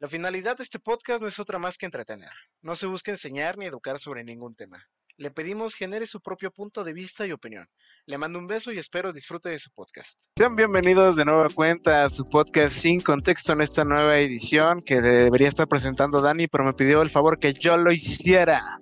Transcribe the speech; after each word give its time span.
La 0.00 0.08
finalidad 0.08 0.56
de 0.56 0.62
este 0.62 0.78
podcast 0.78 1.20
no 1.20 1.28
es 1.28 1.38
otra 1.38 1.58
más 1.58 1.76
que 1.76 1.84
entretener. 1.84 2.30
No 2.62 2.74
se 2.74 2.86
busca 2.86 3.10
enseñar 3.10 3.58
ni 3.58 3.66
educar 3.66 3.98
sobre 3.98 4.24
ningún 4.24 4.54
tema. 4.54 4.82
Le 5.18 5.30
pedimos 5.30 5.74
genere 5.74 6.06
su 6.06 6.22
propio 6.22 6.50
punto 6.50 6.84
de 6.84 6.94
vista 6.94 7.26
y 7.26 7.32
opinión. 7.32 7.68
Le 8.06 8.16
mando 8.16 8.38
un 8.38 8.46
beso 8.46 8.72
y 8.72 8.78
espero 8.78 9.12
disfrute 9.12 9.50
de 9.50 9.58
su 9.58 9.70
podcast. 9.72 10.18
Sean 10.38 10.56
bienvenidos 10.56 11.16
de 11.16 11.26
nueva 11.26 11.50
cuenta 11.50 12.06
a 12.06 12.08
su 12.08 12.24
podcast 12.24 12.76
Sin 12.76 13.02
Contexto 13.02 13.52
en 13.52 13.60
esta 13.60 13.84
nueva 13.84 14.18
edición 14.18 14.80
que 14.80 15.02
debería 15.02 15.48
estar 15.48 15.68
presentando 15.68 16.22
Dani, 16.22 16.48
pero 16.48 16.64
me 16.64 16.72
pidió 16.72 17.02
el 17.02 17.10
favor 17.10 17.38
que 17.38 17.52
yo 17.52 17.76
lo 17.76 17.92
hiciera. 17.92 18.78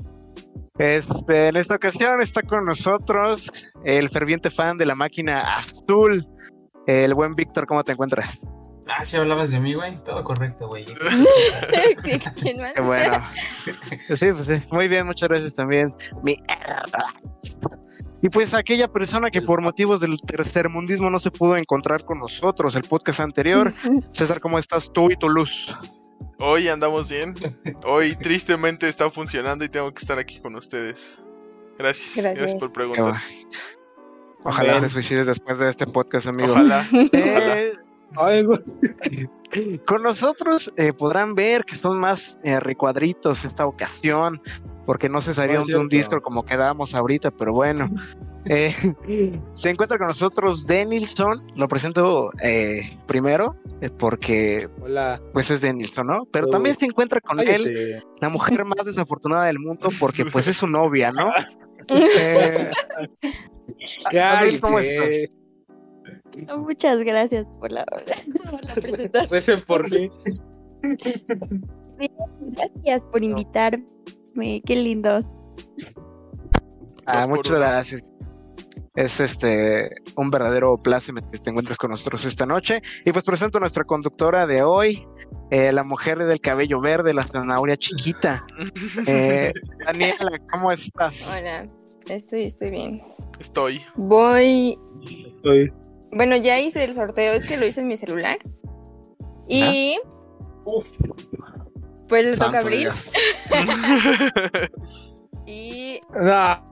Este, 0.79 1.48
en 1.48 1.57
esta 1.57 1.75
ocasión 1.75 2.23
está 2.23 2.43
con 2.43 2.64
nosotros 2.64 3.50
el 3.85 4.09
ferviente 4.09 4.50
fan 4.50 4.79
de 4.79 4.87
la 4.87 4.95
máquina 4.95 5.57
azul, 5.57 6.25
el 6.87 7.12
buen 7.14 7.32
Víctor. 7.32 7.66
¿Cómo 7.66 7.82
te 7.82 7.91
encuentras? 7.91 8.39
Ah, 8.89 9.05
si 9.05 9.16
hablabas 9.18 9.50
de 9.50 9.61
mí, 9.61 9.75
güey. 9.75 10.02
Todo 10.02 10.24
correcto, 10.24 10.66
güey. 10.66 10.84
Qué 12.05 12.80
bueno. 12.80 13.24
Sí, 14.02 14.33
pues 14.33 14.47
sí. 14.47 14.62
Muy 14.70 14.88
bien, 14.88 15.06
muchas 15.06 15.28
gracias 15.28 15.55
también. 15.55 15.95
Mi... 16.23 16.37
Y 18.23 18.30
pues 18.30 18.55
aquella 18.55 18.88
persona 18.88 19.30
que 19.30 19.42
por 19.42 19.61
motivos 19.61 20.01
del 20.01 20.19
tercermundismo 20.20 21.11
no 21.11 21.19
se 21.19 21.30
pudo 21.30 21.56
encontrar 21.56 22.05
con 22.05 22.19
nosotros 22.19 22.74
el 22.77 22.83
podcast 22.83 23.20
anterior. 23.20 23.74
César, 24.12 24.41
¿cómo 24.41 24.59
estás 24.59 24.91
tú 24.92 25.11
y 25.11 25.16
tu 25.16 25.28
luz? 25.28 25.77
Hoy 26.39 26.69
andamos 26.69 27.11
bien. 27.11 27.34
Hoy 27.84 28.16
tristemente 28.16 28.89
está 28.89 29.11
funcionando 29.11 29.64
y 29.64 29.69
tengo 29.69 29.92
que 29.92 30.00
estar 30.00 30.19
aquí 30.19 30.41
con 30.41 30.56
ustedes. 30.56 31.20
Gracias. 31.78 32.16
Gracias, 32.16 32.55
por 32.55 32.73
preguntar. 32.73 33.16
Ojalá 34.45 34.80
te 34.80 34.89
suicides 34.89 35.27
después 35.27 35.59
de 35.59 35.69
este 35.69 35.86
podcast, 35.86 36.27
amigo. 36.27 36.52
Ojalá. 36.52 36.89
Eh, 37.12 37.73
con 39.87 40.03
nosotros 40.03 40.73
eh, 40.77 40.93
podrán 40.93 41.35
ver 41.35 41.65
que 41.65 41.77
son 41.77 41.98
más 41.98 42.39
eh, 42.42 42.61
recuadritos 42.61 43.45
esta 43.45 43.67
ocasión, 43.67 44.41
porque 44.84 45.09
no 45.09 45.20
se 45.20 45.34
salieron 45.34 45.67
de 45.67 45.77
un 45.77 45.89
disco 45.89 46.20
como 46.20 46.45
quedábamos 46.45 46.95
ahorita, 46.95 47.31
pero 47.31 47.53
bueno. 47.53 47.89
Eh, 48.50 48.73
se 49.53 49.69
encuentra 49.69 49.98
con 49.98 50.06
nosotros 50.06 50.67
Denilson, 50.67 51.45
lo 51.56 51.69
presento 51.69 52.31
primero, 53.05 53.55
porque 53.98 54.70
Hola. 54.81 55.20
pues 55.34 55.50
es 55.50 55.61
Denilson, 55.61 56.06
¿no? 56.06 56.25
Pero 56.33 56.47
también 56.47 56.75
se 56.78 56.87
encuentra 56.87 57.20
con 57.20 57.41
él 57.41 58.03
la 58.22 58.31
mujer 58.31 58.65
más 58.65 58.87
desafortunada 58.87 59.47
del 59.47 59.59
mundo, 59.59 59.91
porque 60.00 60.25
pues 60.25 60.47
es 60.47 60.56
su 60.56 60.67
novia, 60.67 61.12
¿no? 61.12 61.31
¿Cómo 64.62 64.78
estás? 64.78 65.38
Muchas 66.58 66.98
gracias 67.00 67.47
por 67.58 67.72
la, 67.72 67.84
presentación. 68.75 69.61
por 69.67 69.91
mí. 69.91 70.11
gracias 72.41 73.03
por 73.11 73.22
invitarme. 73.22 74.62
Qué 74.64 74.77
lindo. 74.77 75.20
Ah, 77.06 77.27
muchas 77.27 77.55
gracias. 77.55 78.03
Es 78.94 79.20
este 79.20 79.91
un 80.16 80.31
verdadero 80.31 80.77
placer 80.77 81.14
que 81.31 81.39
te 81.39 81.50
encuentres 81.50 81.78
con 81.78 81.91
nosotros 81.91 82.25
esta 82.25 82.47
noche. 82.47 82.83
Y 83.05 83.12
pues 83.12 83.25
presento 83.25 83.59
a 83.59 83.61
nuestra 83.61 83.84
conductora 83.84 84.47
de 84.47 84.62
hoy, 84.62 85.06
eh, 85.50 85.72
la 85.72 85.84
mujer 85.84 86.19
del 86.19 86.41
cabello 86.41 86.81
verde, 86.81 87.14
la 87.14 87.25
zanahoria 87.25 87.77
chiquita. 87.77 88.44
Eh, 89.06 89.53
Daniela, 89.86 90.39
¿cómo 90.50 90.72
estás? 90.72 91.14
Hola, 91.27 91.69
estoy, 92.09 92.42
estoy 92.42 92.70
bien. 92.70 93.00
Estoy. 93.39 93.81
Voy. 93.97 94.77
Estoy. 95.03 95.72
Bueno, 96.12 96.37
ya 96.37 96.59
hice 96.61 96.84
el 96.84 96.95
sorteo, 96.95 97.33
es 97.33 97.45
que 97.45 97.56
lo 97.56 97.67
hice 97.67 97.81
en 97.81 97.89
mi 97.89 97.97
celular. 97.97 98.39
Y. 99.48 99.98
Pues 102.09 102.25
le 102.25 102.37
toca 102.37 102.59
abrir. 102.59 102.91
y. 105.47 106.00
No, 106.15 106.65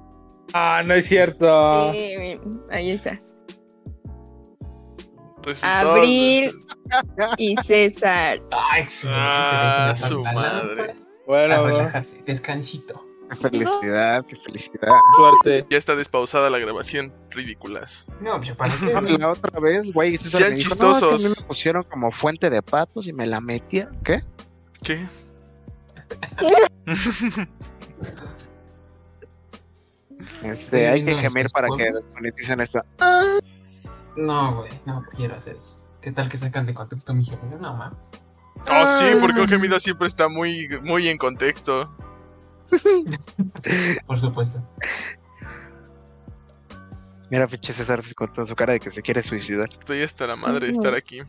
ah, 0.53 0.83
no 0.85 0.95
es 0.95 1.07
cierto. 1.07 1.91
ahí 2.71 2.91
está. 2.91 3.21
Abril 5.63 6.59
y 7.37 7.57
César. 7.57 8.43
Ah, 8.51 8.79
excelente. 8.79 9.21
Ah, 9.21 9.95
su 9.97 10.23
madre. 10.25 10.97
Bueno, 11.27 11.67
relajarse, 11.67 12.23
descansito. 12.25 13.06
Qué 13.29 13.37
felicidad, 13.51 14.25
qué 14.27 14.37
felicidad. 14.37 14.93
Suerte. 15.17 15.67
Ya 15.71 15.79
está 15.79 15.97
despausada 15.97 16.51
la 16.51 16.59
grabación, 16.59 17.13
ridículas. 17.31 18.07
No, 18.21 18.37
pues 18.39 18.55
para 18.55 18.73
qué. 18.75 19.19
La 19.19 19.31
otra 19.31 19.61
vez, 19.61 19.93
güey, 19.93 20.17
Sean 20.19 20.55
me 20.55 20.59
chistosos. 20.59 21.03
No, 21.03 21.17
es 21.17 21.23
que 21.23 21.27
a 21.27 21.29
mí 21.29 21.35
me 21.39 21.47
pusieron 21.47 21.83
como 21.85 22.11
fuente 22.11 22.51
de 22.51 22.63
patos 22.63 23.07
y 23.07 23.13
me 23.13 23.27
la 23.27 23.41
metieron. 23.41 23.97
¿Qué? 24.03 24.23
¿Qué? 24.83 25.07
este, 30.43 30.69
sí, 30.69 30.77
hay 30.77 31.05
que 31.05 31.15
gemir 31.17 31.49
para 31.51 31.69
que 31.77 31.85
desmoneticen 31.85 32.61
esto. 32.61 32.83
No, 34.17 34.57
güey, 34.57 34.71
no 34.87 35.05
quiero 35.15 35.37
hacer 35.37 35.57
eso. 35.57 35.85
¿Qué 36.01 36.13
tal 36.13 36.29
que 36.29 36.39
sacan 36.39 36.67
de 36.67 36.75
contexto 36.75 37.13
mi 37.15 37.25
gemido? 37.25 37.59
No 37.59 37.75
mames. 37.75 38.11
Oh, 38.71 38.99
sí, 39.01 39.19
porque 39.21 39.41
un 39.41 39.49
gemido 39.49 39.79
siempre 39.81 40.09
está 40.09 40.29
muy, 40.29 40.69
muy 40.83 41.09
en 41.09 41.19
contexto. 41.19 41.91
Por 44.07 44.21
supuesto. 44.21 44.67
Mira, 47.31 47.49
pinche 47.49 47.73
César 47.73 48.03
con 48.15 48.47
su 48.47 48.55
cara 48.55 48.75
de 48.75 48.81
que 48.81 48.91
se 48.91 49.03
quiere 49.03 49.23
suicidar. 49.23 49.69
Estoy 49.73 50.03
hasta 50.03 50.27
la 50.27 50.37
madre 50.37 50.67
de 50.67 50.73
estar 50.73 50.95
aquí. 50.95 51.23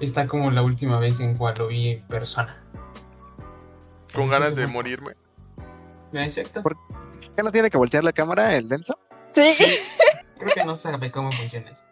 Está 0.00 0.26
como 0.26 0.50
la 0.50 0.62
última 0.62 0.98
vez 0.98 1.20
en 1.20 1.36
cual 1.36 1.54
lo 1.58 1.68
vi 1.68 1.90
en 1.90 2.06
persona. 2.08 2.62
¿Con 4.12 4.28
ganas 4.28 4.56
de 4.56 4.66
morirme? 4.66 5.14
Exacto. 6.12 6.62
¿Por 6.62 6.76
qué 7.36 7.42
no 7.42 7.52
tiene 7.52 7.70
que 7.70 7.76
voltear 7.76 8.04
la 8.04 8.12
cámara 8.12 8.56
el 8.56 8.68
denso? 8.68 8.98
Sí. 9.32 9.56
Creo 10.38 10.54
que 10.54 10.64
no 10.64 10.74
sabe 10.74 11.10
cómo 11.10 11.30
funciona 11.32 11.70
eso. 11.70 11.82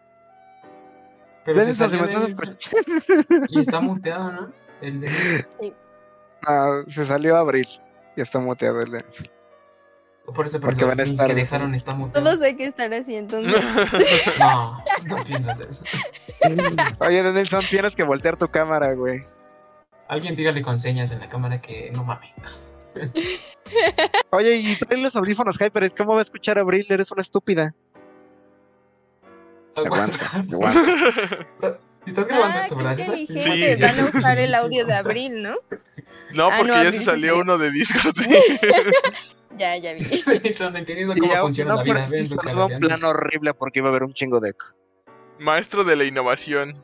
Pero 1.45 1.61
se 1.61 1.73
salió 1.73 2.05
y 3.49 3.59
está 3.59 3.81
muteado, 3.81 4.31
¿no? 4.31 4.53
El 4.81 5.01
denso. 5.01 5.47
Ah, 6.45 6.83
se 6.87 7.05
salió 7.05 7.37
abril 7.37 7.67
y 8.15 8.21
está 8.21 8.39
muteado 8.39 8.81
el 8.81 8.91
denso. 8.91 9.23
Por 10.33 10.45
eso, 10.45 10.59
porque 10.59 10.85
van 10.85 10.99
a 10.99 11.03
estar. 11.03 11.27
Que 11.27 11.35
dejaron 11.35 11.75
está 11.75 11.93
muteado. 11.93 12.25
Todos 12.25 12.41
hay 12.41 12.55
que 12.55 12.65
estar 12.65 12.93
así, 12.93 13.15
entonces. 13.15 13.53
no, 14.39 14.81
no 15.05 15.23
piensas 15.25 15.59
eso. 15.59 15.83
Oye, 16.99 17.23
Nelson, 17.23 17.61
tienes 17.69 17.93
que 17.95 18.03
voltear 18.03 18.37
tu 18.37 18.47
cámara, 18.47 18.93
güey. 18.93 19.25
Alguien 20.07 20.35
dígale 20.35 20.61
con 20.61 20.79
señas 20.79 21.11
en 21.11 21.19
la 21.19 21.27
cámara 21.27 21.59
que 21.59 21.91
no 21.91 22.03
mames. 22.03 22.31
Oye, 24.29 24.55
y 24.55 24.75
trae 24.77 24.97
los 24.97 25.15
audífonos 25.15 25.57
Hyper, 25.59 25.93
¿cómo 25.93 26.13
va 26.13 26.19
a 26.19 26.23
escuchar 26.23 26.57
a 26.57 26.61
Abril? 26.61 26.85
Eres 26.89 27.11
una 27.11 27.21
estúpida. 27.21 27.73
Aguanta, 29.75 30.29
aguanta. 30.33 31.79
¿Estás 32.05 32.27
grabando 32.27 32.57
ah, 32.57 32.61
esto, 32.61 32.75
verdad? 32.75 32.95
Sí. 32.95 33.27
Van 33.79 33.99
a 33.99 34.05
usar 34.05 34.39
el 34.39 34.55
audio 34.55 34.85
de 34.85 34.93
Abril, 34.93 35.41
¿no? 35.41 35.55
No, 36.33 36.49
ah, 36.49 36.55
porque 36.57 36.71
ya 36.71 36.91
se 36.91 37.01
salió 37.01 37.39
uno 37.39 37.57
de 37.57 37.71
Discord. 37.71 38.15
ya, 39.57 39.77
ya 39.77 39.93
vi. 39.93 40.03
Son 40.53 40.75
entendiendo 40.75 41.15
cómo 41.17 41.35
funciona 41.35 41.75
la 41.75 41.83
vida. 41.83 42.07
un 42.65 42.79
plan 42.79 43.03
horrible 43.03 43.53
porque 43.53 43.79
iba 43.79 43.87
a 43.87 43.91
haber 43.91 44.03
un 44.03 44.13
chingo 44.13 44.39
de 44.39 44.49
eco. 44.49 44.65
Maestro 45.39 45.83
de 45.83 45.95
la 45.95 46.03
innovación. 46.03 46.83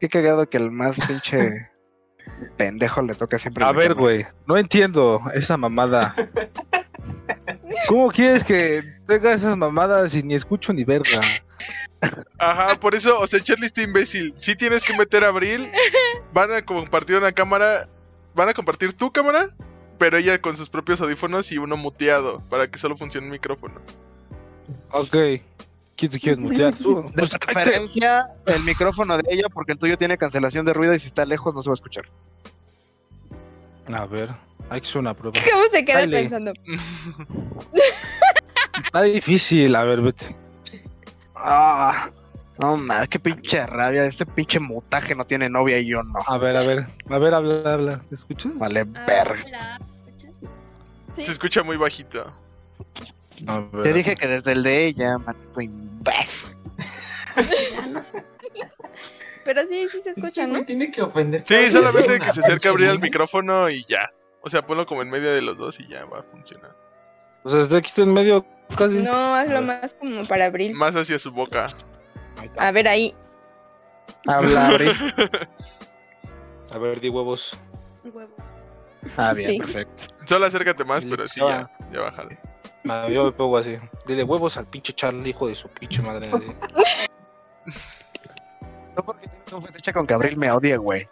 Qué 0.00 0.08
cagado 0.08 0.48
que 0.48 0.58
el 0.58 0.70
más 0.70 0.96
pinche 1.06 1.70
pendejo 2.56 3.02
le 3.02 3.14
toca 3.14 3.38
siempre. 3.38 3.64
A 3.64 3.72
ver, 3.72 3.94
güey, 3.94 4.26
no 4.46 4.56
entiendo 4.56 5.22
esa 5.34 5.56
mamada. 5.56 6.14
¿Cómo 7.88 8.10
quieres 8.10 8.44
que 8.44 8.82
tenga 9.06 9.32
esas 9.32 9.56
mamadas 9.56 10.14
y 10.14 10.22
ni 10.22 10.34
escucho 10.34 10.72
ni 10.72 10.84
verga? 10.84 11.20
Ajá, 12.38 12.78
por 12.78 12.94
eso, 12.94 13.18
o 13.18 13.26
sea, 13.26 13.40
Charlie 13.40 13.66
está 13.66 13.82
imbécil. 13.82 14.34
Si 14.36 14.54
tienes 14.54 14.84
que 14.84 14.96
meter 14.96 15.24
a 15.24 15.28
Abril, 15.28 15.70
van 16.32 16.52
a 16.52 16.64
compartir 16.64 17.16
una 17.16 17.32
cámara, 17.32 17.88
van 18.34 18.48
a 18.48 18.54
compartir 18.54 18.92
tu 18.92 19.10
cámara, 19.10 19.50
pero 19.98 20.16
ella 20.16 20.40
con 20.40 20.56
sus 20.56 20.68
propios 20.68 21.00
audífonos 21.00 21.50
y 21.50 21.58
uno 21.58 21.76
muteado 21.76 22.40
para 22.48 22.68
que 22.70 22.78
solo 22.78 22.96
funcione 22.96 23.26
el 23.26 23.32
micrófono. 23.32 23.80
Ok. 24.90 25.16
¿Quién 25.96 26.12
te 26.12 26.20
quieres 26.20 26.38
mutear? 26.38 26.74
De 26.76 27.12
pues, 27.12 27.30
preferencia, 27.30 28.26
el 28.46 28.62
micrófono 28.62 29.18
de 29.18 29.24
ella, 29.30 29.48
porque 29.52 29.72
el 29.72 29.78
tuyo 29.78 29.96
tiene 29.96 30.16
cancelación 30.16 30.64
de 30.64 30.72
ruido 30.72 30.94
y 30.94 31.00
si 31.00 31.08
está 31.08 31.24
lejos 31.24 31.54
no 31.54 31.62
se 31.62 31.70
va 31.70 31.72
a 31.72 31.74
escuchar. 31.74 32.04
A 33.92 34.06
ver, 34.06 34.30
hay 34.70 34.80
que 34.80 34.86
hacer 34.86 35.00
una 35.00 35.14
prueba. 35.14 35.40
¿Cómo 35.50 35.64
se 35.72 35.84
queda 35.84 36.06
pensando? 36.06 36.52
Está 38.84 39.02
difícil, 39.02 39.74
a 39.74 39.82
ver, 39.82 40.02
vete. 40.02 40.36
Ah, 41.40 42.10
no 42.60 42.76
mames, 42.76 43.08
qué 43.08 43.18
pinche 43.18 43.64
rabia. 43.66 44.04
Este 44.04 44.26
pinche 44.26 44.58
mutaje 44.60 45.14
no 45.14 45.24
tiene 45.24 45.48
novia 45.48 45.78
y 45.78 45.86
yo 45.86 46.02
no. 46.02 46.18
A 46.26 46.38
ver, 46.38 46.56
a 46.56 46.62
ver, 46.62 46.86
a 47.08 47.18
ver, 47.18 47.34
habla, 47.34 47.72
habla. 47.72 48.00
¿Me 48.10 48.16
escuchas? 48.16 48.52
Vale, 48.56 48.80
ah, 48.94 49.04
verga. 49.06 49.78
Se 51.16 51.32
escucha 51.32 51.62
muy 51.62 51.76
bajito. 51.76 52.32
Te 53.82 53.92
dije 53.92 54.14
que 54.16 54.26
desde 54.26 54.52
el 54.52 54.62
de 54.62 54.86
ella, 54.86 55.18
maldito 55.18 55.60
imbécil. 55.60 56.56
Pero 59.44 59.62
sí, 59.62 59.88
sí 59.90 60.00
se 60.02 60.14
Sí, 60.14 60.20
escucha, 60.20 60.46
güey, 60.46 60.60
¿no? 60.60 60.66
tiene 60.66 60.90
que 60.90 61.00
ofender. 61.02 61.42
Sí, 61.46 61.70
solamente 61.70 62.18
que 62.18 62.32
se 62.32 62.40
acerque 62.40 62.68
a 62.68 62.70
abrir 62.70 62.88
el 62.88 63.00
micrófono 63.00 63.70
y 63.70 63.84
ya. 63.88 64.10
O 64.42 64.50
sea, 64.50 64.66
ponlo 64.66 64.84
como 64.86 65.02
en 65.02 65.10
medio 65.10 65.32
de 65.32 65.40
los 65.42 65.56
dos 65.56 65.80
y 65.80 65.88
ya 65.88 66.04
va 66.04 66.20
a 66.20 66.22
funcionar. 66.22 66.76
O 67.44 67.50
sea, 67.50 67.60
desde 67.60 67.78
aquí 67.78 67.86
está 67.88 68.02
en 68.02 68.12
medio 68.12 68.44
casi. 68.76 68.98
No, 69.02 69.34
hazlo 69.34 69.62
más 69.62 69.94
como 69.94 70.24
para 70.24 70.46
abril. 70.46 70.74
Más 70.74 70.94
hacia 70.96 71.18
su 71.18 71.30
boca. 71.32 71.70
A 72.56 72.70
ver 72.72 72.88
ahí. 72.88 73.14
Habla, 74.26 74.68
Abril. 74.68 74.92
A 76.74 76.78
ver, 76.78 77.00
di 77.00 77.08
huevos. 77.08 77.52
Ah, 79.16 79.32
bien, 79.32 79.50
Sí. 79.50 79.58
perfecto. 79.58 80.04
Solo 80.26 80.46
acércate 80.46 80.84
más, 80.84 81.04
pero 81.04 81.26
sí, 81.26 81.40
ya 81.40 81.70
ya, 81.92 82.00
bájale. 82.00 82.38
Ah, 82.88 83.06
yo 83.08 83.24
me 83.24 83.32
pongo 83.32 83.56
así. 83.58 83.78
Dile 84.06 84.24
huevos 84.24 84.56
al 84.56 84.66
pinche 84.66 84.92
Charlie, 84.92 85.30
hijo 85.30 85.48
de 85.48 85.54
su 85.54 85.68
pinche 85.68 86.02
madre. 86.02 86.30
No 88.96 89.04
porque 89.04 89.28
tienes 89.28 89.52
un 89.52 89.62
fetiche 89.62 89.92
con 89.92 90.08
que 90.08 90.14
Abril 90.14 90.36
me 90.36 90.50
odia, 90.50 90.76
güey. 90.76 91.06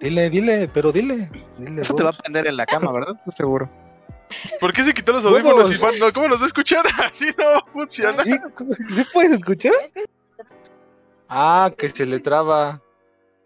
Dile, 0.00 0.30
dile, 0.30 0.66
pero 0.72 0.90
dile. 0.92 1.28
dile 1.58 1.82
Eso 1.82 1.94
te 1.94 2.02
va 2.02 2.08
a 2.08 2.12
prender 2.14 2.46
en 2.46 2.56
la 2.56 2.64
cama, 2.64 2.90
¿verdad? 2.90 3.14
Estoy 3.18 3.32
seguro. 3.36 3.68
¿Por 4.60 4.72
qué 4.72 4.82
se 4.84 4.92
quitó 4.94 5.12
los 5.12 5.24
audífonos 5.24 5.72
y 5.72 5.76
van- 5.78 5.98
no, 5.98 6.12
¿Cómo 6.12 6.28
los 6.28 6.40
va 6.40 6.44
a 6.44 6.48
escuchar? 6.48 6.84
Así 7.04 7.26
no 7.38 7.64
funciona. 7.72 8.22
¿Sí? 8.24 8.32
¿Sí 8.94 9.04
puedes 9.12 9.32
escuchar? 9.32 9.72
Ah, 11.28 11.72
que 11.76 11.88
se 11.90 12.06
le 12.06 12.20
traba. 12.20 12.80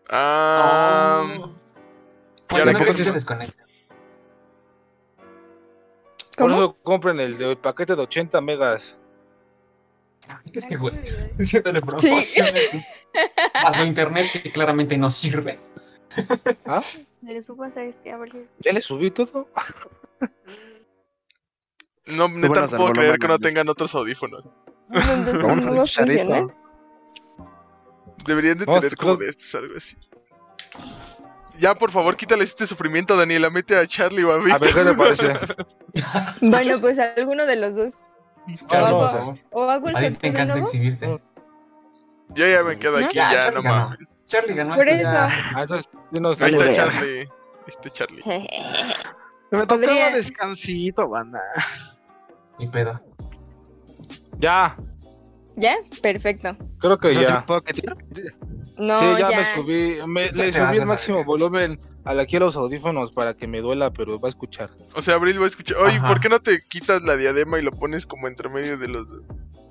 Ah, 0.08 1.22
Oh. 1.40 1.54
Pues 2.48 2.66
no, 2.66 2.78
qué 2.78 2.84
que 2.84 2.92
sí 2.94 3.04
se 3.04 3.12
desconecta. 3.12 3.64
Por 6.36 6.48
¿Cómo? 6.48 6.54
eso 6.56 6.76
compren 6.82 7.20
el 7.20 7.38
de 7.38 7.54
paquete 7.56 7.94
de 7.94 8.02
80 8.02 8.40
megas. 8.40 8.96
Es 10.52 10.66
que, 10.66 10.76
güey, 10.76 10.94
promociones 11.80 12.36
a 13.54 13.72
su 13.72 13.84
internet 13.84 14.26
que 14.42 14.50
claramente 14.50 14.96
no 14.98 15.10
sirve. 15.10 15.60
¿Ah? 16.66 16.80
Le 17.22 17.42
subas 17.42 17.76
a 17.76 17.82
este, 17.84 18.12
a 18.12 18.16
ver 18.16 18.30
si 18.32 18.44
¿Ya 18.60 18.72
le 18.72 18.82
subí 18.82 19.10
todo? 19.10 19.48
no, 22.10 22.28
neta, 22.28 22.62
no 22.62 22.68
puedo 22.68 22.92
creer 22.92 23.18
que 23.18 23.28
no 23.28 23.38
tengan 23.38 23.68
otros 23.68 23.94
audífonos. 23.94 24.44
Entonces 24.92 25.36
¿Cómo 25.38 25.56
no 25.56 25.74
va 25.76 25.82
a 25.82 25.84
Chicharito? 25.84 26.18
funcionar. 26.24 26.56
Deberían 28.26 28.58
de 28.58 28.66
No, 28.66 28.74
tener 28.74 28.96
como 28.96 29.16
de 29.16 29.28
estos, 29.30 29.54
algo 29.54 29.74
así. 29.76 29.96
Ya, 31.58 31.74
por 31.74 31.90
favor, 31.90 32.16
quítale 32.16 32.44
este 32.44 32.66
sufrimiento, 32.66 33.16
Daniela. 33.16 33.50
Mete 33.50 33.76
a 33.76 33.86
Charlie 33.86 34.24
o 34.24 34.32
a 34.32 34.36
A 34.36 34.38
ver, 34.58 34.72
¿qué 34.74 34.84
te 34.84 34.94
parece? 34.94 35.34
Bueno, 36.42 36.80
pues 36.80 36.98
alguno 36.98 37.44
de 37.46 37.56
los 37.56 37.74
dos. 37.74 37.94
Charlie, 38.66 38.90
no, 38.90 38.98
por 38.98 39.12
no. 39.12 39.18
favor. 39.18 39.38
O 39.50 39.62
hago 39.70 39.88
el 39.88 39.96
A 39.96 39.98
ti 40.00 40.10
te 40.12 40.26
encanta 40.28 40.44
nuevo. 40.54 40.66
exhibirte. 40.66 41.20
Yo 42.30 42.46
ya 42.46 42.62
me 42.62 42.78
quedo 42.78 43.00
¿No? 43.00 43.06
aquí, 43.06 43.16
Ya, 43.16 43.32
ya, 43.32 43.40
Charlie 43.40 43.56
no 43.56 43.62
ganó. 43.62 43.84
mames. 43.90 43.98
Charlie 44.26 44.54
ganó 44.54 44.76
Por 44.76 44.88
esto 44.88 45.02
eso. 45.02 45.12
ya. 45.12 45.24
Ah, 45.26 45.66
Ahí 46.40 46.54
está. 46.54 46.72
Charlie. 46.72 47.28
Este 47.66 47.90
Charlie. 47.96 48.22
Me 49.50 49.66
Podría- 49.66 49.88
tocaba 49.94 50.10
descansito, 50.16 51.08
banda. 51.08 51.40
Ni 52.60 52.68
pedo. 52.68 53.00
Ya, 54.38 54.76
¿Ya? 55.56 55.74
Perfecto. 56.02 56.56
creo 56.78 56.98
que 56.98 57.08
O 57.08 57.12
sea, 57.12 57.22
¿sí 57.22 57.28
ya. 57.28 57.46
puedo 57.46 57.62
quitar? 57.62 57.96
No, 58.78 58.98
sí, 58.98 59.06
ya, 59.18 59.30
ya. 59.30 59.38
me 59.38 59.54
subí, 59.54 59.98
me, 60.06 60.30
le 60.32 60.52
subí 60.52 60.76
el 60.78 60.86
máximo 60.86 61.24
volumen 61.24 61.80
a 62.04 62.14
la 62.14 62.22
aquí 62.22 62.36
a 62.36 62.40
los 62.40 62.56
audífonos 62.56 63.12
para 63.12 63.34
que 63.34 63.46
me 63.46 63.60
duela, 63.60 63.90
pero 63.92 64.18
va 64.20 64.28
a 64.28 64.30
escuchar. 64.30 64.70
O 64.94 65.02
sea, 65.02 65.14
Abril 65.14 65.40
va 65.40 65.44
a 65.44 65.48
escuchar. 65.48 65.78
Oye, 65.78 65.96
Ajá. 65.96 66.06
¿por 66.08 66.20
qué 66.20 66.28
no 66.28 66.40
te 66.40 66.62
quitas 66.62 67.02
la 67.02 67.16
diadema 67.16 67.58
y 67.58 67.62
lo 67.62 67.72
pones 67.72 68.06
como 68.06 68.28
entre 68.28 68.48
medio 68.48 68.78
de 68.78 68.88
los? 68.88 69.08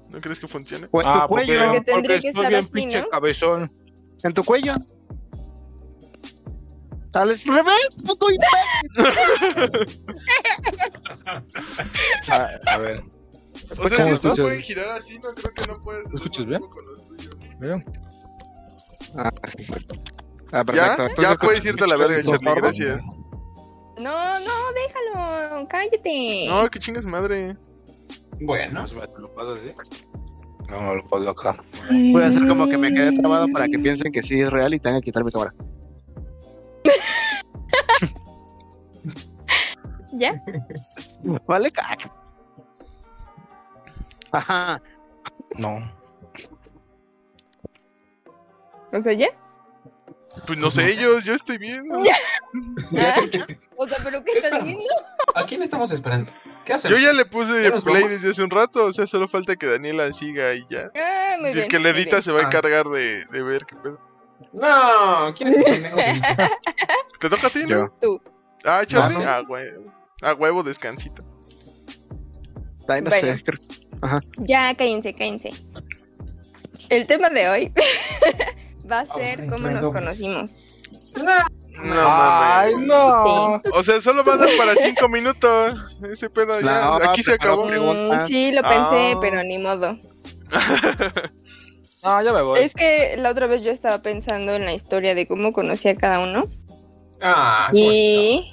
¿No 0.10 0.20
crees 0.22 0.40
que 0.40 0.48
funcione? 0.48 0.88
O 0.92 1.02
en 1.02 1.12
tu 1.12 1.28
cuello. 1.28 1.60
Porque 1.66 1.82
tendría 1.82 2.20
que 2.20 2.28
estar 2.30 2.50
bien 2.50 2.64
así, 2.64 2.72
pinche 2.72 3.02
¿no? 3.02 3.08
cabezón. 3.10 3.72
En 4.24 4.34
tu 4.34 4.44
cuello. 4.44 4.76
Al 7.14 7.30
revés, 7.30 7.96
puto 8.06 8.28
imbécil. 8.30 10.00
A, 12.30 12.50
a 12.74 12.78
ver, 12.78 13.04
O 13.04 13.08
sea, 13.08 13.76
¿Cómo 13.76 13.88
si 13.90 13.92
estos 13.94 14.12
escuchas? 14.14 14.40
pueden 14.40 14.62
girar 14.62 14.90
así, 14.90 15.20
no 15.20 15.30
creo 15.30 15.54
que 15.54 15.62
no 15.72 15.80
puedes. 15.82 16.06
hacer 16.06 16.16
escuchas 16.16 16.46
lo 16.46 16.50
bien? 16.60 16.70
con 16.70 16.86
los 16.86 17.08
tuyos. 17.08 17.36
mira. 17.60 17.84
Ah, 19.16 19.32
perfecto. 19.32 19.96
Ah, 20.52 20.64
¿Ya? 20.74 20.96
perfecto. 20.96 21.22
Ya 21.22 21.36
puedes 21.36 21.66
irte 21.66 21.84
a 21.84 21.88
la 21.88 21.98
verga, 21.98 22.16
¿Por 22.24 22.40
Charlie. 22.40 22.62
Gracias. 22.62 23.02
No, 23.98 24.40
no, 24.40 24.54
déjalo. 24.74 25.68
Cállate. 25.68 26.46
No, 26.48 26.70
que 26.70 26.80
chingas 26.80 27.06
madre. 27.06 27.56
Bueno. 28.42 28.82
Pues, 28.82 28.94
¿me 28.94 29.22
¿Lo 29.22 29.34
pasas 29.34 29.60
así? 29.60 29.74
No, 30.70 30.82
no 30.82 30.96
lo 30.96 31.04
paso 31.04 31.30
acá. 31.30 31.64
Voy 31.90 32.22
a 32.24 32.28
hacer 32.28 32.48
como 32.48 32.68
que 32.70 32.78
me 32.78 32.94
quedé 32.94 33.12
trabado 33.18 33.48
para 33.52 33.68
que 33.68 33.78
piensen 33.80 34.12
que 34.12 34.22
sí 34.22 34.40
es 34.40 34.50
real 34.52 34.74
y 34.74 34.80
tengan 34.80 35.02
que 35.02 35.06
quitar 35.06 35.24
mi 35.24 35.32
cámara. 35.32 35.54
¿Ya? 40.20 40.44
Vale, 41.48 41.72
caca. 41.72 42.12
Ajá. 44.32 44.82
No. 45.58 45.92
¿O 48.92 49.02
sea, 49.02 49.14
ya? 49.14 49.28
Pues 50.46 50.58
no 50.60 50.70
sé, 50.72 50.96
yo, 50.96 51.20
yo 51.20 51.34
estoy 51.34 51.58
bien. 51.58 51.84
Ah, 51.92 53.16
O 53.76 53.88
sea, 53.88 53.98
¿pero 54.04 54.24
qué 54.24 54.38
estás 54.38 54.64
viendo? 54.64 54.84
¿A 55.36 55.44
quién 55.46 55.64
estamos 55.64 55.92
esperando? 55.92 56.32
¿Qué 56.66 56.74
hacemos? 56.74 57.00
Yo 57.00 57.06
ya 57.06 57.14
le 57.14 57.26
puse 57.26 57.64
¿Ya 57.64 57.72
play 57.72 58.04
vamos? 58.04 58.10
desde 58.14 58.30
hace 58.32 58.44
un 58.44 58.50
rato, 58.50 58.86
o 58.86 58.94
sea, 58.94 59.06
solo 59.08 59.28
falta 59.28 59.56
que 59.56 59.66
Daniela 59.68 60.12
siga 60.14 60.54
y 60.54 60.66
ya. 60.70 60.92
Ah, 60.96 61.36
muy 61.40 61.50
Y 61.50 61.54
bien. 61.54 61.64
el 61.66 61.70
que 61.72 61.80
le 61.80 61.92
muy 61.92 62.02
edita 62.02 62.18
bien. 62.18 62.24
se 62.24 62.32
va 62.32 62.42
a 62.42 62.44
Ah. 62.44 62.48
encargar 62.48 62.86
de, 62.88 63.26
de 63.26 63.44
ver 63.44 63.66
qué 63.66 63.76
pedo. 63.78 64.00
No, 64.54 65.34
¿quién 65.36 65.50
es 65.50 65.56
el 65.58 65.84
dice? 65.84 66.22
¿Te 67.20 67.30
toca 67.30 67.48
a 67.48 67.50
ti, 67.50 67.66
no? 67.66 67.92
Tú. 68.02 68.22
Ah, 68.64 68.84
Charlie. 68.86 69.16
No, 69.18 69.24
no. 69.24 69.30
Ah, 69.30 69.42
huevo. 69.48 69.94
A 70.22 70.34
huevo, 70.34 70.64
descansita. 70.64 71.24
Ay, 72.88 73.02
no 73.02 73.10
Bueno. 73.10 73.38
sé. 73.38 73.44
creo- 73.44 73.60
Ya, 74.40 74.74
cállense, 74.76 75.14
cállense. 75.14 75.52
El 76.90 77.06
tema 77.06 77.30
de 77.30 77.50
hoy 77.50 77.74
va 78.92 79.02
a 79.02 79.06
ser 79.06 79.42
Ay, 79.42 79.48
cómo 79.48 79.70
nos 79.70 79.90
conocimos. 79.90 80.58
No 81.16 81.94
Ay, 81.96 82.74
mames. 82.74 82.88
no. 82.88 83.62
O 83.74 83.84
sea, 83.84 84.02
solo 84.02 84.24
va 84.26 84.34
a 84.34 84.38
dar 84.38 84.50
para 84.58 84.76
cinco 84.76 85.08
minutos. 85.08 85.76
Ese 86.12 86.30
pedo 86.30 86.60
ya. 86.60 86.82
No, 86.82 86.94
Aquí 86.96 87.24
se 87.24 87.34
acabó. 87.34 87.70
no. 87.70 88.16
Mm, 88.16 88.28
sí, 88.28 88.52
lo 88.52 88.62
pensé, 88.64 89.14
Ah. 89.16 89.18
pero 89.22 89.44
ni 89.44 89.58
modo. 89.58 89.98
No, 92.02 92.22
ya 92.22 92.32
me 92.32 92.42
voy. 92.42 92.58
Es 92.62 92.74
que 92.74 93.16
la 93.18 93.30
otra 93.30 93.46
vez 93.48 93.62
yo 93.62 93.72
estaba 93.72 94.02
pensando 94.02 94.56
en 94.56 94.64
la 94.64 94.74
historia 94.74 95.16
de 95.16 95.28
cómo 95.28 95.52
conocí 95.52 95.90
a 95.90 95.98
cada 95.98 96.20
uno. 96.22 96.48
Ah, 97.22 97.68
bonito. 97.74 98.46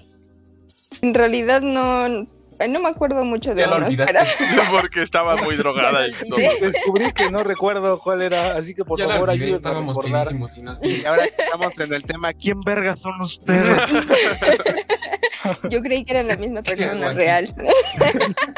En 1.03 1.15
realidad 1.15 1.61
no, 1.61 2.09
no 2.09 2.81
me 2.81 2.89
acuerdo 2.89 3.25
mucho 3.25 3.55
de 3.55 3.63
Ya 3.63 3.67
lo 3.69 3.77
unos, 3.77 3.89
olvidaste. 3.89 4.17
Porque 4.71 5.03
estaba 5.03 5.37
muy 5.37 5.57
drogada. 5.57 6.07
Y 6.09 6.13
lo. 6.29 6.37
Descubrí 6.37 7.13
que 7.13 7.31
no 7.31 7.43
recuerdo 7.45 7.99
cuál 7.99 8.23
era, 8.23 8.57
así 8.57 8.75
que 8.75 8.85
por 8.85 8.99
Ya 8.99 9.09
favor 9.09 9.31
ayúdenme 9.31 9.53
a 9.53 9.57
estábamos 9.57 9.97
recordar. 9.97 10.27
y 10.57 10.63
nos... 10.63 10.83
Y 10.83 11.05
ahora 11.07 11.29
que 11.29 11.43
estamos 11.43 11.79
en 11.79 11.93
el 11.95 12.03
tema, 12.05 12.33
¿quién 12.33 12.61
verga 12.63 12.97
son 12.97 13.21
ustedes? 13.21 13.79
yo 15.71 15.81
creí 15.83 16.05
que 16.05 16.13
era 16.13 16.23
la 16.23 16.37
misma 16.37 16.63
persona 16.63 17.13
real. 17.13 17.55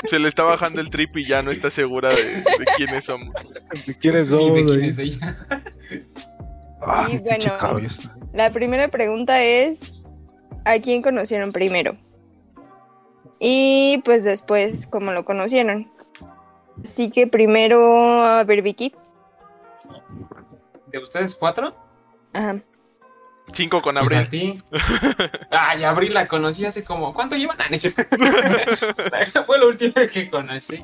Se 0.09 0.18
le 0.18 0.28
está 0.28 0.42
bajando 0.45 0.80
el 0.80 0.90
trip 0.90 1.16
y 1.16 1.25
ya 1.26 1.42
no 1.42 1.50
está 1.50 1.71
segura 1.71 2.09
de, 2.11 2.23
de 2.40 2.64
quiénes 2.76 3.04
somos. 3.04 3.35
¿Quiénes 4.00 4.30
Ni 4.30 4.38
son? 4.38 4.54
de 4.54 4.64
quién 4.64 4.85
es 4.85 4.99
ella. 4.99 5.37
Ah, 6.80 7.09
Y 7.11 7.18
bueno. 7.18 7.52
La 8.33 8.52
primera 8.52 8.88
pregunta 8.88 9.42
es, 9.42 9.80
¿a 10.64 10.78
quién 10.78 11.02
conocieron 11.02 11.50
primero? 11.52 11.97
Y 13.38 14.02
pues 14.04 14.25
después, 14.25 14.87
¿cómo 14.87 15.12
lo 15.12 15.25
conocieron? 15.25 15.90
Así 16.83 17.11
que 17.11 17.26
primero, 17.26 18.23
a 18.23 18.45
ver, 18.45 18.62
Vicky. 18.62 18.95
¿De 20.87 20.99
ustedes 20.99 21.35
cuatro? 21.35 21.75
Ajá. 22.33 22.61
Cinco 23.52 23.80
con 23.80 23.95
Pues 23.97 24.12
a 24.12 24.18
Abril. 24.18 24.30
ti. 24.30 24.62
Ay, 25.50 25.83
Abril 25.85 26.12
la 26.14 26.26
conocí 26.28 26.66
hace 26.66 26.85
como. 26.85 27.14
¿Cuánto 27.14 27.35
llevan? 27.37 27.57
Ah, 27.61 27.64
no 27.68 27.75
es 27.76 27.80
cierto. 27.83 28.02
Esa 29.21 29.45
fue 29.45 29.59
la 29.59 29.66
última 29.66 30.07
que 30.07 30.28
conocí. 30.28 30.83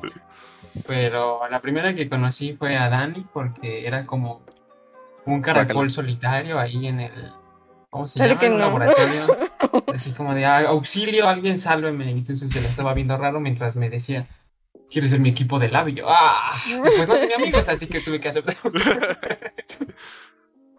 Pero 0.87 1.41
la 1.49 1.59
primera 1.61 1.93
que 1.93 2.09
conocí 2.09 2.53
fue 2.53 2.75
a 2.75 2.89
Dani 2.89 3.25
porque 3.33 3.85
era 3.87 4.05
como 4.05 4.41
un 5.25 5.41
caracol 5.41 5.89
solitario 5.91 6.59
ahí 6.59 6.87
en 6.87 7.01
el. 7.01 7.31
¿Cómo 7.95 8.09
se 8.09 8.19
Claro 8.19 8.31
llama? 8.33 8.39
que 8.41 8.45
En 8.47 8.51
un 8.51 8.59
no. 8.59 8.65
laboratorio. 8.65 9.25
Así 9.93 10.11
como 10.11 10.33
de 10.35 10.45
"Ah, 10.45 10.67
auxilio, 10.67 11.29
alguien 11.29 11.57
sálveme. 11.57 12.07
Y 12.11 12.17
entonces 12.17 12.51
se 12.51 12.59
la 12.59 12.67
estaba 12.67 12.93
viendo 12.93 13.15
raro 13.17 13.39
mientras 13.39 13.77
me 13.77 13.89
decía. 13.89 14.27
¿Quieres 14.91 15.11
ser 15.11 15.21
mi 15.21 15.29
equipo 15.29 15.59
de 15.59 15.69
labio? 15.69 16.05
¡Ah! 16.09 16.61
Pues 16.83 17.07
no 17.07 17.13
tenía 17.15 17.37
amigos, 17.37 17.69
así 17.69 17.87
que 17.87 18.01
tuve 18.01 18.19
que 18.19 18.27
aceptar. 18.27 18.55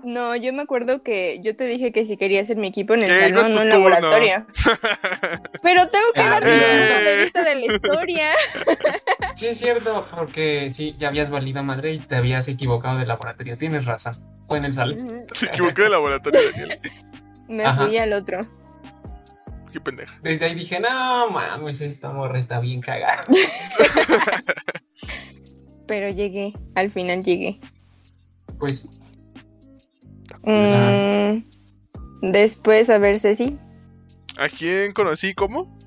No, 0.07 0.37
yo 0.37 0.53
me 0.53 0.63
acuerdo 0.63 1.03
que 1.03 1.41
yo 1.43 1.57
te 1.57 1.65
dije 1.65 1.91
que 1.91 2.07
si 2.07 2.17
querías 2.17 2.47
ser 2.47 2.57
mi 2.59 2.69
equipo 2.69 2.95
en 2.95 3.03
el 3.03 3.13
salón, 3.13 3.53
no 3.57 3.63
en 3.63 3.69
laboratorio. 3.71 4.47
Pero 5.65 5.89
tengo 5.89 6.07
que 6.15 6.21
Ah, 6.21 6.39
dar 6.39 6.45
mi 6.45 6.51
punto 6.53 7.05
de 7.11 7.23
vista 7.25 7.43
de 7.43 7.55
la 7.57 7.75
historia. 7.75 8.29
Sí, 9.35 9.49
es 9.49 9.59
cierto, 9.59 10.07
porque 10.15 10.71
sí, 10.71 10.95
ya 10.97 11.09
habías 11.09 11.29
valido 11.29 11.61
madre 11.65 11.93
y 11.95 11.99
te 11.99 12.15
habías 12.15 12.47
equivocado 12.47 12.99
de 12.99 13.07
laboratorio. 13.07 13.59
Tienes 13.59 13.85
razón. 13.85 14.23
Fue 14.47 14.59
en 14.59 14.67
el 14.67 14.75
salón. 14.75 15.27
Se 15.35 15.47
equivocó 15.47 15.83
de 15.83 15.89
laboratorio, 15.91 16.41
Daniel. 16.53 16.81
Me 17.49 17.65
Ajá. 17.65 17.85
fui 17.87 17.99
al 17.99 18.13
otro. 18.13 18.47
Qué 19.73 19.81
pendeja. 19.81 20.17
Desde 20.23 20.47
ahí 20.47 20.55
dije, 20.55 20.79
no 20.79 21.31
mames, 21.31 21.81
esta 21.81 22.11
morra 22.11 22.39
está 22.39 22.61
bien 22.61 22.81
cagada. 22.81 23.25
Pero 25.89 26.11
llegué. 26.11 26.53
Al 26.77 26.93
final 26.93 27.25
llegué. 27.25 27.59
Pues, 28.61 28.87
Mm, 30.43 31.43
después, 32.33 32.91
a 32.91 32.99
ver, 32.99 33.19
Ceci. 33.19 33.59
¿A 34.39 34.49
quién 34.49 34.93
conocí 34.93 35.33
cómo? 35.35 35.79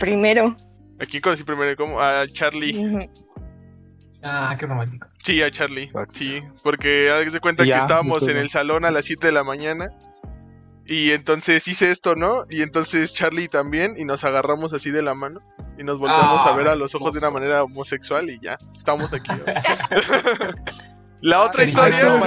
Primero. 0.00 0.56
¿A 1.00 1.06
quién 1.06 1.22
conocí 1.22 1.42
primero 1.44 1.74
cómo? 1.76 2.00
A 2.00 2.26
Charlie. 2.28 3.08
Ah, 4.22 4.54
qué 4.58 4.66
romántico. 4.66 5.08
Sí, 5.24 5.42
a 5.42 5.50
Charlie. 5.50 5.84
Exacto. 5.84 6.14
Sí, 6.16 6.40
porque 6.62 7.10
haz 7.10 7.32
de 7.32 7.40
cuenta 7.40 7.64
que 7.64 7.72
estábamos 7.72 8.26
en 8.28 8.36
el 8.36 8.48
salón 8.50 8.84
a 8.84 8.90
las 8.90 9.04
7 9.06 9.26
de 9.26 9.32
la 9.32 9.42
mañana. 9.44 9.90
Y 10.86 11.10
entonces 11.12 11.66
hice 11.68 11.90
esto, 11.90 12.16
¿no? 12.16 12.44
Y 12.50 12.62
entonces 12.62 13.12
Charlie 13.14 13.48
también. 13.48 13.94
Y 13.96 14.04
nos 14.04 14.24
agarramos 14.24 14.72
así 14.72 14.90
de 14.90 15.02
la 15.02 15.14
mano. 15.14 15.40
Y 15.78 15.84
nos 15.84 15.98
volteamos 15.98 16.42
Ah, 16.44 16.50
a 16.52 16.56
ver 16.56 16.68
a 16.68 16.76
los 16.76 16.94
ojos 16.94 17.12
de 17.14 17.18
una 17.20 17.30
manera 17.30 17.64
homosexual. 17.64 18.28
Y 18.30 18.38
ya, 18.40 18.58
estamos 18.76 19.12
aquí. 19.12 19.30
la 21.22 21.42
otra 21.42 21.64
Se 21.64 21.70
historia. 21.70 22.22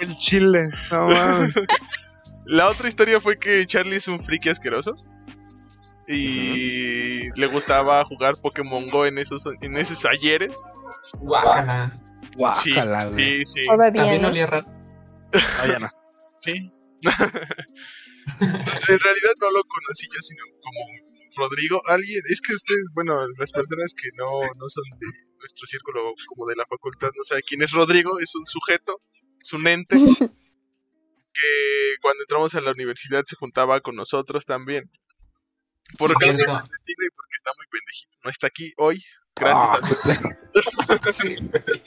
el 0.00 0.16
chile. 0.18 0.68
No 0.90 1.08
mames. 1.08 1.54
La 2.44 2.68
otra 2.68 2.88
historia 2.88 3.20
fue 3.20 3.38
que 3.38 3.66
Charlie 3.66 3.96
es 3.96 4.08
un 4.08 4.22
friki 4.24 4.50
asqueroso. 4.50 4.94
Y 6.06 7.30
le 7.38 7.46
gustaba 7.46 8.04
jugar 8.04 8.36
Pokémon 8.42 8.90
Go 8.90 9.06
en 9.06 9.16
esos, 9.18 9.44
en 9.62 9.76
esos 9.78 10.04
ayeres. 10.04 10.54
Guácala. 11.18 11.98
Guácala, 12.36 13.10
sí, 13.12 13.42
sí. 13.46 13.60
Todavía 13.66 14.02
También 14.02 14.22
no. 14.22 14.28
olía 14.28 14.46
raro. 14.46 14.66
No, 15.32 15.72
ya 15.72 15.78
no. 15.78 15.88
Sí. 16.40 16.52
en 18.40 18.98
realidad 18.98 19.34
no 19.40 19.50
lo 19.50 19.62
conocí 19.64 20.06
yo, 20.12 20.20
sino 20.20 20.42
como 20.62 20.80
Rodrigo. 21.36 21.80
Alguien, 21.88 22.20
es 22.30 22.40
que 22.40 22.54
ustedes, 22.54 22.84
bueno, 22.94 23.26
las 23.38 23.52
personas 23.52 23.94
que 23.94 24.08
no, 24.18 24.28
no 24.42 24.68
son 24.68 24.84
de 24.98 25.06
nuestro 25.44 25.66
círculo 25.66 26.14
como 26.28 26.46
de 26.46 26.56
la 26.56 26.64
facultad, 26.66 27.10
no 27.16 27.24
saben 27.24 27.44
quién 27.46 27.62
es 27.62 27.70
Rodrigo. 27.72 28.18
Es 28.18 28.34
un 28.34 28.46
sujeto, 28.46 29.00
es 29.40 29.52
un 29.52 29.66
ente 29.66 29.96
que 31.34 31.96
cuando 32.00 32.22
entramos 32.22 32.54
a 32.54 32.60
la 32.60 32.72
universidad 32.72 33.24
se 33.26 33.36
juntaba 33.36 33.80
con 33.80 33.94
nosotros 33.94 34.46
también. 34.46 34.90
Por 35.98 36.10
Sí, 36.10 36.16
causa 36.18 36.44
del 36.44 36.68
destino 36.68 37.04
y 37.06 37.10
porque 37.14 37.36
está 37.36 37.50
muy 37.56 37.66
pendejito. 37.70 38.16
No 38.24 38.30
está 38.30 38.46
aquí 38.46 38.72
hoy. 38.78 39.04
Gracias. 39.36 40.00
Sí, 41.14 41.36
güey. 41.36 41.82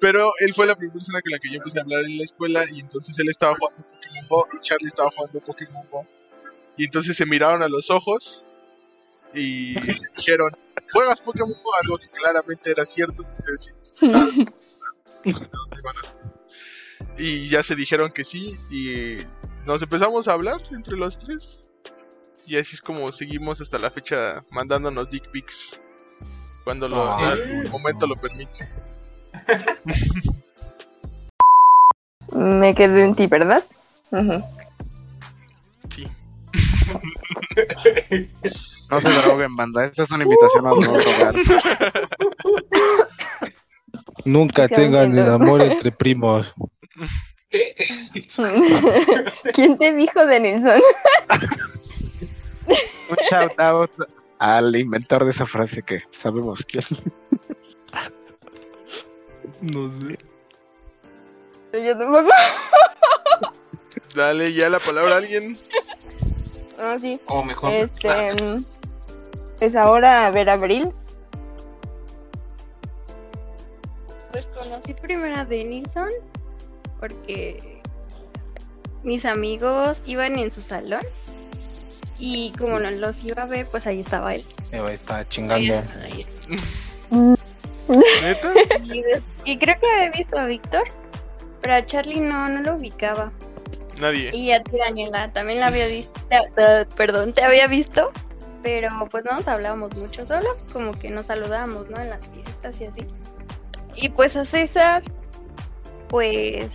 Pero 0.00 0.32
él 0.40 0.52
fue 0.54 0.66
la 0.66 0.76
primera 0.76 0.92
persona 0.94 1.20
con 1.20 1.32
la 1.32 1.38
que 1.38 1.48
yo 1.48 1.56
empecé 1.56 1.78
a 1.78 1.82
hablar 1.82 2.04
en 2.04 2.18
la 2.18 2.24
escuela 2.24 2.64
y 2.70 2.80
entonces 2.80 3.18
él 3.18 3.28
estaba 3.28 3.56
jugando 3.56 3.84
Pokémon 3.86 4.28
Go 4.28 4.46
y 4.52 4.60
Charlie 4.60 4.88
estaba 4.88 5.10
jugando 5.10 5.40
Pokémon 5.40 5.88
Go. 5.90 6.06
Y 6.76 6.84
entonces 6.84 7.16
se 7.16 7.26
miraron 7.26 7.62
a 7.62 7.68
los 7.68 7.90
ojos 7.90 8.44
y 9.34 9.74
se 9.74 10.06
dijeron, 10.16 10.50
¿juegas 10.92 11.20
Pokémon 11.20 11.52
Go? 11.62 11.70
Algo 11.82 11.98
que 11.98 12.08
claramente 12.08 12.70
era 12.70 12.84
cierto. 12.84 13.24
Y 17.18 17.48
ya 17.48 17.62
se 17.62 17.74
dijeron 17.76 18.12
que 18.12 18.24
sí 18.24 18.58
y 18.70 19.18
nos 19.66 19.82
empezamos 19.82 20.28
a 20.28 20.32
hablar 20.32 20.60
entre 20.72 20.96
los 20.96 21.18
tres. 21.18 21.60
Y 22.46 22.58
así 22.58 22.74
es 22.74 22.82
como 22.82 23.10
seguimos 23.12 23.60
hasta 23.60 23.78
la 23.78 23.90
fecha 23.90 24.44
mandándonos 24.50 25.08
dick 25.08 25.30
pics 25.30 25.80
cuando 26.64 26.88
lo- 26.88 27.10
Ah, 27.10 27.34
el 27.34 27.70
momento 27.70 28.06
lo 28.06 28.16
permite. 28.16 28.68
Me 32.32 32.74
quedé 32.74 33.04
en 33.04 33.14
ti, 33.14 33.26
¿verdad? 33.26 33.64
Ujú. 34.10 34.42
Sí. 35.94 36.08
No 38.90 39.00
se 39.00 39.08
droguen, 39.22 39.56
banda. 39.56 39.86
Esta 39.86 40.02
es 40.04 40.10
una 40.10 40.24
invitación 40.24 40.66
a 40.66 40.70
no 40.70 40.76
drogar. 40.76 41.34
Nunca 44.24 44.68
Se 44.68 44.74
tengan 44.74 45.16
el 45.16 45.30
amor 45.30 45.62
entre 45.62 45.92
primos. 45.92 46.54
¿Quién 49.54 49.78
te 49.78 49.94
dijo 49.94 50.26
de 50.26 50.40
Nelson? 50.40 50.80
Un 53.10 53.16
shout 53.30 53.60
out 53.60 53.90
al 54.38 54.74
inventor 54.74 55.24
de 55.24 55.30
esa 55.30 55.46
frase 55.46 55.82
que 55.82 56.02
sabemos 56.10 56.64
quién. 56.66 56.84
No 59.60 59.90
sé. 60.00 60.18
Yo 61.84 61.98
tampoco. 61.98 62.28
Dale 64.14 64.52
ya 64.52 64.68
la 64.68 64.80
palabra 64.80 65.14
a 65.14 65.18
alguien. 65.18 65.58
Ah, 66.78 66.96
sí. 67.00 67.20
O 67.26 67.42
mejor. 67.42 67.70
Este. 67.72 68.32
mm, 68.34 68.64
Pues 69.64 69.76
ahora 69.76 70.26
a 70.26 70.30
ver 70.30 70.50
Abril. 70.50 70.90
Pues 74.30 74.44
conocí 74.48 74.92
primero 74.92 75.40
a 75.40 75.46
Denilson 75.46 76.10
porque 77.00 77.80
mis 79.04 79.24
amigos 79.24 80.02
iban 80.04 80.38
en 80.38 80.50
su 80.50 80.60
salón 80.60 81.00
y 82.18 82.52
como 82.58 82.78
no 82.78 82.90
los 82.90 83.24
iba 83.24 83.44
a 83.44 83.46
ver, 83.46 83.64
pues 83.70 83.86
ahí 83.86 84.00
estaba 84.00 84.34
él. 84.34 84.44
Está 84.70 85.26
chingando. 85.30 85.82
Ahí. 86.02 86.26
¿Neta? 88.20 88.52
Y, 88.84 89.00
des- 89.00 89.22
y 89.46 89.56
creo 89.56 89.80
que 89.80 89.86
había 89.90 90.10
visto 90.10 90.38
a 90.38 90.44
Víctor, 90.44 90.84
pero 91.62 91.76
a 91.76 91.86
Charlie 91.86 92.20
no, 92.20 92.50
no 92.50 92.60
lo 92.60 92.74
ubicaba. 92.76 93.32
Nadie. 93.98 94.28
Y 94.36 94.52
a 94.52 94.62
ti, 94.62 94.76
Daniela, 94.76 95.32
también 95.32 95.60
la 95.60 95.68
había 95.68 95.86
visto, 95.86 96.12
perdón, 96.98 97.32
te 97.32 97.42
había 97.42 97.66
visto, 97.66 98.12
pero 98.64 98.88
pues 99.10 99.22
no 99.26 99.32
nos 99.32 99.46
hablábamos 99.46 99.94
mucho, 99.94 100.26
solo 100.26 100.48
como 100.72 100.92
que 100.92 101.10
nos 101.10 101.26
saludábamos, 101.26 101.90
¿no? 101.90 102.00
En 102.00 102.08
las 102.08 102.26
fiestas 102.30 102.80
y 102.80 102.86
así. 102.86 103.06
Y 103.94 104.08
pues 104.08 104.34
a 104.36 104.46
César, 104.46 105.02
pues 106.08 106.70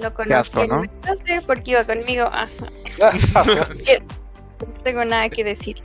lo 0.00 0.14
conocí 0.14 0.60
porque 1.44 1.72
iba 1.72 1.82
conmigo. 1.82 2.26
Ajá, 3.02 3.44
no 4.60 4.82
tengo 4.84 5.04
nada 5.04 5.28
que 5.28 5.42
decir. 5.42 5.82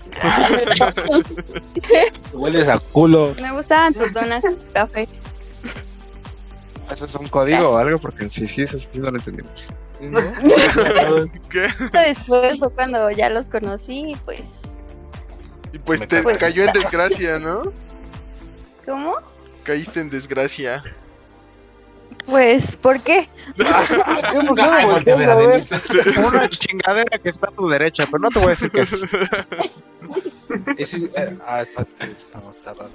Hueles 2.32 2.68
a 2.68 2.78
culo. 2.78 3.34
Me 3.42 3.52
gustaban 3.54 3.96
tus 3.96 4.14
donas 4.14 4.44
café. 4.72 5.10
¿Eso 6.94 7.06
es 7.06 7.16
un 7.16 7.28
código 7.28 7.72
o 7.72 7.78
algo? 7.78 7.98
Porque 7.98 8.30
sí, 8.30 8.46
sí, 8.48 8.62
eso 8.62 8.78
sí 8.78 8.88
no 8.94 9.10
lo 9.10 9.18
entendimos. 9.18 9.68
¿Qué? 11.50 11.70
Después 11.92 12.60
fue 12.60 12.72
cuando 12.72 13.10
ya 13.10 13.32
los 13.32 13.50
conocí, 13.50 14.16
pues, 14.26 14.44
Y 15.74 15.80
pues 15.80 16.00
Me 16.00 16.08
te 16.08 16.24
cayó 16.38 16.64
en 16.64 16.74
desgracia, 16.74 17.40
¿no? 17.40 17.62
¿cómo? 18.86 19.16
Caíste 19.64 20.00
en 20.00 20.10
desgracia. 20.10 20.84
Pues, 22.26 22.76
¿por 22.78 23.02
qué? 23.02 23.30
Ay, 23.58 24.86
voltea 24.86 25.14
a 25.16 25.18
ver 25.18 25.30
a 25.30 25.36
Denilson. 25.36 25.82
Una 26.26 26.50
chingadera 26.50 27.18
que 27.20 27.30
está 27.30 27.48
a 27.48 27.52
tu 27.52 27.68
derecha, 27.70 28.06
pero 28.06 28.20
no 28.20 28.30
te 28.30 28.40
voy 28.40 28.48
a 28.48 28.50
decir 28.52 28.72
que 28.72 28.82
es. 28.82 28.94
Ese- 30.78 31.12
eh, 31.16 31.38
ah, 31.46 31.62
está, 31.62 32.74
raro. 32.74 32.92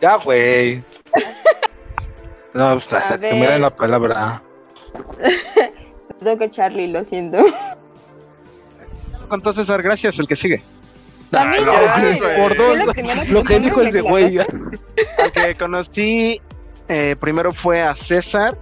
ya, 0.00 0.16
güey. 0.16 0.82
No, 2.54 2.80
pues, 2.80 3.04
que 3.04 3.18
me 3.18 3.28
den 3.28 3.40
ver. 3.40 3.60
la 3.60 3.70
palabra. 3.70 4.42
Toca 6.22 6.50
Charlie, 6.50 6.88
lo 6.88 7.04
siento. 7.04 7.38
Con 9.28 9.42
César, 9.54 9.82
gracias, 9.82 10.18
el 10.18 10.26
que 10.26 10.36
sigue. 10.36 10.62
También 11.30 11.66
no, 11.66 11.72
yo, 11.74 12.18
güey. 12.18 12.40
por 12.40 12.56
dos. 12.56 12.78
la 12.78 12.92
primera 12.92 13.24
Lo 13.24 13.44
que 13.44 13.60
dijo 13.60 13.82
ese 13.82 14.00
que 14.02 14.08
güey. 14.08 14.38
Al 14.38 15.32
que 15.32 15.54
conocí 15.56 16.40
eh, 16.88 17.16
primero 17.20 17.52
fue 17.52 17.82
a 17.82 17.94
César. 17.94 18.56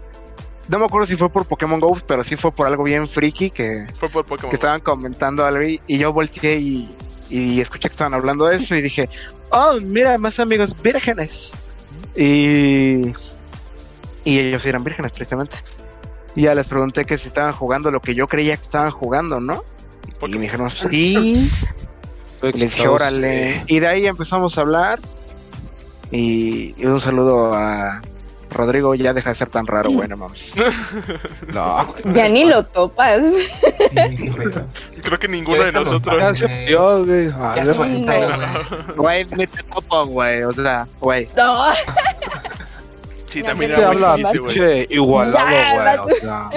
No 0.68 0.80
me 0.80 0.86
acuerdo 0.86 1.06
si 1.06 1.14
fue 1.14 1.28
por 1.30 1.46
Pokémon 1.46 1.78
Go, 1.78 1.96
pero 2.08 2.24
sí 2.24 2.34
fue 2.36 2.50
por 2.50 2.66
algo 2.66 2.82
bien 2.82 3.06
friki 3.06 3.50
que, 3.50 3.86
Fue 4.00 4.08
por 4.08 4.26
Pokémon. 4.26 4.50
que 4.50 4.56
estaban 4.56 4.80
comentando 4.80 5.44
algo 5.44 5.62
y, 5.62 5.80
y 5.86 5.98
yo 5.98 6.12
volteé 6.12 6.56
y, 6.56 6.92
y 7.30 7.60
escuché 7.60 7.88
que 7.88 7.92
estaban 7.92 8.14
hablando 8.14 8.46
de 8.46 8.56
eso 8.56 8.74
y 8.74 8.82
dije, 8.82 9.08
oh, 9.50 9.74
mira, 9.80 10.18
más 10.18 10.40
amigos 10.40 10.74
vírgenes. 10.82 11.52
Y, 12.16 13.12
y 14.24 14.38
ellos 14.40 14.66
eran 14.66 14.82
vírgenes, 14.82 15.12
tristemente. 15.12 15.56
Y 16.36 16.42
ya 16.42 16.54
les 16.54 16.68
pregunté 16.68 17.04
que 17.04 17.18
si 17.18 17.28
estaban 17.28 17.52
jugando 17.52 17.90
lo 17.90 18.00
que 18.00 18.14
yo 18.14 18.26
creía 18.26 18.56
que 18.56 18.62
estaban 18.62 18.90
jugando, 18.90 19.40
¿no? 19.40 19.64
Y 20.26 20.34
me 20.34 20.42
dijeron, 20.42 20.70
sí. 20.90 21.50
Y 22.42 22.52
les 22.52 22.60
dije, 22.60 22.86
órale. 22.86 23.64
Y 23.66 23.80
de 23.80 23.88
ahí 23.88 24.06
empezamos 24.06 24.56
a 24.58 24.60
hablar. 24.60 25.00
Y, 26.12 26.74
y 26.80 26.86
un 26.86 27.00
saludo 27.00 27.52
a 27.54 28.00
Rodrigo, 28.50 28.94
ya 28.94 29.12
deja 29.12 29.30
de 29.30 29.36
ser 29.36 29.48
tan 29.50 29.66
raro, 29.66 29.90
güey, 29.90 30.08
no 30.08 30.16
mames. 30.16 30.52
No, 31.52 31.86
Ya 32.12 32.28
ni 32.28 32.44
lo 32.44 32.64
topas. 32.64 33.20
Creo 35.02 35.18
que 35.18 35.28
ninguno 35.28 35.64
de 35.64 35.72
nosotros. 35.72 36.18
ya 36.20 36.34
se 36.34 36.48
murió, 36.48 37.04
güey. 37.04 37.28
Güey. 37.28 38.96
Güey, 38.96 39.24
ni 39.36 39.46
te 39.46 39.62
topo, 39.62 40.06
güey, 40.06 40.42
o 40.42 40.52
sea, 40.52 40.86
güey. 41.00 41.28
No. 41.36 41.64
Sí, 43.26 43.42
también 43.42 43.72
era 43.72 43.86
muy 43.92 43.96
habla 43.96 44.16
difícil, 44.16 44.40
güey. 44.40 44.86
igualado, 44.90 45.46
güey. 46.04 46.16
O 46.16 46.20
sea, 46.20 46.50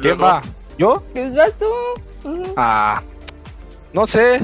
¿quién 0.00 0.18
va? 0.20 0.42
¿Yo? 0.78 1.02
Pues 1.12 1.34
vas 1.34 1.52
tú. 1.58 1.66
Ah, 2.56 3.02
no 3.92 4.06
sé. 4.06 4.40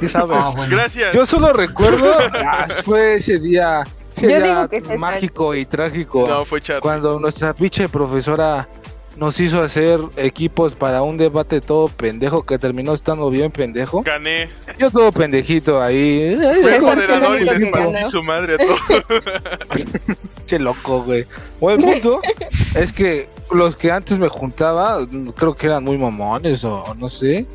¿Qué 0.00 0.08
sabes? 0.08 0.36
Ah, 0.40 0.50
bueno. 0.54 0.76
Gracias. 0.76 1.12
Yo 1.14 1.26
solo 1.26 1.52
recuerdo, 1.52 2.14
ah, 2.34 2.66
fue 2.84 3.16
ese 3.16 3.38
día, 3.38 3.82
ese 4.16 4.22
Yo 4.22 4.28
día 4.28 4.40
digo 4.40 4.68
que 4.68 4.80
César. 4.80 4.98
mágico 4.98 5.54
y 5.54 5.66
trágico, 5.66 6.24
No, 6.26 6.44
fue 6.44 6.60
Charlie. 6.60 6.80
cuando 6.82 7.18
nuestra 7.18 7.52
pinche 7.52 7.88
profesora 7.88 8.66
nos 9.16 9.38
hizo 9.40 9.60
hacer 9.60 10.00
equipos 10.16 10.74
para 10.74 11.02
un 11.02 11.16
debate 11.16 11.60
todo 11.60 11.88
pendejo 11.88 12.44
que 12.44 12.58
terminó 12.58 12.94
estando 12.94 13.28
bien 13.30 13.50
pendejo. 13.50 14.02
Gané. 14.02 14.48
Yo 14.78 14.90
todo 14.90 15.12
pendejito 15.12 15.82
ahí, 15.82 16.36
fue 16.62 16.80
moderador 16.80 17.40
y 17.40 17.44
les 17.44 17.70
partí 17.70 18.10
su 18.10 18.22
madre 18.22 18.54
a 18.54 18.58
todos. 18.58 19.04
pinche 20.36 20.58
loco, 20.58 21.02
güey. 21.02 21.26
Bueno, 21.60 21.86
el 21.86 22.00
punto 22.00 22.20
es 22.74 22.92
que 22.92 23.28
los 23.50 23.76
que 23.76 23.90
antes 23.90 24.18
me 24.18 24.28
juntaba, 24.28 25.06
creo 25.36 25.54
que 25.54 25.66
eran 25.66 25.84
muy 25.84 25.98
mamones 25.98 26.64
o, 26.64 26.94
no 26.98 27.08
sé. 27.08 27.46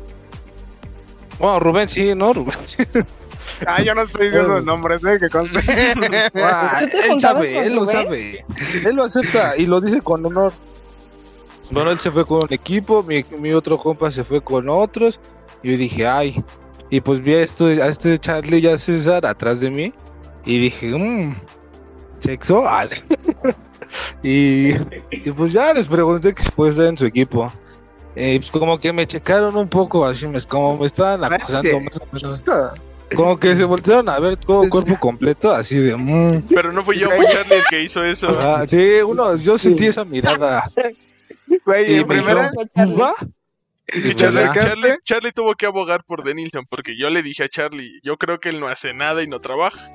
Bueno, 1.38 1.60
Rubén 1.60 1.88
sí, 1.88 2.14
¿no? 2.14 2.32
Rubén 2.32 2.58
sí. 2.64 2.84
Ah, 3.66 3.82
yo 3.82 3.94
no 3.94 4.02
estoy 4.02 4.26
diciendo 4.26 4.54
los 4.54 4.64
nombres, 4.64 5.02
eh, 5.04 5.18
que 5.20 5.28
conste. 5.28 5.58
Ah, 6.34 6.80
¿Tú 6.80 6.98
te 6.98 7.12
él 7.12 7.20
sabe, 7.20 7.54
con 7.54 7.64
él 7.64 7.74
lo 7.74 7.86
sabe. 7.86 8.44
Él 8.84 8.96
lo 8.96 9.04
acepta 9.04 9.56
y 9.56 9.66
lo 9.66 9.80
dice 9.80 10.00
con 10.00 10.24
honor. 10.24 10.52
Bueno, 11.70 11.90
él 11.90 11.98
se 11.98 12.10
fue 12.10 12.24
con 12.24 12.38
un 12.44 12.52
equipo, 12.52 13.02
mi, 13.02 13.22
mi 13.38 13.52
otro 13.52 13.78
compa 13.78 14.10
se 14.10 14.24
fue 14.24 14.40
con 14.40 14.68
otros. 14.68 15.20
Y 15.62 15.72
yo 15.72 15.78
dije, 15.78 16.06
ay. 16.06 16.42
Y 16.90 17.00
pues 17.00 17.20
vi 17.20 17.34
a, 17.34 17.42
esto, 17.42 17.66
a 17.66 17.88
este 17.88 18.18
Charlie 18.18 18.60
y 18.60 18.66
a 18.66 18.78
César 18.78 19.26
atrás 19.26 19.60
de 19.60 19.70
mí. 19.70 19.92
Y 20.44 20.58
dije, 20.58 20.86
mmm, 20.88 21.34
¿sexo? 22.20 22.64
Y, 24.22 24.74
y 25.10 25.30
pues 25.34 25.52
ya 25.52 25.72
les 25.72 25.86
pregunté 25.86 26.34
que 26.34 26.42
si 26.42 26.50
puede 26.50 26.72
estar 26.72 26.86
en 26.86 26.98
su 26.98 27.06
equipo. 27.06 27.50
Eh, 28.16 28.38
pues 28.38 28.50
como 28.50 28.78
que 28.78 28.92
me 28.92 29.06
checaron 29.06 29.56
un 29.56 29.68
poco, 29.68 30.04
así 30.04 30.26
me, 30.26 30.40
como 30.42 30.76
me 30.76 30.86
estaban 30.86 31.24
acusando 31.24 31.80
más 31.80 31.96
o 31.96 32.06
menos. 32.12 32.40
Como 33.14 33.38
que 33.38 33.56
se 33.56 33.64
voltearon 33.64 34.08
a 34.08 34.18
ver 34.18 34.36
todo 34.36 34.68
cuerpo 34.68 34.94
completo, 34.98 35.54
así 35.54 35.78
de... 35.78 35.96
mmm. 35.96 36.42
Pero 36.48 36.72
no 36.72 36.84
fui 36.84 36.98
yo, 36.98 37.08
fue 37.08 37.24
Charlie 37.32 37.56
el 37.56 37.64
que 37.70 37.82
hizo 37.82 38.04
eso. 38.04 38.36
Ah, 38.38 38.64
sí, 38.66 39.00
uno, 39.06 39.36
yo 39.36 39.56
sentí 39.56 39.86
esa 39.86 40.04
mirada. 40.04 40.70
Güey, 41.64 41.92
Y 41.92 41.94
en 41.96 42.06
me 42.08 42.14
primera. 42.16 42.50
Y 43.90 44.14
Charlie. 44.14 44.42
Charlie, 44.52 44.96
Charlie 45.02 45.32
tuvo 45.32 45.54
que 45.54 45.64
abogar 45.66 46.04
por 46.04 46.22
Denilson 46.22 46.66
porque 46.68 46.96
yo 46.98 47.08
le 47.08 47.22
dije 47.22 47.44
a 47.44 47.48
Charlie, 47.48 48.00
yo 48.02 48.18
creo 48.18 48.38
que 48.38 48.50
él 48.50 48.60
no 48.60 48.68
hace 48.68 48.92
nada 48.92 49.22
y 49.22 49.26
no 49.28 49.40
trabaja. 49.40 49.90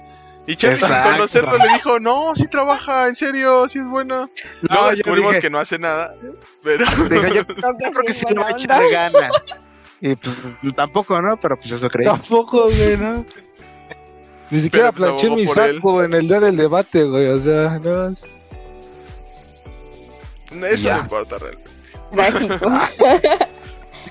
Y 0.47 0.55
Charlie 0.55 0.77
sin 0.79 0.87
Exacto. 0.87 1.11
conocerlo 1.11 1.57
le 1.57 1.67
dijo, 1.73 1.99
no, 1.99 2.35
sí 2.35 2.47
trabaja, 2.47 3.07
en 3.07 3.15
serio, 3.15 3.69
sí 3.69 3.79
es 3.79 3.85
bueno. 3.87 4.29
Luego 4.61 4.89
descubrimos 4.89 5.31
dije- 5.33 5.41
que 5.41 5.49
no 5.49 5.59
hace 5.59 5.77
nada, 5.79 6.13
pero 6.63 6.85
dije, 6.85 7.35
yo 7.35 7.45
Creo 7.45 7.77
que 7.77 7.91
creo 7.91 8.03
que 8.05 8.13
sí, 8.13 8.25
sí 8.27 8.33
le 8.33 8.39
va 8.41 8.47
a 8.49 8.51
buena 8.51 8.55
onda. 8.55 8.87
echar 8.87 8.89
ganas. 9.13 9.45
Y 10.01 10.15
pues 10.15 10.41
tampoco, 10.75 11.21
¿no? 11.21 11.37
Pero 11.39 11.55
pues 11.57 11.71
eso 11.71 11.87
creí. 11.87 12.05
Tampoco, 12.05 12.63
güey, 12.65 12.97
¿no? 12.97 13.25
Ni 14.49 14.59
siquiera 14.59 14.91
pues, 14.91 15.03
planché 15.05 15.29
mi 15.29 15.43
él. 15.43 15.47
saco 15.47 16.03
en 16.03 16.13
el 16.13 16.27
dar 16.27 16.43
el 16.43 16.57
debate, 16.57 17.03
güey, 17.05 17.27
o 17.27 17.39
sea, 17.39 17.79
no. 17.81 18.13
Eso 20.65 20.83
Ya. 20.83 20.97
no 20.97 21.01
importa 21.03 21.37
realmente. 21.37 21.69
Trágico. 22.11 22.71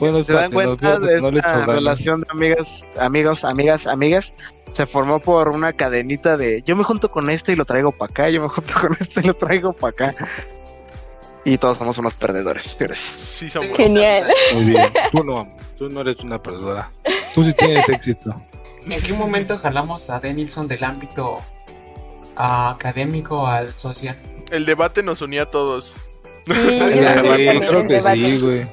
Bueno, 0.01 0.25
¿Se 0.25 0.33
dan 0.33 0.51
cuenta 0.51 0.99
de 0.99 1.15
que 1.17 1.21
no 1.21 1.29
esta 1.29 1.67
relación 1.67 2.23
de 2.23 2.27
amigas, 2.31 2.85
amigos, 2.99 3.45
amigas, 3.45 3.87
amigas? 3.87 4.33
Se 4.73 4.87
formó 4.87 5.21
por 5.21 5.51
una 5.51 5.75
cadenita 5.75 6.37
de 6.37 6.63
yo 6.67 6.75
me 6.75 6.83
junto 6.83 7.09
con 7.11 7.29
este 7.31 7.53
y 7.53 7.57
lo 7.57 7.67
traigo 7.67 7.93
para 7.93 8.11
acá, 8.11 8.29
yo 8.31 8.43
me 8.43 8.49
junto 8.49 8.73
con 8.81 8.97
este 8.99 9.21
y 9.21 9.25
lo 9.25 9.35
traigo 9.37 9.73
para 9.75 9.91
acá. 9.91 10.15
Y 11.45 11.59
todos 11.59 11.79
somos 11.79 11.99
unos 11.99 12.15
perdedores. 12.15 12.75
Gracias. 12.81 13.21
Sí 13.21 13.51
somos. 13.51 13.77
Genial. 13.77 14.25
Muy 14.55 14.65
bien, 14.65 14.87
tú 15.13 15.23
no, 15.23 15.55
tú 15.79 15.89
no 15.91 16.01
eres 16.01 16.17
una 16.21 16.43
perdedora. 16.43 16.91
Tú 17.35 17.45
sí 17.45 17.53
tienes 17.53 17.89
éxito. 17.89 18.35
¿En 18.89 19.01
qué 19.03 19.13
momento 19.13 19.57
jalamos 19.59 20.09
a 20.11 20.19
Denilson 20.19 20.67
del 20.69 20.83
ámbito 20.83 21.39
académico 22.35 23.47
al 23.47 23.79
social? 23.79 24.17
El 24.51 24.65
debate 24.65 25.03
nos 25.03 25.21
unía 25.21 25.43
a 25.43 25.51
todos. 25.51 25.95
Sí, 26.47 26.79
yo 26.79 26.87
Sí, 26.87 26.99
creo 26.99 27.35
Sí, 27.35 27.45
que 27.47 27.61
creo 27.61 28.03
sí, 28.03 28.41
güey. 28.41 28.67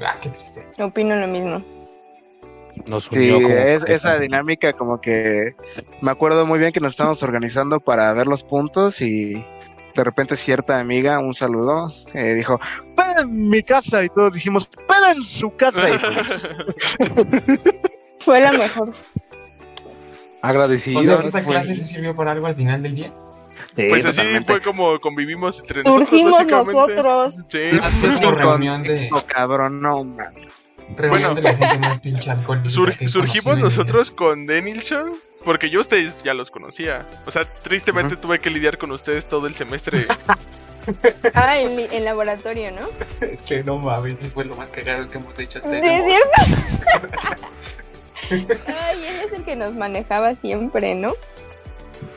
Ah, 0.00 0.16
qué 0.20 0.28
triste. 0.30 0.66
Opino 0.82 1.16
lo 1.16 1.26
mismo. 1.28 1.62
Nos 2.88 3.04
Sí, 3.04 3.16
unió 3.16 3.42
como 3.42 3.54
es, 3.54 3.82
esa 3.86 4.18
dinámica 4.18 4.72
como 4.72 5.00
que 5.00 5.54
me 6.00 6.10
acuerdo 6.10 6.46
muy 6.46 6.58
bien 6.58 6.72
que 6.72 6.80
nos 6.80 6.92
estábamos 6.92 7.22
organizando 7.22 7.80
para 7.80 8.12
ver 8.14 8.26
los 8.26 8.42
puntos 8.42 9.02
y 9.02 9.44
de 9.94 10.04
repente 10.04 10.36
cierta 10.36 10.78
amiga, 10.78 11.18
un 11.18 11.34
saludo, 11.34 11.92
eh, 12.14 12.34
dijo, 12.34 12.58
¡Ven 12.96 13.18
en 13.18 13.48
mi 13.48 13.62
casa! 13.62 14.02
Y 14.04 14.08
todos 14.08 14.34
dijimos, 14.34 14.70
¡Ven 14.88 15.16
en 15.18 15.22
su 15.24 15.54
casa! 15.56 15.90
Y 15.90 15.98
pues, 15.98 17.60
Fue 18.20 18.40
la 18.40 18.52
mejor. 18.52 18.92
Agradecido. 20.42 21.00
O 21.00 21.04
sea, 21.04 21.18
que 21.18 21.26
esa 21.26 21.44
clase 21.44 21.74
se 21.76 21.84
sirvió 21.84 22.14
para 22.14 22.32
algo 22.32 22.46
al 22.46 22.54
final 22.54 22.82
del 22.82 22.94
día. 22.94 23.12
Sí, 23.76 23.86
Pues 23.88 24.04
así 24.04 24.16
totalmente. 24.18 24.52
fue 24.52 24.60
como 24.62 25.00
convivimos 25.00 25.58
entre 25.60 25.82
nosotros. 25.82 26.08
Surgimos 26.08 26.46
nosotros. 26.46 27.36
Sí. 27.48 27.70
Reunión 28.20 28.82
de, 28.82 28.88
Contexto, 29.08 29.24
cabrón, 29.26 29.80
no, 29.80 30.04
man. 30.04 30.34
reunión 30.96 31.32
Bueno. 31.32 31.34
de 31.34 31.42
la 31.42 31.56
gente 31.56 31.78
más 31.88 32.00
pinche 32.00 32.30
alcohólica. 32.30 32.68
Sur- 32.70 33.08
surgimos 33.08 33.56
mi 33.56 33.62
nosotros 33.62 34.10
con 34.10 34.46
Denilson 34.46 35.12
porque 35.44 35.70
yo 35.70 35.80
ustedes 35.80 36.22
ya 36.22 36.34
los 36.34 36.50
conocía. 36.50 37.06
O 37.26 37.30
sea, 37.30 37.44
tristemente 37.44 38.16
tuve 38.16 38.38
que 38.40 38.50
lidiar 38.50 38.76
con 38.78 38.90
ustedes 38.90 39.24
todo 39.26 39.46
el 39.46 39.54
semestre. 39.54 40.04
Ah, 41.34 41.58
en, 41.60 41.76
li- 41.76 41.88
en 41.92 42.06
laboratorio, 42.06 42.70
¿no? 42.72 42.88
Que 43.46 43.62
no 43.62 43.76
mames, 43.76 44.18
fue 44.32 44.46
lo 44.46 44.56
más 44.56 44.70
cagado 44.70 45.06
que 45.08 45.18
hemos 45.18 45.38
hecho 45.38 45.58
hasta 45.58 45.70
Sí, 45.82 45.88
es 45.88 46.04
cierto. 46.04 47.50
Ay, 48.66 48.96
él 49.06 49.26
es 49.26 49.32
el 49.32 49.44
que 49.44 49.56
nos 49.56 49.74
manejaba 49.74 50.34
siempre, 50.34 50.94
¿no? 50.94 51.12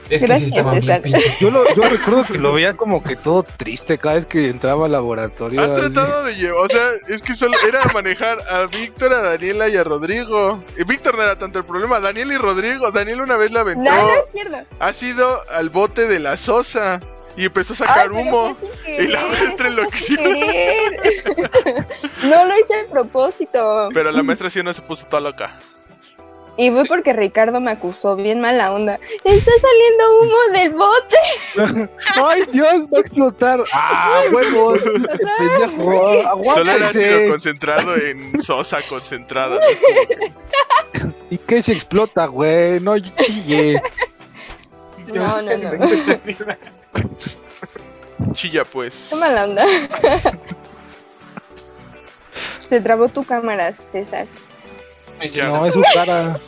Es 0.10 0.22
que 0.22 0.28
Gracias, 0.28 0.50
sí 0.52 0.58
estaba 0.58 0.76
César. 0.76 1.02
bien 1.02 1.20
pinche. 1.20 1.36
Yo, 1.40 1.52
lo, 1.52 1.66
yo 1.76 1.82
recuerdo 1.90 2.24
que 2.26 2.38
lo 2.38 2.54
veía 2.54 2.74
como 2.74 3.04
que 3.04 3.16
todo 3.16 3.44
triste 3.44 3.98
cada 3.98 4.16
vez 4.16 4.26
que 4.26 4.50
entraba 4.50 4.86
al 4.86 4.92
laboratorio. 4.92 5.62
Has 5.62 5.72
así. 5.72 5.82
tratado 5.82 6.24
de 6.26 6.36
llevar, 6.36 6.66
o 6.66 6.68
sea, 6.68 6.90
es 7.10 7.22
que 7.22 7.36
solo 7.36 7.54
era 7.68 7.80
manejar 7.94 8.40
a 8.50 8.66
Víctor, 8.68 9.14
a 9.14 9.22
Daniela 9.22 9.70
y 9.70 9.78
a 9.78 9.84
Rodrigo. 9.84 10.64
Y 10.78 10.84
Víctor 10.84 11.16
no 11.16 11.24
era 11.24 11.38
tanto 11.38 11.60
el 11.60 11.66
problema, 11.66 12.00
Daniel 12.00 12.32
y 12.32 12.38
Rodrigo. 12.38 12.92
Daniel 12.92 13.22
una 13.22 13.38
vez 13.38 13.52
la 13.52 13.62
aventó, 13.62 13.84
No, 13.90 14.08
no 14.08 14.14
es 14.14 14.32
cierto. 14.32 14.58
ha 14.80 14.94
sido 14.94 15.40
al 15.52 15.70
bote 15.70 16.08
de 16.08 16.20
la 16.20 16.38
sosa 16.38 17.00
y 17.36 17.46
empezó 17.46 17.74
a 17.74 17.78
sacar 17.78 18.12
humo. 18.12 18.56
Y 18.86 19.08
la 19.08 19.26
maestra 19.26 19.70
enloqueció. 19.70 20.18
No 22.24 22.46
lo 22.46 22.58
hice 22.60 22.74
a 22.88 22.92
propósito. 22.92 23.90
Pero 23.94 24.12
la 24.12 24.24
maestra 24.24 24.50
sí 24.50 24.62
no 24.64 24.74
se 24.74 24.82
puso 24.82 25.06
toda 25.08 25.22
loca. 25.22 25.56
Y 26.56 26.70
fue 26.70 26.86
porque 26.86 27.14
Ricardo 27.14 27.60
me 27.60 27.72
acusó 27.72 28.16
bien 28.16 28.40
mala 28.40 28.72
onda. 28.74 29.00
Está 29.24 29.52
saliendo 29.60 30.20
humo 30.22 30.38
del 30.54 30.74
bote. 30.76 31.90
¡Ay, 32.24 32.44
Dios! 32.52 32.86
Va 32.94 32.98
a 32.98 33.02
explotar. 33.02 33.64
¡Ah, 33.74 34.22
huevos! 34.32 34.80
¡Pendejo! 34.82 36.54
Solo 36.54 36.72
era 36.72 36.88
ácido 36.88 37.30
concentrado 37.30 37.96
en 37.96 38.42
sosa 38.44 38.80
concentrada. 38.88 39.60
¿Y 41.32 41.38
qué 41.40 41.64
se 41.64 41.74
explota, 41.74 42.28
güey? 42.28 42.80
No 42.80 43.00
chille. 43.00 43.82
No, 45.08 45.42
no, 45.42 45.52
no. 45.58 45.86
Chilla 48.34 48.64
pues. 48.64 49.08
Qué 49.10 49.16
mala 49.16 49.46
onda. 49.46 49.66
Se 52.70 52.80
trabó 52.80 53.10
tu 53.10 53.24
cámara, 53.24 53.72
César. 53.92 54.28
Ya. 55.32 55.48
No, 55.48 55.66
es 55.66 55.74
su 55.74 55.82
cara. 55.94 56.38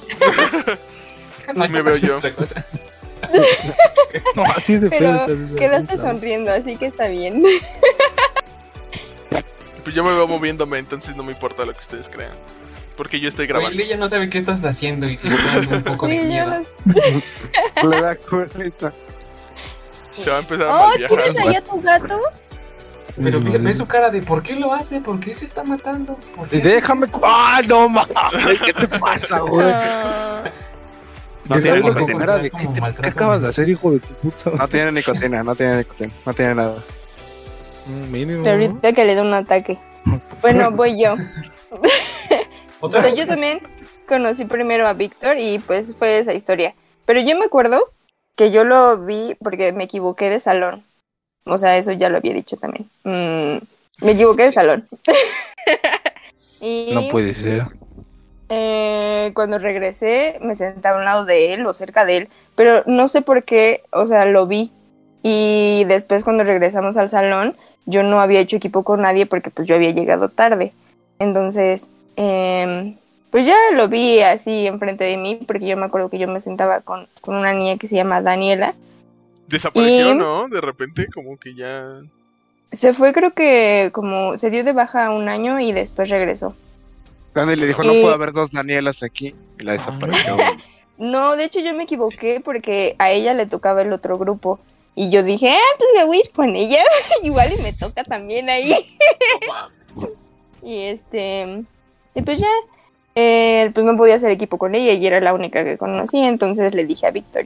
No, 1.53 1.67
me 1.67 1.81
veo 1.83 1.95
yo. 1.97 2.17
No, 4.35 4.43
así 4.55 4.77
de 4.77 4.89
Pero 4.89 5.25
quedaste 5.55 5.97
sonriendo, 5.97 6.51
así 6.51 6.75
que 6.75 6.87
está 6.87 7.07
bien. 7.07 7.43
Pues 9.83 9.95
yo 9.95 10.03
me 10.03 10.11
veo 10.11 10.27
moviéndome, 10.27 10.79
entonces 10.79 11.15
no 11.15 11.23
me 11.23 11.31
importa 11.33 11.65
lo 11.65 11.73
que 11.73 11.79
ustedes 11.79 12.09
crean. 12.09 12.33
Porque 12.97 13.19
yo 13.19 13.29
estoy 13.29 13.45
grabando. 13.45 13.79
ella 13.79 13.97
no 13.97 14.09
sabe 14.09 14.29
qué 14.29 14.39
estás 14.39 14.63
haciendo 14.65 15.07
y 15.07 15.17
te 15.17 15.27
está 15.27 15.43
dando 15.59 15.75
un 15.77 15.83
poco 15.83 16.07
de 16.07 16.13
Sí, 16.13 16.19
yo 16.21 16.27
miedo. 16.27 16.63
lo- 17.83 17.89
Le 17.89 18.01
da 18.01 18.15
culito. 18.15 18.91
Se 20.17 20.29
va 20.29 20.37
a 20.37 20.39
empezar 20.39 20.69
a 20.69 20.75
Oh, 20.75 20.87
mal 20.87 20.97
¿tienes 20.97 21.37
ahí 21.37 21.55
a 21.55 21.63
tu 21.63 21.81
gato? 21.81 22.19
Pero 23.21 23.39
ve, 23.41 23.57
ve 23.57 23.73
su 23.73 23.85
cara 23.87 24.09
de 24.09 24.21
¿por 24.21 24.43
qué 24.43 24.55
lo 24.55 24.73
hace? 24.73 24.99
¿Por 24.99 25.19
qué 25.19 25.33
se 25.35 25.45
está 25.45 25.63
matando? 25.63 26.17
¿Por 26.35 26.49
qué 26.49 26.57
hace 26.57 26.67
Déjame. 26.67 27.05
eso? 27.05 27.19
¡Ah, 27.23 27.61
no 27.67 27.87
mames! 27.89 28.59
¿Qué 28.65 28.73
te 28.73 28.87
pasa, 28.99 29.39
güey? 29.39 29.65
No 31.47 31.61
tiene 31.61 31.81
nicotina. 31.81 32.37
de, 32.37 32.49
¿qué, 32.51 32.57
te- 32.57 32.81
maltrato. 32.81 33.01
qué 33.01 33.09
acabas 33.09 33.41
de 33.41 33.49
hacer, 33.49 33.69
hijo 33.69 33.91
de 33.91 33.99
tu 33.99 34.13
puta? 34.15 34.51
No 34.57 34.67
tiene 34.67 34.91
nicotina, 34.91 35.43
no 35.43 35.55
tiene 35.55 35.77
nicotina, 35.77 36.11
no 36.25 36.33
tiene 36.33 36.55
nada. 36.55 36.83
Mm, 37.85 38.11
Mínimo. 38.11 38.49
Ahorita 38.49 38.93
que 38.93 39.05
le 39.05 39.15
da 39.15 39.21
un 39.21 39.33
ataque. 39.33 39.77
Bueno, 40.41 40.71
voy 40.71 41.01
yo. 41.01 41.15
¿Otra 42.79 42.99
O 42.99 43.03
sea, 43.03 43.13
yo 43.13 43.27
también 43.27 43.59
conocí 44.07 44.45
primero 44.45 44.87
a 44.87 44.93
Víctor 44.93 45.37
y 45.39 45.59
pues 45.59 45.95
fue 45.95 46.19
esa 46.19 46.33
historia. 46.33 46.73
Pero 47.05 47.21
yo 47.21 47.37
me 47.37 47.45
acuerdo 47.45 47.91
que 48.35 48.51
yo 48.51 48.63
lo 48.63 49.05
vi 49.05 49.35
porque 49.41 49.71
me 49.71 49.85
equivoqué 49.85 50.29
de 50.29 50.39
salón. 50.39 50.83
O 51.45 51.57
sea, 51.57 51.77
eso 51.77 51.91
ya 51.91 52.09
lo 52.09 52.17
había 52.17 52.33
dicho 52.33 52.57
también. 52.57 52.85
Mm, 53.03 53.57
me 54.05 54.11
equivoqué 54.11 54.43
de 54.43 54.51
salón. 54.51 54.87
y 56.61 56.91
No 56.93 57.07
puede 57.09 57.33
ser. 57.33 57.67
eh, 58.49 59.31
cuando 59.33 59.57
regresé 59.59 60.37
me 60.41 60.55
senté 60.55 60.87
a 60.87 60.95
un 60.95 61.05
lado 61.05 61.25
de 61.25 61.53
él 61.53 61.65
o 61.65 61.73
cerca 61.73 62.05
de 62.05 62.17
él, 62.17 62.29
pero 62.55 62.83
no 62.85 63.07
sé 63.07 63.21
por 63.21 63.43
qué, 63.43 63.81
o 63.91 64.07
sea, 64.07 64.25
lo 64.25 64.47
vi. 64.47 64.71
Y 65.23 65.85
después 65.85 66.23
cuando 66.23 66.43
regresamos 66.43 66.97
al 66.97 67.09
salón, 67.09 67.55
yo 67.85 68.03
no 68.03 68.19
había 68.21 68.39
hecho 68.39 68.57
equipo 68.57 68.83
con 68.83 69.01
nadie 69.01 69.25
porque 69.25 69.49
pues 69.49 69.67
yo 69.67 69.75
había 69.75 69.91
llegado 69.91 70.29
tarde. 70.29 70.71
Entonces, 71.19 71.87
em, 72.15 72.95
pues 73.31 73.45
ya 73.45 73.55
lo 73.73 73.87
vi 73.87 74.19
así 74.21 74.67
enfrente 74.67 75.03
de 75.03 75.17
mí 75.17 75.39
porque 75.47 75.65
yo 75.67 75.77
me 75.77 75.85
acuerdo 75.85 76.09
que 76.09 76.19
yo 76.19 76.27
me 76.27 76.41
sentaba 76.41 76.81
con, 76.81 77.07
con 77.21 77.35
una 77.35 77.53
niña 77.53 77.77
que 77.77 77.87
se 77.87 77.95
llama 77.95 78.21
Daniela. 78.21 78.75
Desapareció, 79.47 80.11
Y- 80.13 80.15
¿no? 80.17 80.47
De 80.47 80.61
repente, 80.61 81.07
como 81.13 81.37
que 81.37 81.53
ya. 81.55 82.01
Se 82.71 82.93
fue 82.93 83.13
creo 83.13 83.33
que 83.33 83.89
como 83.93 84.37
se 84.37 84.49
dio 84.49 84.63
de 84.63 84.73
baja 84.73 85.11
un 85.11 85.29
año 85.29 85.59
y 85.59 85.71
después 85.71 86.09
regresó. 86.09 86.55
Dani 87.33 87.55
le 87.55 87.67
dijo, 87.67 87.83
no 87.83 87.93
Y- 87.93 88.01
puede 88.01 88.13
haber 88.15 88.31
dos 88.33 88.51
Danielas 88.51 89.03
aquí. 89.03 89.35
Y 89.59 89.63
la 89.63 89.73
desapareció. 89.73 90.35
No, 90.97 91.35
de 91.35 91.43
hecho 91.43 91.59
yo 91.59 91.73
me 91.73 91.83
equivoqué 91.83 92.39
porque 92.43 92.95
a 92.99 93.11
ella 93.11 93.33
le 93.33 93.47
tocaba 93.47 93.81
el 93.81 93.91
otro 93.91 94.17
grupo. 94.17 94.59
Y 94.95 95.09
yo 95.09 95.23
dije, 95.23 95.49
ah, 95.51 95.75
pues 95.77 95.89
me 95.93 96.05
voy 96.05 96.15
a 96.15 96.19
ir 96.21 96.31
con 96.31 96.55
ella. 96.55 96.81
Igual 97.21 97.51
y 97.51 97.61
me 97.61 97.73
toca 97.73 98.05
también 98.05 98.49
ahí. 98.49 98.73
y 100.63 100.79
este, 100.83 101.63
y 102.13 102.21
pues 102.21 102.39
ya, 102.39 102.47
eh, 103.13 103.71
pues 103.73 103.85
no 103.85 103.97
podía 103.97 104.15
hacer 104.15 104.31
equipo 104.31 104.57
con 104.57 104.73
ella 104.73 104.93
y 104.93 105.05
era 105.05 105.19
la 105.19 105.33
única 105.33 105.65
que 105.65 105.77
conocía. 105.77 106.29
Entonces 106.29 106.73
le 106.73 106.85
dije 106.85 107.07
a 107.07 107.11
Víctor 107.11 107.45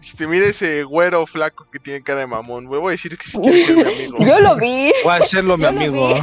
Dijiste, 0.00 0.26
mira 0.26 0.46
ese 0.46 0.84
güero 0.84 1.26
flaco 1.26 1.66
que 1.72 1.78
tiene 1.78 2.02
cara 2.02 2.20
de 2.20 2.26
mamón. 2.26 2.68
Me 2.68 2.78
voy 2.78 2.88
a 2.88 2.92
decir 2.92 3.16
que 3.18 3.26
si 3.28 3.38
quiere 3.38 3.64
ser 3.64 3.76
mi 3.76 3.82
amigo. 3.94 4.18
Yo 4.20 4.38
lo 4.40 4.56
vi. 4.56 4.92
Voy 5.04 5.12
a 5.12 5.16
hacerlo, 5.16 5.56
mi 5.56 5.62
Yo 5.64 5.68
amigo. 5.68 6.14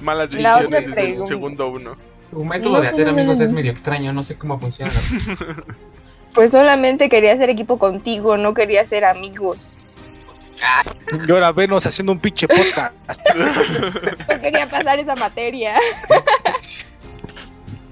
Malas 0.00 0.34
La 0.36 0.58
otra 0.58 0.80
decisiones 0.80 0.86
desde 0.86 1.00
el 1.00 1.06
pregunta. 1.08 1.28
segundo 1.34 1.68
uno. 1.68 1.96
Tu 2.30 2.44
método 2.44 2.72
No 2.74 2.80
de 2.80 2.88
hacer 2.88 3.04
sé. 3.06 3.10
amigos 3.10 3.40
es 3.40 3.52
medio 3.52 3.70
extraño, 3.70 4.12
no 4.12 4.22
sé 4.22 4.36
cómo 4.38 4.58
funciona. 4.58 4.92
Pues 6.34 6.52
solamente 6.52 7.08
quería 7.08 7.32
hacer 7.32 7.48
equipo 7.48 7.78
contigo, 7.78 8.36
no 8.36 8.52
quería 8.52 8.84
ser 8.84 9.06
amigos. 9.06 9.70
Y 11.26 11.30
ahora 11.32 11.50
venos 11.50 11.86
haciendo 11.86 12.12
un 12.12 12.20
pinche 12.20 12.46
podcast. 12.46 12.92
No 14.28 14.40
quería 14.42 14.68
pasar 14.68 14.98
esa 14.98 15.16
materia. 15.16 15.76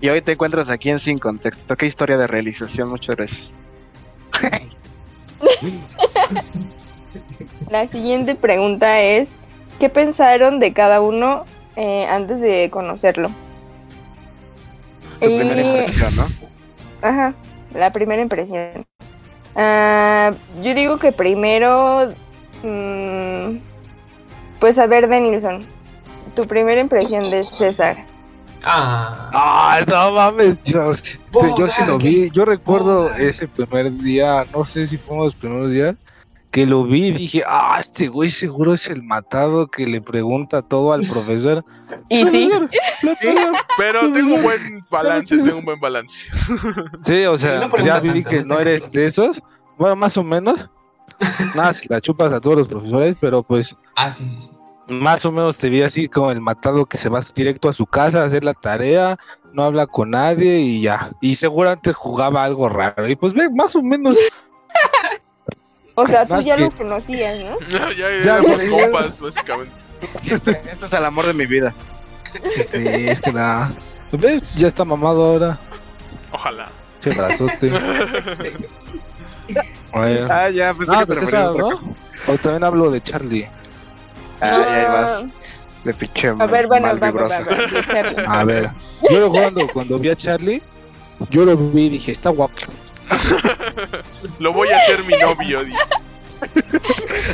Y 0.01 0.09
hoy 0.09 0.21
te 0.23 0.33
encuentras 0.33 0.69
aquí 0.71 0.91
en 0.91 0.99
Sin 0.99 1.19
Contexto. 1.19 1.77
Qué 1.77 1.87
historia 1.87 2.17
de 2.19 2.27
realización, 2.27 2.89
muchas 2.91 3.17
gracias. 3.17 3.57
La 7.71 7.87
siguiente 7.87 8.35
pregunta 8.35 9.01
es, 9.01 9.33
¿qué 9.81 9.89
pensaron 9.89 10.61
de 10.61 10.73
cada 10.73 11.01
uno 11.01 11.45
eh, 11.77 12.07
antes 12.09 12.41
de 12.41 12.69
conocerlo? 12.71 13.31
Tu 15.21 15.29
Y- 15.29 15.39
primera 15.39 15.61
impresión, 15.63 16.17
¿no? 16.17 16.27
Ajá, 17.03 17.35
la 17.75 17.93
primera 17.93 18.23
impresión. 18.23 18.87
Ah, 19.55 20.33
yo 20.63 20.75
digo 20.75 20.99
que 20.99 21.13
primero, 21.13 22.13
mm, 22.63 23.59
pues 24.59 24.79
a 24.79 24.87
ver, 24.87 25.09
Denilson, 25.09 25.65
tu 26.35 26.47
primera 26.47 26.81
impresión 26.81 27.31
de 27.31 27.45
César. 27.45 28.05
Ah, 28.67 29.31
Ay, 29.73 29.85
no 29.87 30.13
mames, 30.13 30.59
yo, 30.65 30.95
sí- 30.95 31.19
yo 31.59 31.69
sí 31.69 31.83
lo 31.87 31.99
vi. 31.99 32.31
Yo 32.31 32.45
recuerdo 32.45 33.13
ese 33.15 33.49
primer 33.49 33.93
día, 33.99 34.45
no 34.53 34.65
sé 34.65 34.87
si 34.87 34.97
fueron 34.99 35.25
los 35.27 35.35
primeros 35.37 35.71
días, 35.71 35.97
que 36.51 36.67
lo 36.67 36.85
vi 36.85 37.07
y 37.09 37.13
dije, 37.13 37.43
ah, 37.47 37.79
este 37.81 38.07
güey 38.09 38.31
seguro 38.31 38.75
es 38.75 38.87
el 38.89 39.03
matado 39.03 39.67
que 39.67 39.87
le 39.87 40.01
pregunta 40.01 40.63
todo 40.63 40.93
al 40.93 41.03
profesor. 41.07 41.65
Y 42.09 42.25
sí, 42.27 42.51
Pero 43.77 44.13
tengo 44.13 44.35
un 44.37 44.43
buen 44.43 44.85
balance, 44.91 45.37
tengo 45.37 45.59
un 45.59 45.65
buen 45.65 45.81
balance. 45.81 46.27
Sí, 47.05 47.25
o 47.27 47.37
sea, 47.37 47.67
no 47.69 47.77
ya 47.85 48.01
vi 48.01 48.23
que 48.25 48.43
no 48.45 48.59
eres 48.59 48.91
de 48.91 49.07
esos. 49.07 49.41
Bueno, 49.79 49.97
más 49.97 50.17
o 50.17 50.23
menos. 50.25 50.69
Nada, 51.55 51.73
si 51.73 51.87
la 51.89 52.01
chupas 52.01 52.33
a 52.33 52.41
todos 52.41 52.59
los 52.59 52.69
profesores, 52.69 53.17
pero 53.21 53.43
pues 53.43 53.75
ah, 53.97 54.11
sí, 54.11 54.27
sí, 54.29 54.39
sí. 54.39 54.53
Más 54.89 55.25
o 55.25 55.33
menos 55.33 55.57
te 55.57 55.69
vi 55.69 55.83
así 55.83 56.09
como 56.09 56.31
el 56.31 56.41
matado 56.41 56.87
que 56.87 56.99
se 56.99 57.09
va 57.09 57.21
directo 57.35 57.69
a 57.69 57.73
su 57.73 57.87
casa 57.87 58.23
a 58.23 58.27
hacer 58.27 58.45
la 58.45 58.55
tarea, 58.55 59.19
no 59.53 59.65
habla 59.65 59.87
con 59.87 60.11
nadie 60.11 60.59
y 60.61 60.83
ya. 60.83 61.13
Y 61.21 61.35
seguramente 61.37 61.93
jugaba 61.93 62.45
algo 62.45 62.69
raro. 62.69 63.09
Y 63.09 63.17
pues 63.17 63.33
ve, 63.35 63.49
más 63.51 63.75
o 63.77 63.83
menos. 63.83 64.17
o 65.95 66.07
sea, 66.07 66.27
tú 66.27 66.41
ya 66.41 66.57
que- 66.57 66.63
lo 66.65 66.71
conocías, 66.71 67.39
¿no? 67.45 67.59
ya, 67.69 67.93
ya 67.93 68.23
Ya, 68.23 68.39
éramos 68.39 68.65
compas, 68.65 69.21
básicamente. 69.21 69.75
Este 70.71 70.85
es 70.85 70.93
el 70.93 71.05
amor 71.05 71.27
de 71.27 71.33
mi 71.35 71.47
vida. 71.47 71.75
Sí, 72.73 72.79
es 72.85 73.21
que 73.21 73.33
nada. 73.33 73.73
¿Ves? 74.13 74.55
Ya 74.57 74.69
está 74.69 74.85
mamado 74.85 75.25
ahora. 75.25 75.59
Ojalá. 76.33 76.69
Che 77.01 77.11
brazote. 77.11 77.71
Sí. 78.33 78.51
Ah, 79.93 80.51
ya, 80.51 80.73
No, 80.73 80.79
que 80.79 80.85
te 80.85 81.07
pues 81.07 81.21
referías 81.21 81.35
a 81.35 81.51
esa, 81.53 81.53
¿no? 81.59 81.69
O 82.27 82.39
también 82.39 82.65
hablo 82.65 82.91
de 82.91 83.01
Charlie. 83.03 83.49
Ah, 84.53 84.75
ahí 84.75 84.85
vas. 84.85 85.25
De 85.85 85.93
pinche 85.93 86.29
A 86.29 86.47
ver, 86.47 86.67
bueno, 86.67 86.87
mal 86.87 87.03
va, 87.03 87.11
va. 87.11 88.41
A 88.41 88.45
ver, 88.45 88.71
yo 89.11 89.27
recuerdo 89.27 89.69
cuando 89.73 89.99
vi 89.99 90.09
a 90.09 90.17
Charlie, 90.17 90.63
yo 91.31 91.45
lo 91.45 91.57
vi 91.57 91.87
y 91.87 91.89
dije, 91.91 92.13
está 92.13 92.31
guapo. 92.31 92.55
Lo 94.39 94.53
voy 94.53 94.69
a 94.69 94.77
hacer 94.79 95.05
mi 95.05 95.15
novio. 95.19 95.61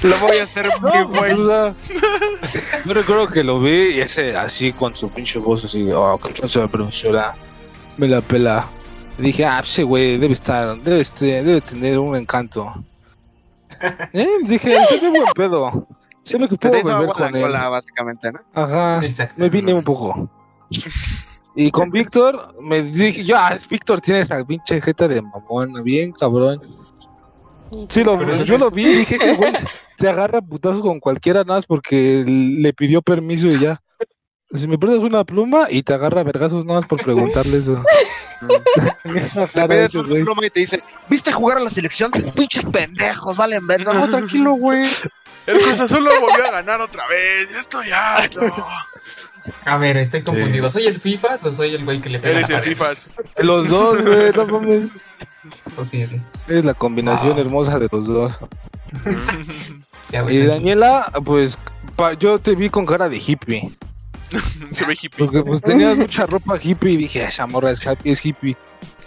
Lo 0.02 0.18
voy 0.18 0.38
a 0.38 0.44
hacer 0.44 0.68
pues, 0.80 1.06
güey. 1.06 1.36
yo 2.84 2.94
recuerdo 2.94 3.28
que 3.28 3.44
lo 3.44 3.60
vi 3.60 3.96
y 3.96 4.00
ese 4.00 4.36
así 4.36 4.72
con 4.72 4.94
su 4.94 5.10
pinche 5.10 5.38
voz 5.38 5.64
así 5.64 5.90
oh, 5.92 6.18
qué 6.22 6.32
chance 6.32 6.60
de 6.60 6.68
profesora, 6.68 7.34
me 7.96 8.08
la 8.08 8.20
pela. 8.20 8.68
Y 9.18 9.22
dije, 9.22 9.44
ah, 9.44 9.60
ese 9.60 9.82
güey 9.82 10.16
debe 10.16 10.32
estar, 10.32 10.78
debe, 10.80 11.00
este, 11.00 11.42
debe 11.42 11.60
tener 11.60 11.98
un 11.98 12.16
encanto. 12.16 12.72
Eh, 14.12 14.28
dije, 14.46 14.84
se 14.84 15.00
ve 15.00 15.08
buen 15.08 15.24
pedo. 15.34 15.86
Sé 16.24 16.38
lo 16.38 16.48
que 16.48 16.56
puedo 16.56 16.72
beber 16.74 16.92
agua 16.92 17.12
con 17.14 17.32
la 17.32 17.38
él. 17.38 17.44
cola, 17.44 17.68
básicamente, 17.68 18.32
¿no? 18.32 18.40
Ajá, 18.54 19.00
Exacto. 19.04 19.42
me 19.42 19.48
vine 19.48 19.72
un 19.74 19.82
poco. 19.84 20.28
Y 21.54 21.70
con 21.70 21.90
Víctor, 21.92 22.54
me 22.60 22.82
dije, 22.82 23.24
yo, 23.24 23.36
ah, 23.38 23.56
Víctor 23.68 24.00
tiene 24.00 24.20
esa 24.20 24.44
pinche 24.44 24.80
jeta 24.80 25.08
de 25.08 25.22
mamón, 25.22 25.72
bien 25.82 26.12
cabrón. 26.12 26.60
Sí, 27.88 28.02
lo, 28.02 28.20
yo 28.42 28.58
lo 28.58 28.70
vi 28.70 28.84
y 28.84 28.94
dije, 28.98 29.16
ese 29.16 29.34
güey 29.36 29.52
se- 29.96 30.08
agarra 30.08 30.38
a 30.38 30.42
putazos 30.42 30.80
con 30.80 30.98
cualquiera 31.00 31.40
nada 31.44 31.56
más 31.58 31.66
porque 31.66 32.24
le 32.26 32.72
pidió 32.72 33.00
permiso 33.02 33.46
y 33.48 33.58
ya. 33.58 33.80
Si 34.52 34.66
me 34.66 34.78
prestas 34.78 35.00
una 35.00 35.22
pluma 35.24 35.66
y 35.70 35.82
te 35.82 35.94
agarra 35.94 36.22
vergazos 36.24 36.64
nada 36.64 36.80
más 36.80 36.88
por 36.88 37.02
preguntarle 37.02 37.58
eso. 37.58 37.82
Te 39.52 39.88
pluma 40.24 40.46
y 40.46 40.50
te 40.50 40.60
dice, 40.60 40.82
¿viste 41.10 41.30
jugar 41.30 41.58
a 41.58 41.60
la 41.60 41.68
selección? 41.70 42.10
Pinches 42.10 42.64
pendejos, 42.64 43.36
valen 43.36 43.66
verga. 43.66 43.92
No, 43.92 44.08
tranquilo, 44.08 44.52
güey. 44.52 44.88
El 45.46 45.58
Cruz 45.60 45.78
Azul 45.80 46.02
lo 46.04 46.20
volvió 46.20 46.46
a 46.46 46.50
ganar 46.50 46.80
otra 46.80 47.06
vez. 47.08 47.50
Ya 47.52 47.60
estoy 47.60 47.90
harto. 47.90 48.40
A 49.66 49.76
ver, 49.76 49.98
estoy 49.98 50.22
confundido. 50.22 50.70
¿Soy 50.70 50.86
el 50.86 50.98
FIFAs 51.00 51.44
o 51.44 51.52
soy 51.52 51.74
el 51.74 51.84
güey 51.84 52.00
que 52.00 52.08
le 52.08 52.18
pega 52.18 52.38
Eres 52.38 52.48
la 52.50 52.58
el? 52.58 52.62
FIFAs. 52.64 53.10
Los 53.38 53.68
dos, 53.68 54.02
güey, 54.02 54.32
no 54.32 54.46
mames. 54.46 54.82
Es 56.48 56.64
la 56.64 56.74
combinación 56.74 57.34
Ah. 57.36 57.40
hermosa 57.40 57.78
de 57.78 57.88
los 57.92 58.06
dos. 58.06 58.32
Y. 60.28 60.38
Daniela, 60.46 61.10
pues 61.24 61.58
pa- 61.96 62.14
yo 62.14 62.38
te 62.38 62.54
vi 62.54 62.68
con 62.70 62.86
cara 62.86 63.08
de 63.08 63.18
hippie. 63.18 63.76
Se 64.72 64.84
ve 64.84 64.94
hippie. 65.00 65.24
Porque 65.26 65.42
pues 65.42 65.60
tenías 65.62 65.96
mucha 65.96 66.26
ropa 66.26 66.58
hippie 66.60 66.92
y 66.92 66.96
dije, 66.96 67.24
esa 67.24 67.46
morra 67.46 67.70
es 67.72 67.86
happy, 67.86 68.10
es 68.10 68.24
hippie. 68.24 68.56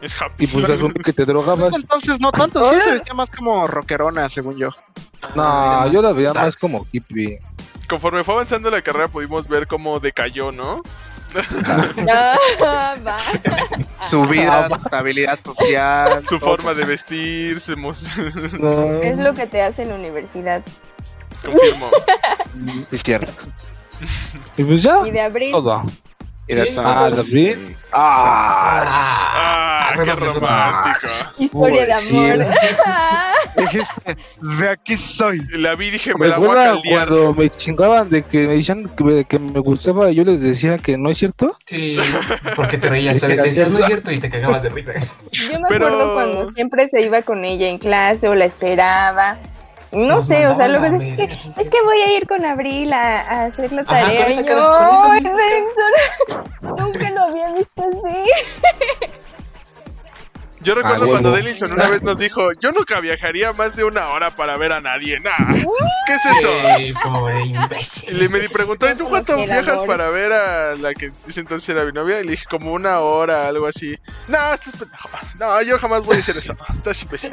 Es 0.01 0.21
happy. 0.21 0.43
Y 0.43 0.47
pues 0.47 0.69
asumí 0.69 0.93
que 0.95 1.13
te 1.13 1.25
drogabas. 1.25 1.73
Entonces 1.73 2.19
no 2.19 2.31
tanto, 2.31 2.63
sí 2.69 2.79
se 2.81 2.91
vestía 2.91 3.13
más 3.13 3.29
como 3.29 3.65
rockerona, 3.67 4.27
según 4.29 4.57
yo. 4.57 4.69
No, 5.35 5.87
yo 5.91 6.01
la 6.01 6.11
veía 6.11 6.33
más 6.33 6.55
como 6.57 6.85
hippie. 6.91 7.39
Conforme 7.87 8.23
fue 8.23 8.33
avanzando 8.33 8.69
la 8.69 8.81
carrera 8.81 9.07
pudimos 9.07 9.47
ver 9.47 9.67
cómo 9.67 9.99
decayó, 9.99 10.51
¿no? 10.51 10.81
Ah. 12.61 13.17
Su 14.09 14.23
vida, 14.25 14.67
su 14.69 14.75
estabilidad 14.75 15.39
social. 15.39 16.23
Su 16.27 16.39
forma 16.39 16.73
de 16.73 16.85
vestir, 16.85 17.59
su 17.59 17.73
emo- 17.73 17.95
No, 18.59 19.01
Es 19.01 19.17
lo 19.17 19.33
que 19.33 19.47
te 19.47 19.61
hace 19.61 19.83
en 19.83 19.89
la 19.89 19.95
universidad. 19.95 20.61
Confirmo. 21.43 21.89
Es 22.91 23.01
cierto. 23.03 23.31
Y 24.57 24.63
pues 24.63 24.83
ya, 24.83 24.99
Y 25.05 25.11
de 25.11 25.21
abril, 25.21 25.51
todo. 25.51 25.83
Era 26.47 26.65
Sí. 26.65 26.75
tan- 26.75 26.85
Ah. 26.85 28.83
Ah, 28.85 29.89
Ah, 29.95 30.03
qué 30.03 30.15
romántico. 30.15 31.07
Historia 31.37 31.85
de 31.85 31.93
Sí. 32.01 32.17
amor. 32.17 32.45
Dijiste, 33.57 34.17
de 34.41 34.69
aquí 34.69 34.97
soy. 34.97 35.39
La 35.51 35.75
vi 35.75 35.87
y 35.87 35.91
dije, 35.91 36.13
me 36.15 36.21
Me 36.21 36.27
la 36.29 36.37
voy 36.37 36.47
a 36.47 36.51
acuerdo 36.51 36.81
caldear. 36.81 37.07
cuando 37.07 37.33
me 37.35 37.49
chingaban 37.49 38.09
de 38.09 38.23
que 38.23 38.47
me 38.47 38.53
decían 38.55 38.89
que 38.89 39.03
me, 39.03 39.23
que 39.25 39.37
me 39.39 39.59
gustaba 39.59 40.09
y 40.11 40.15
yo 40.15 40.23
les 40.23 40.41
decía 40.41 40.77
que 40.79 40.97
no 40.97 41.09
es 41.11 41.19
cierto. 41.19 41.55
Sí, 41.65 41.97
porque 42.55 42.77
te 42.79 42.89
reías, 42.89 43.19
te 43.19 43.27
decías, 43.37 43.69
no 43.71 43.79
es 43.79 43.85
cierto, 43.85 44.11
y 44.11 44.19
te 44.19 44.29
cagabas 44.29 44.63
de 44.63 44.69
risa. 44.69 44.93
Yo 45.31 45.59
me 45.59 45.67
Pero- 45.69 45.87
acuerdo 45.87 46.13
cuando 46.13 46.45
siempre 46.47 46.87
se 46.89 47.01
iba 47.01 47.21
con 47.21 47.45
ella 47.45 47.67
en 47.67 47.77
clase 47.77 48.27
o 48.27 48.35
la 48.35 48.45
esperaba. 48.45 49.37
No 49.93 50.21
sé, 50.21 50.47
o 50.47 50.55
sea, 50.55 50.67
luego 50.67 50.85
es 50.85 51.13
que, 51.15 51.35
sí, 51.35 51.51
es 51.61 51.69
que 51.69 51.81
voy 51.83 52.01
a 52.01 52.17
ir 52.17 52.27
con 52.27 52.43
Abril 52.45 52.91
a, 52.93 53.21
a 53.21 53.45
hacer 53.45 53.71
la 53.71 53.81
Ajá, 53.83 53.91
tarea. 54.01 54.27
esa 54.27 54.41
y 54.41 54.45
yo, 54.45 54.53
con 54.55 54.93
esa 54.93 55.11
"Ay, 55.11 55.21
misma 55.21 55.37
Renzo, 55.49 56.43
nunca 56.83 57.09
lo 57.11 57.21
había 57.21 57.53
visto 57.53 57.83
así. 57.83 58.31
Yo 60.63 60.75
recuerdo 60.75 61.05
Ah, 61.05 61.07
cuando 61.09 61.31
huevo. 61.31 61.43
Denilson 61.43 61.73
una 61.73 61.89
vez 61.89 62.01
nos 62.03 62.17
dijo, 62.17 62.53
yo 62.59 62.71
nunca 62.71 62.99
viajaría 62.99 63.51
más 63.53 63.75
de 63.75 63.83
una 63.83 64.07
hora 64.09 64.31
para 64.31 64.55
ver 64.57 64.71
a 64.71 64.81
nadie. 64.81 65.19
Nah, 65.19 65.31
¿qué 66.07 66.13
es 66.13 66.25
eso? 66.25 66.49
Sí, 66.77 66.93
pobre 67.03 67.43
imbécil. 67.45 68.29
me 68.29 68.39
di 68.39 68.47
preguntó, 68.47 68.89
¿y 68.89 68.95
tú 68.95 69.07
cuánto 69.09 69.35
viajas 69.35 69.79
para 69.85 70.09
ver 70.09 70.31
a 70.31 70.75
la 70.75 70.93
que 70.93 71.11
dice 71.25 71.41
entonces 71.41 71.69
era 71.69 71.83
mi 71.83 71.91
novia? 71.91 72.21
Y 72.21 72.25
le 72.25 72.31
dije, 72.31 72.45
como 72.49 72.71
una 72.71 72.99
hora, 72.99 73.47
algo 73.47 73.67
así. 73.67 73.97
No, 74.27 74.37
no, 75.39 75.61
yo 75.63 75.77
jamás 75.79 76.03
voy 76.03 76.17
a 76.17 76.19
hacer 76.19 76.37
eso. 76.37 76.53
Estás 76.75 77.01
imbécil. 77.03 77.31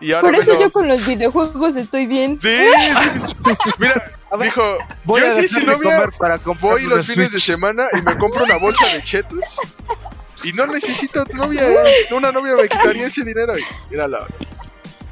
Y 0.00 0.12
ahora 0.12 0.28
Por 0.28 0.34
eso 0.36 0.60
yo 0.60 0.70
con 0.70 0.88
los 0.88 1.04
videojuegos 1.06 1.76
estoy 1.76 2.06
bien. 2.06 2.38
Sí, 2.38 2.48
sí, 2.54 3.16
sí. 3.26 3.70
Mira, 3.78 3.94
ver, 4.30 4.44
dijo, 4.44 4.78
Voy 5.04 5.20
yo 5.20 5.28
a 5.28 5.32
sí, 5.32 5.48
comprar 5.54 6.40
voy 6.60 6.84
los 6.84 7.06
fines 7.06 7.32
de 7.32 7.40
semana 7.40 7.86
y 7.92 8.02
me 8.02 8.16
compro 8.16 8.44
una 8.44 8.56
bolsa 8.56 8.86
de 8.92 9.02
chetos. 9.02 9.40
Y 10.46 10.52
no 10.52 10.64
necesito 10.68 11.24
novia. 11.34 11.60
Una 12.12 12.30
novia 12.30 12.54
me 12.54 13.02
ese 13.02 13.24
dinero. 13.24 13.58
Y 13.58 13.62
míralo. 13.90 14.24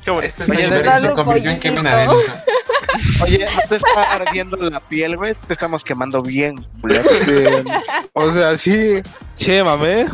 Qué. 0.05 0.17
Este 0.23 0.45
es 0.45 0.49
Oye, 0.49 0.71
de 0.71 0.99
se 0.99 1.11
convirtió 1.11 1.51
en 1.51 1.87
Adelson. 1.87 2.23
Oye, 3.23 3.45
¿no 3.45 3.69
te 3.69 3.75
está 3.75 4.13
ardiendo 4.13 4.57
la 4.71 4.79
piel, 4.79 5.17
güey? 5.17 5.35
Te 5.35 5.53
estamos 5.53 5.83
quemando 5.83 6.23
bien. 6.23 6.65
Este, 6.89 7.65
o 8.13 8.33
sea, 8.33 8.57
sí, 8.57 9.03
che, 9.37 9.65
mamé. 9.65 10.07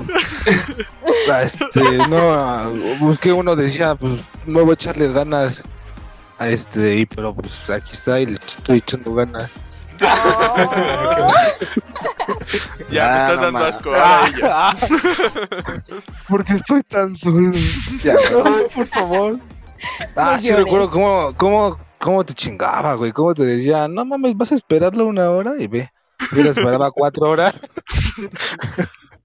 Ah, 1.30 1.42
Este, 1.42 1.82
no, 2.08 2.70
busqué 2.98 3.30
uno, 3.30 3.54
decía, 3.54 3.94
pues, 3.96 4.22
no 4.46 4.60
voy 4.60 4.70
a 4.70 4.74
echarle 4.74 5.12
ganas 5.12 5.62
a 6.38 6.48
este, 6.48 6.94
y, 6.94 7.04
pero 7.04 7.34
pues 7.34 7.68
aquí 7.68 7.90
está 7.92 8.20
y 8.20 8.26
le 8.26 8.36
estoy 8.36 8.78
echando 8.78 9.12
ganas. 9.12 9.50
Ya 12.90 13.04
me 13.04 13.10
Ah, 13.10 13.28
estás 13.30 13.36
no 13.36 13.42
dando 13.42 13.52
mames. 13.58 13.76
asco. 13.76 13.94
ahora 13.94 14.28
ella. 14.36 14.74
Porque 16.28 16.52
estoy 16.54 16.82
tan 16.82 17.16
solo. 17.16 17.52
Ya, 18.02 18.14
no, 18.32 18.44
por 18.74 18.86
favor. 18.88 19.38
Ah, 20.16 20.32
No 20.34 20.40
sí 20.40 20.52
recuerdo 20.52 20.90
cómo, 20.90 21.34
cómo, 21.36 21.78
cómo 21.98 22.24
te 22.24 22.34
chingaba, 22.34 22.94
güey. 22.94 23.12
Cómo 23.12 23.34
te 23.34 23.44
decía, 23.44 23.88
no 23.88 24.04
mames, 24.04 24.36
vas 24.36 24.52
a 24.52 24.56
esperarlo 24.56 25.06
una 25.06 25.30
hora 25.30 25.52
y 25.58 25.66
ve. 25.68 25.90
Yo 26.32 26.42
la 26.44 26.50
esperaba 26.50 26.90
cuatro 26.90 27.30
horas. 27.30 27.54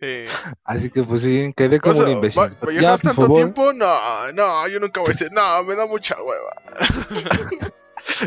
Eh, 0.02 0.28
Así 0.64 0.90
que 0.90 1.04
pues 1.04 1.22
sí, 1.22 1.54
quedé 1.56 1.80
como 1.80 1.94
o 1.94 1.98
sea, 1.98 2.06
un 2.06 2.12
imbécil. 2.12 2.42
¿va- 2.44 2.52
Pero 2.60 2.72
¿Viajas 2.72 2.82
ya, 2.84 2.92
por 2.92 3.02
tanto 3.02 3.22
favor, 3.22 3.36
tiempo? 3.38 3.74
No, 3.74 4.32
no, 4.34 4.68
yo 4.68 4.80
nunca 4.80 5.00
voy 5.02 5.10
a 5.10 5.14
decir. 5.14 5.30
No, 5.32 5.64
me 5.64 5.76
da 5.76 5.88
mucha 5.88 6.16
hueva. 6.22 7.72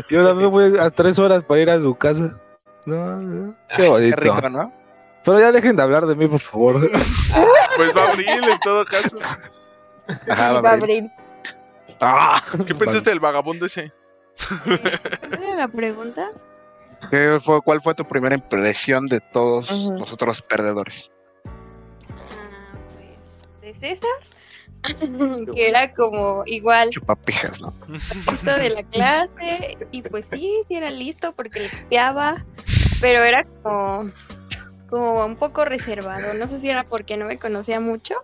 yo 0.09 0.19
ahora 0.21 0.33
me 0.33 0.45
voy 0.45 0.77
a 0.77 0.89
tres 0.89 1.19
horas 1.19 1.43
para 1.43 1.61
ir 1.61 1.69
a 1.69 1.79
su 1.79 1.95
casa. 1.95 2.39
No, 2.85 3.17
no, 3.17 3.55
qué 3.75 3.83
Ay, 3.83 3.89
bonito. 3.89 4.15
Qué 4.15 4.21
rico, 4.23 4.49
¿no? 4.49 4.73
Pero 5.23 5.39
ya 5.39 5.51
dejen 5.51 5.75
de 5.75 5.83
hablar 5.83 6.05
de 6.05 6.15
mí, 6.15 6.27
por 6.27 6.39
favor. 6.39 6.89
Pues 7.75 7.95
va 7.95 8.07
a 8.07 8.11
abrir 8.11 8.27
en 8.27 8.59
todo 8.59 8.83
caso. 8.83 9.17
Sí, 10.09 10.31
Ajá, 10.31 10.59
va 10.59 10.71
a 10.71 10.73
abrir. 10.73 11.09
Ah, 12.01 12.43
¿Qué 12.67 12.75
pensaste 12.75 13.09
del 13.09 13.21
vagabundo 13.21 13.67
ese? 13.67 13.93
¿Cuál 14.65 15.43
era 15.43 15.55
la 15.55 15.67
pregunta? 15.69 16.29
¿Qué 17.09 17.39
fue, 17.41 17.61
¿Cuál 17.61 17.81
fue 17.81 17.95
tu 17.95 18.05
primera 18.05 18.35
impresión 18.35 19.05
de 19.07 19.21
todos 19.21 19.91
nosotros 19.91 20.41
perdedores? 20.41 21.09
Ah, 22.09 22.75
pues, 23.61 23.61
de 23.61 23.73
César, 23.79 24.09
que 25.53 25.67
era 25.67 25.91
como 25.93 26.43
igual 26.45 26.89
Chupapijas, 26.89 27.61
¿no? 27.61 27.73
listo 27.87 28.53
de 28.53 28.69
la 28.69 28.83
clase 28.83 29.77
y 29.91 30.01
pues 30.01 30.27
sí, 30.31 30.63
sí 30.67 30.75
era 30.75 30.89
listo 30.89 31.33
porque 31.33 31.61
le 31.61 31.69
copiaba, 31.69 32.45
pero 33.01 33.23
era 33.23 33.43
como, 33.61 34.11
como 34.89 35.25
un 35.25 35.35
poco 35.35 35.65
reservado. 35.65 36.33
No 36.33 36.47
sé 36.47 36.59
si 36.59 36.69
era 36.69 36.83
porque 36.83 37.17
no 37.17 37.25
me 37.25 37.37
conocía 37.37 37.79
mucho 37.79 38.15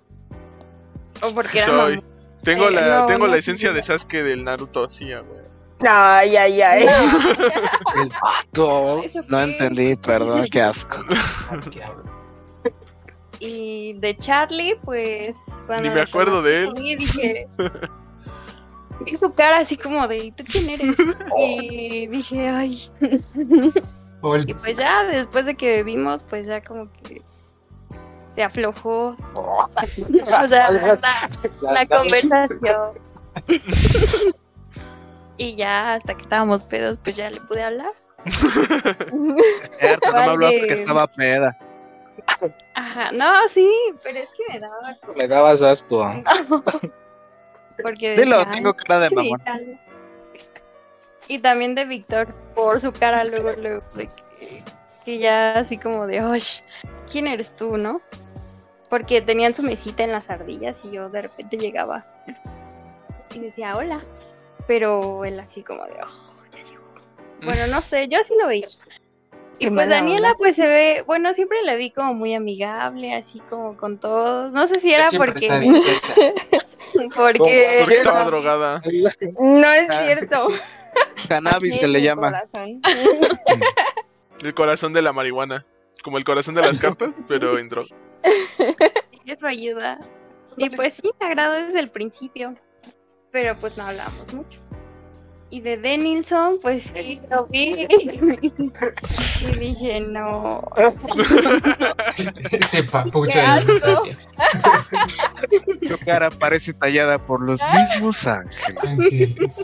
o 1.22 1.34
porque 1.34 1.50
Sí 1.50 1.58
era 1.60 1.68
soy. 1.68 2.04
Tengo 2.44 2.68
Eh, 2.70 2.72
la, 2.72 3.00
no, 3.00 3.06
tengo 3.08 3.26
no, 3.26 3.34
la 3.34 3.38
esencia 3.39 3.74
de 3.74 3.82
Sasuke 3.82 4.22
del 4.22 4.44
Naruto, 4.44 4.89
sí, 4.89 5.06
güey. 5.06 5.46
Ay, 5.80 6.36
ay, 6.38 6.62
ay. 6.62 6.86
El 8.02 8.10
pato. 8.10 9.04
¿Eso 9.04 9.22
No 9.28 9.41
entendí, 9.41 9.96
perdón, 9.96 10.48
qué 10.50 10.62
asco. 10.62 11.04
Y 13.48 13.94
de 14.00 14.18
Charlie, 14.18 14.76
pues 14.84 15.38
cuando 15.68 15.84
Ni 15.84 15.90
me 15.92 16.02
acuerdo 16.02 16.42
de 16.42 16.64
él. 16.64 16.74
dije, 16.74 17.48
vi 19.06 19.18
su 19.18 19.32
cara 19.34 19.60
así 19.60 19.78
como 19.78 20.08
de, 20.08 20.18
¿y 20.18 20.32
tú 20.32 20.44
quién 20.48 20.70
eres? 20.70 20.96
Y 21.38 22.08
dije, 22.08 22.48
ay. 22.50 22.90
Y 24.48 24.54
pues 24.56 24.78
ya 24.78 25.04
después 25.04 25.46
de 25.46 25.56
que 25.56 25.84
vimos, 25.84 26.24
pues 26.24 26.48
ya 26.48 26.62
como 26.64 26.92
que 27.04 27.22
se 28.36 28.44
aflojó. 28.44 29.16
O 29.36 30.48
sea, 30.48 30.72
la, 30.72 31.30
la 31.62 31.86
conversación. 31.86 32.92
y 35.38 35.56
ya 35.56 35.94
hasta 35.96 36.16
que 36.16 36.24
estábamos 36.24 36.64
pedos, 36.64 36.98
pues 37.04 37.16
ya 37.16 37.30
le 37.30 37.40
pude 37.42 37.62
hablar. 37.64 37.92
Cierto, 38.26 39.12
no 39.12 39.20
me 39.20 40.00
¿Cuál 40.00 40.30
habló 40.30 40.48
hasta 40.48 40.62
de- 40.62 40.68
que 40.68 40.74
estaba 40.74 41.08
peda. 41.08 41.58
Ajá, 42.74 43.12
no, 43.12 43.48
sí, 43.50 43.70
pero 44.04 44.20
es 44.20 44.30
que 44.30 44.54
me 44.54 44.60
daba 44.60 44.98
me 45.16 45.28
dabas 45.28 45.62
asco. 45.62 46.10
Porque 47.82 48.16
Dilo, 48.16 48.46
tengo 48.48 48.74
cara 48.74 49.00
de 49.02 49.16
mamón. 49.16 49.42
Y 51.28 51.40
también 51.40 51.76
de 51.76 51.86
Víctor, 51.86 52.34
por 52.54 52.80
su 52.80 52.92
cara 52.92 53.24
luego, 53.24 53.52
luego, 53.54 53.84
de 53.96 54.08
que, 54.08 54.64
que 55.04 55.18
ya 55.18 55.54
así 55.60 55.78
como 55.78 56.06
de, 56.08 56.22
"Osh, 56.24 56.62
¿quién 57.12 57.28
eres 57.28 57.56
tú, 57.56 57.78
no? 57.78 58.02
Porque 58.90 59.22
tenían 59.22 59.56
su 59.56 59.64
mesita 59.64 60.04
en 60.04 60.12
las 60.12 60.30
ardillas 60.30 60.80
y 60.86 60.92
yo 60.92 61.10
de 61.10 61.24
repente 61.24 61.58
llegaba 61.58 62.06
y 63.34 63.40
decía, 63.40 63.76
hola. 63.76 64.04
Pero 64.68 65.26
él 65.26 65.40
así 65.40 65.62
como 65.64 65.84
de, 65.86 65.94
oh, 66.04 66.46
ya 66.52 66.64
llegó. 66.64 66.84
Bueno, 67.44 67.68
no 67.68 67.82
sé, 67.82 68.08
yo 68.08 68.20
así 68.20 68.34
lo 68.40 68.48
veía. 68.48 68.68
Y 69.58 69.70
pues 69.70 69.89
Daniela 69.89 70.30
onda. 70.30 70.38
pues 70.38 70.56
se 70.56 70.68
ve, 70.68 71.04
bueno, 71.08 71.34
siempre 71.34 71.62
la 71.63 71.76
vi 71.76 71.91
como 71.91 72.13
muy 72.13 72.34
amigable, 72.34 73.13
así 73.13 73.39
como 73.50 73.78
con 73.78 74.00
todos. 74.00 74.52
No 74.52 74.68
sé 74.68 74.80
si 74.80 74.91
era 74.91 75.06
Siempre 75.06 75.32
porque... 75.32 75.48
porque 77.15 77.78
Porque 77.80 77.94
estaba 77.96 78.26
drogada. 78.26 78.82
No 79.39 79.72
es 79.72 79.88
cierto. 80.04 80.50
Cannabis 81.28 81.80
se 81.80 81.88
le 81.88 82.02
llama. 82.02 82.32
corazón. 82.32 82.82
El 84.41 84.54
corazón 84.54 84.94
de 84.94 85.02
la 85.02 85.13
marihuana. 85.13 85.65
Como 86.04 86.20
el 86.20 86.24
corazón 86.24 86.54
de 86.54 86.62
las 86.62 86.78
cartas, 86.78 87.15
pero 87.28 87.58
en 87.58 87.68
droga. 87.68 87.89
eso 89.26 89.48
ayuda. 89.48 90.00
Y 90.56 90.70
pues 90.70 90.94
sí, 91.02 91.10
me 91.20 91.26
agradó 91.26 91.54
desde 91.54 91.80
el 91.80 91.89
principio. 91.89 92.56
Pero 93.32 93.58
pues 93.58 93.76
no 93.76 93.86
hablamos 93.88 94.32
mucho. 94.32 94.60
Y 95.50 95.62
de 95.62 95.78
Denilson, 95.78 96.60
pues 96.62 96.92
sí, 96.94 97.22
lo 97.30 97.46
vi. 97.48 97.88
Y 99.42 99.60
dije, 99.60 100.00
no. 100.02 100.62
Ese 102.52 102.84
papucho 102.84 103.38
de. 103.38 104.18
Tu 105.88 105.98
cara 106.00 106.30
parece 106.32 106.74
tallada 106.74 107.20
por 107.20 107.42
los 107.42 107.60
mismos 107.74 108.26
ángeles. 108.26 109.64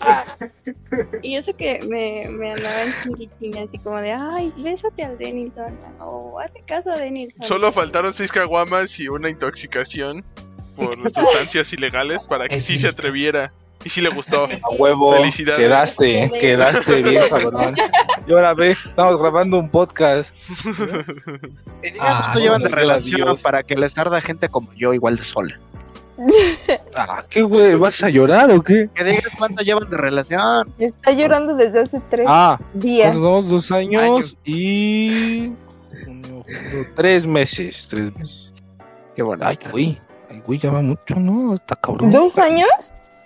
Y 1.22 1.36
eso 1.36 1.56
que 1.56 1.80
me, 1.88 2.30
me 2.30 2.54
andaba 2.54 2.84
en 2.84 2.94
chinguitín, 3.04 3.58
así 3.58 3.78
como 3.80 3.98
de, 3.98 4.12
ay, 4.12 4.54
bésate 4.58 5.04
al 5.04 5.18
Denilson. 5.18 5.78
O 6.00 6.40
hazte 6.40 6.62
caso 6.66 6.92
a 6.92 6.98
Denilson. 6.98 7.46
Solo 7.46 7.72
faltaron 7.72 8.14
seis 8.14 8.32
caguamas 8.32 9.00
y 9.00 9.08
una 9.08 9.30
intoxicación 9.30 10.24
por 10.76 10.96
sustancias 11.12 11.74
ilegales 11.74 12.24
para 12.24 12.48
que 12.48 12.62
sí 12.62 12.78
se 12.78 12.88
atreviera. 12.88 13.54
Y 13.84 13.90
sí 13.90 14.02
le 14.02 14.10
gustó. 14.10 14.46
A 14.46 14.70
huevo. 14.78 15.14
Felicidades. 15.14 15.60
Quedaste, 15.62 16.32
quedaste 16.40 17.02
bien, 17.02 17.24
cabrón. 17.30 17.76
Y 18.28 18.32
ahora 18.32 18.54
ve, 18.54 18.72
estamos 18.72 19.20
grabando 19.20 19.58
un 19.58 19.70
podcast. 19.70 20.30
Digas 21.82 21.98
Ah, 22.00 22.20
cuánto 22.26 22.40
llevan 22.40 22.64
de 22.64 22.70
no, 22.70 22.76
relación 22.76 23.22
Dios. 23.24 23.42
para 23.42 23.64
que 23.64 23.76
les 23.76 23.94
tarda 23.94 24.22
gente 24.22 24.50
como 24.50 24.72
yo 24.74 24.94
igual 24.94 25.16
de 25.18 25.24
sola. 25.24 25.60
Ah, 26.96 27.24
¿qué 27.30 27.42
güey? 27.42 27.76
¿Vas 27.76 28.04
a 28.04 28.10
llorar 28.10 28.52
o 28.52 28.62
qué? 28.62 28.90
Que 28.94 29.04
digas 29.04 29.30
cuánto 29.38 29.64
llevan 29.64 29.90
de 29.90 29.98
relación. 29.98 30.72
Está 30.78 31.12
llorando 31.14 31.56
desde 31.56 31.80
hace 31.80 32.00
tres 32.12 32.28
Ah, 32.30 32.60
días. 32.74 33.16
unos 33.16 33.50
dos 33.50 33.72
años, 33.72 34.04
Años. 34.04 34.38
y. 34.46 35.52
junio, 36.06 36.46
Tres 36.96 37.26
meses, 37.26 37.88
tres 37.90 38.16
meses. 38.16 38.54
Qué 39.16 39.24
bueno. 39.24 39.46
Ay, 39.48 39.58
güey. 39.72 39.98
Ay, 40.30 40.44
güey, 40.46 40.60
ya 40.60 40.70
va 40.72 40.82
mucho, 40.82 41.16
¿no? 41.16 41.56
Está 41.56 41.76
cabrón. 41.76 42.10
¿Dos 42.12 42.38
años? 42.38 42.68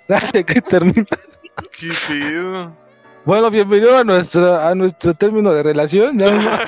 Dale, 0.07 0.43
que 0.45 0.61
termina. 0.61 1.05
Qué 1.79 1.89
pedo. 2.07 2.71
Bueno, 3.25 3.49
bienvenido 3.49 3.97
a 3.97 4.03
nuestro, 4.03 4.59
a 4.59 4.75
nuestro 4.75 5.15
término 5.15 5.51
de 5.51 5.63
relación. 5.63 6.19
Ya, 6.19 6.29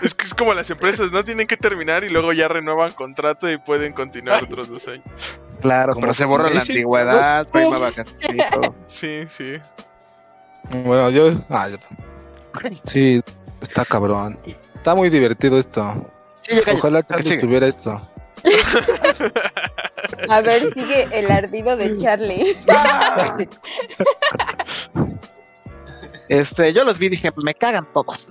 Es 0.00 0.14
que 0.14 0.24
es 0.24 0.32
como 0.32 0.54
las 0.54 0.70
empresas, 0.70 1.12
¿no? 1.12 1.22
Tienen 1.22 1.46
que 1.46 1.58
terminar 1.58 2.02
y 2.02 2.08
luego 2.08 2.32
ya 2.32 2.48
renuevan 2.48 2.92
contrato 2.92 3.50
y 3.50 3.58
pueden 3.58 3.92
continuar 3.92 4.42
otros 4.44 4.68
dos 4.68 4.88
años. 4.88 5.04
Claro, 5.60 5.92
Como 5.92 6.02
pero 6.02 6.14
se 6.14 6.24
borra 6.24 6.48
la 6.48 6.60
antigüedad, 6.60 7.46
prima 7.48 7.78
vacaciones. 7.78 8.46
Sí, 8.86 9.24
sí. 9.28 9.56
Bueno, 10.70 11.10
yo. 11.10 11.32
Ah, 11.50 11.68
yo. 11.68 11.76
Sí, 12.84 13.22
está 13.60 13.84
cabrón. 13.84 14.38
Está 14.74 14.94
muy 14.94 15.10
divertido 15.10 15.58
esto. 15.58 16.10
Sí. 16.40 16.58
Ojalá 16.72 17.04
sigue. 17.20 17.38
tuviera 17.38 17.66
esto. 17.66 18.00
A 20.28 20.40
ver, 20.40 20.68
sigue 20.72 21.08
el 21.12 21.30
ardido 21.30 21.76
de 21.76 21.96
Charlie. 21.96 22.56
Este, 26.28 26.72
yo 26.72 26.84
los 26.84 26.98
vi 26.98 27.06
y 27.06 27.10
dije, 27.10 27.32
me 27.44 27.54
cagan 27.54 27.86
todos. 27.92 28.28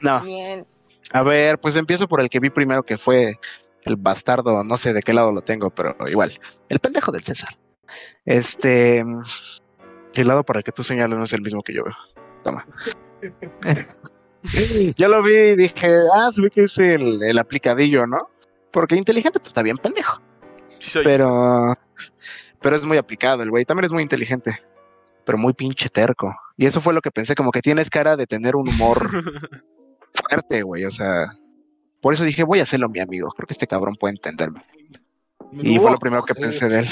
No, 0.00 0.20
Bien. 0.24 0.66
a 1.12 1.22
ver, 1.22 1.58
pues 1.58 1.76
empiezo 1.76 2.08
por 2.08 2.20
el 2.20 2.30
que 2.30 2.40
vi 2.40 2.50
primero, 2.50 2.82
que 2.84 2.98
fue 2.98 3.38
el 3.82 3.96
bastardo, 3.96 4.64
no 4.64 4.76
sé 4.76 4.92
de 4.92 5.02
qué 5.02 5.12
lado 5.12 5.32
lo 5.32 5.42
tengo, 5.42 5.70
pero 5.70 5.96
igual, 6.08 6.38
el 6.68 6.78
pendejo 6.78 7.12
del 7.12 7.22
César. 7.22 7.56
Este, 8.24 9.04
el 10.14 10.28
lado 10.28 10.44
para 10.44 10.60
el 10.60 10.64
que 10.64 10.72
tú 10.72 10.84
señalas 10.84 11.18
no 11.18 11.24
es 11.24 11.32
el 11.32 11.42
mismo 11.42 11.62
que 11.62 11.74
yo 11.74 11.84
veo. 11.84 11.96
Toma. 12.42 12.66
yo 14.96 15.08
lo 15.08 15.22
vi 15.22 15.34
y 15.34 15.56
dije, 15.56 15.94
ah, 16.12 16.30
se 16.32 16.42
ve 16.42 16.50
que 16.50 16.64
es 16.64 16.78
el, 16.78 17.22
el 17.22 17.38
aplicadillo, 17.38 18.06
¿no? 18.06 18.30
Porque 18.74 18.96
inteligente, 18.96 19.38
pues 19.38 19.50
está 19.50 19.62
bien 19.62 19.78
pendejo. 19.78 20.20
Sí 20.80 20.90
soy. 20.90 21.04
Pero, 21.04 21.78
pero 22.60 22.76
es 22.76 22.84
muy 22.84 22.98
aplicado 22.98 23.44
el 23.44 23.50
güey. 23.50 23.64
También 23.64 23.84
es 23.84 23.92
muy 23.92 24.02
inteligente, 24.02 24.60
pero 25.24 25.38
muy 25.38 25.52
pinche 25.52 25.88
terco. 25.88 26.36
Y 26.56 26.66
eso 26.66 26.80
fue 26.80 26.92
lo 26.92 27.00
que 27.00 27.12
pensé, 27.12 27.36
como 27.36 27.52
que 27.52 27.62
tienes 27.62 27.88
cara 27.88 28.16
de 28.16 28.26
tener 28.26 28.56
un 28.56 28.68
humor 28.68 29.08
fuerte, 30.12 30.62
güey. 30.62 30.84
O 30.86 30.90
sea, 30.90 31.38
por 32.00 32.14
eso 32.14 32.24
dije, 32.24 32.42
voy 32.42 32.58
a 32.58 32.64
hacerlo 32.64 32.88
mi 32.88 32.98
amigo. 32.98 33.30
Creo 33.30 33.46
que 33.46 33.54
este 33.54 33.68
cabrón 33.68 33.94
puede 33.94 34.14
entenderme. 34.14 34.64
Y 35.52 35.78
fue 35.78 35.92
lo 35.92 35.98
primero 35.98 36.24
que 36.24 36.34
pensé 36.34 36.68
de 36.68 36.80
él. 36.80 36.88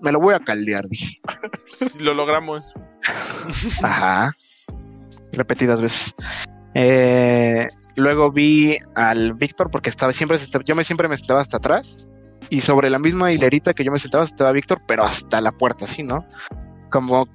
Me 0.00 0.12
lo 0.12 0.20
voy 0.20 0.34
a 0.34 0.40
caldear, 0.40 0.88
dije. 0.88 1.18
Lo 1.98 2.14
logramos. 2.14 2.72
Ajá. 3.82 4.32
Repetidas 5.32 5.82
veces. 5.82 6.14
Eh, 6.74 7.68
luego 7.98 8.30
vi 8.30 8.78
al 8.94 9.34
Víctor 9.34 9.70
porque 9.70 9.90
estaba 9.90 10.12
siempre, 10.12 10.38
yo 10.64 10.74
me 10.74 10.84
siempre 10.84 11.08
me 11.08 11.16
sentaba 11.16 11.40
hasta 11.40 11.58
atrás 11.58 12.06
y 12.50 12.60
sobre 12.60 12.90
la 12.90 12.98
misma 12.98 13.32
hilerita 13.32 13.74
que 13.74 13.84
yo 13.84 13.92
me 13.92 13.98
sentaba 13.98 14.24
estaba 14.24 14.52
Víctor, 14.52 14.80
pero 14.86 15.04
hasta 15.04 15.40
la 15.40 15.52
puerta, 15.52 15.84
así, 15.84 16.02
¿no? 16.02 16.24
Como 16.90 17.28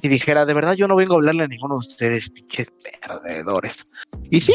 si 0.00 0.08
dijera, 0.08 0.46
de 0.46 0.54
verdad 0.54 0.74
yo 0.74 0.86
no 0.86 0.96
vengo 0.96 1.14
a 1.14 1.16
hablarle 1.16 1.44
a 1.44 1.48
ninguno 1.48 1.74
de 1.74 1.80
ustedes, 1.80 2.30
pinches 2.30 2.68
perdedores. 3.02 3.86
Y 4.30 4.40
sí. 4.40 4.54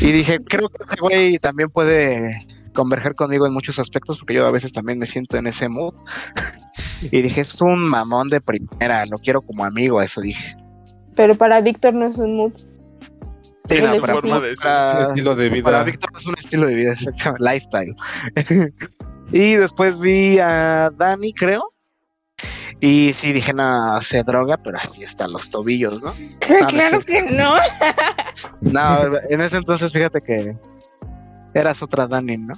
Y 0.00 0.12
dije, 0.12 0.38
creo 0.44 0.68
que 0.68 0.84
ese 0.84 0.96
güey 1.00 1.38
también 1.38 1.68
puede 1.68 2.46
converger 2.72 3.14
conmigo 3.14 3.46
en 3.46 3.52
muchos 3.52 3.78
aspectos 3.78 4.18
porque 4.18 4.34
yo 4.34 4.46
a 4.46 4.50
veces 4.50 4.72
también 4.72 4.98
me 4.98 5.06
siento 5.06 5.36
en 5.36 5.46
ese 5.46 5.68
mood. 5.68 5.94
Y 7.10 7.20
dije, 7.20 7.42
es 7.42 7.60
un 7.60 7.80
mamón 7.88 8.30
de 8.30 8.40
primera, 8.40 9.04
lo 9.04 9.18
quiero 9.18 9.42
como 9.42 9.64
amigo, 9.64 10.00
eso 10.00 10.22
dije. 10.22 10.56
Pero 11.14 11.34
para 11.34 11.60
Víctor 11.60 11.92
no 11.92 12.06
es 12.06 12.16
un 12.16 12.36
mood. 12.36 12.52
Sí, 13.68 13.80
no, 13.80 14.00
para, 14.00 14.14
forma 14.14 14.40
de 14.40 14.56
ser. 14.56 14.96
Un 14.96 15.02
estilo 15.02 15.34
de 15.34 15.48
vida. 15.48 15.64
para 15.64 15.82
Víctor 15.82 16.10
es 16.16 16.26
un 16.26 16.34
estilo 16.38 16.66
de 16.66 16.74
vida, 16.74 16.92
exactamente, 16.92 17.42
lifestyle. 17.42 17.94
y 19.32 19.54
después 19.54 19.98
vi 19.98 20.38
a 20.38 20.90
Dani, 20.96 21.32
creo. 21.32 21.70
Y 22.80 23.14
sí 23.14 23.32
dije, 23.32 23.54
no, 23.54 24.00
se 24.02 24.22
droga, 24.22 24.58
pero 24.58 24.78
así 24.78 25.02
están 25.02 25.32
los 25.32 25.48
tobillos, 25.48 26.02
¿no? 26.02 26.12
no 26.60 26.66
claro 26.66 27.00
sé. 27.00 27.06
que 27.06 27.22
no. 27.22 27.54
No, 28.60 29.16
en 29.30 29.40
ese 29.40 29.56
entonces 29.56 29.92
fíjate 29.92 30.20
que 30.20 30.56
eras 31.54 31.82
otra 31.82 32.06
Dani, 32.06 32.36
¿no? 32.36 32.54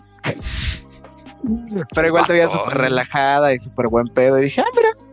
Pero 1.95 2.07
igual 2.09 2.27
te 2.27 2.45
Vato. 2.45 2.59
súper 2.59 2.79
relajada 2.79 3.55
y 3.55 3.59
súper 3.59 3.87
buen 3.87 4.09
pedo. 4.09 4.39
Y 4.39 4.43
dije, 4.43 4.61
ah, 4.61 4.71
mira. 4.75 5.08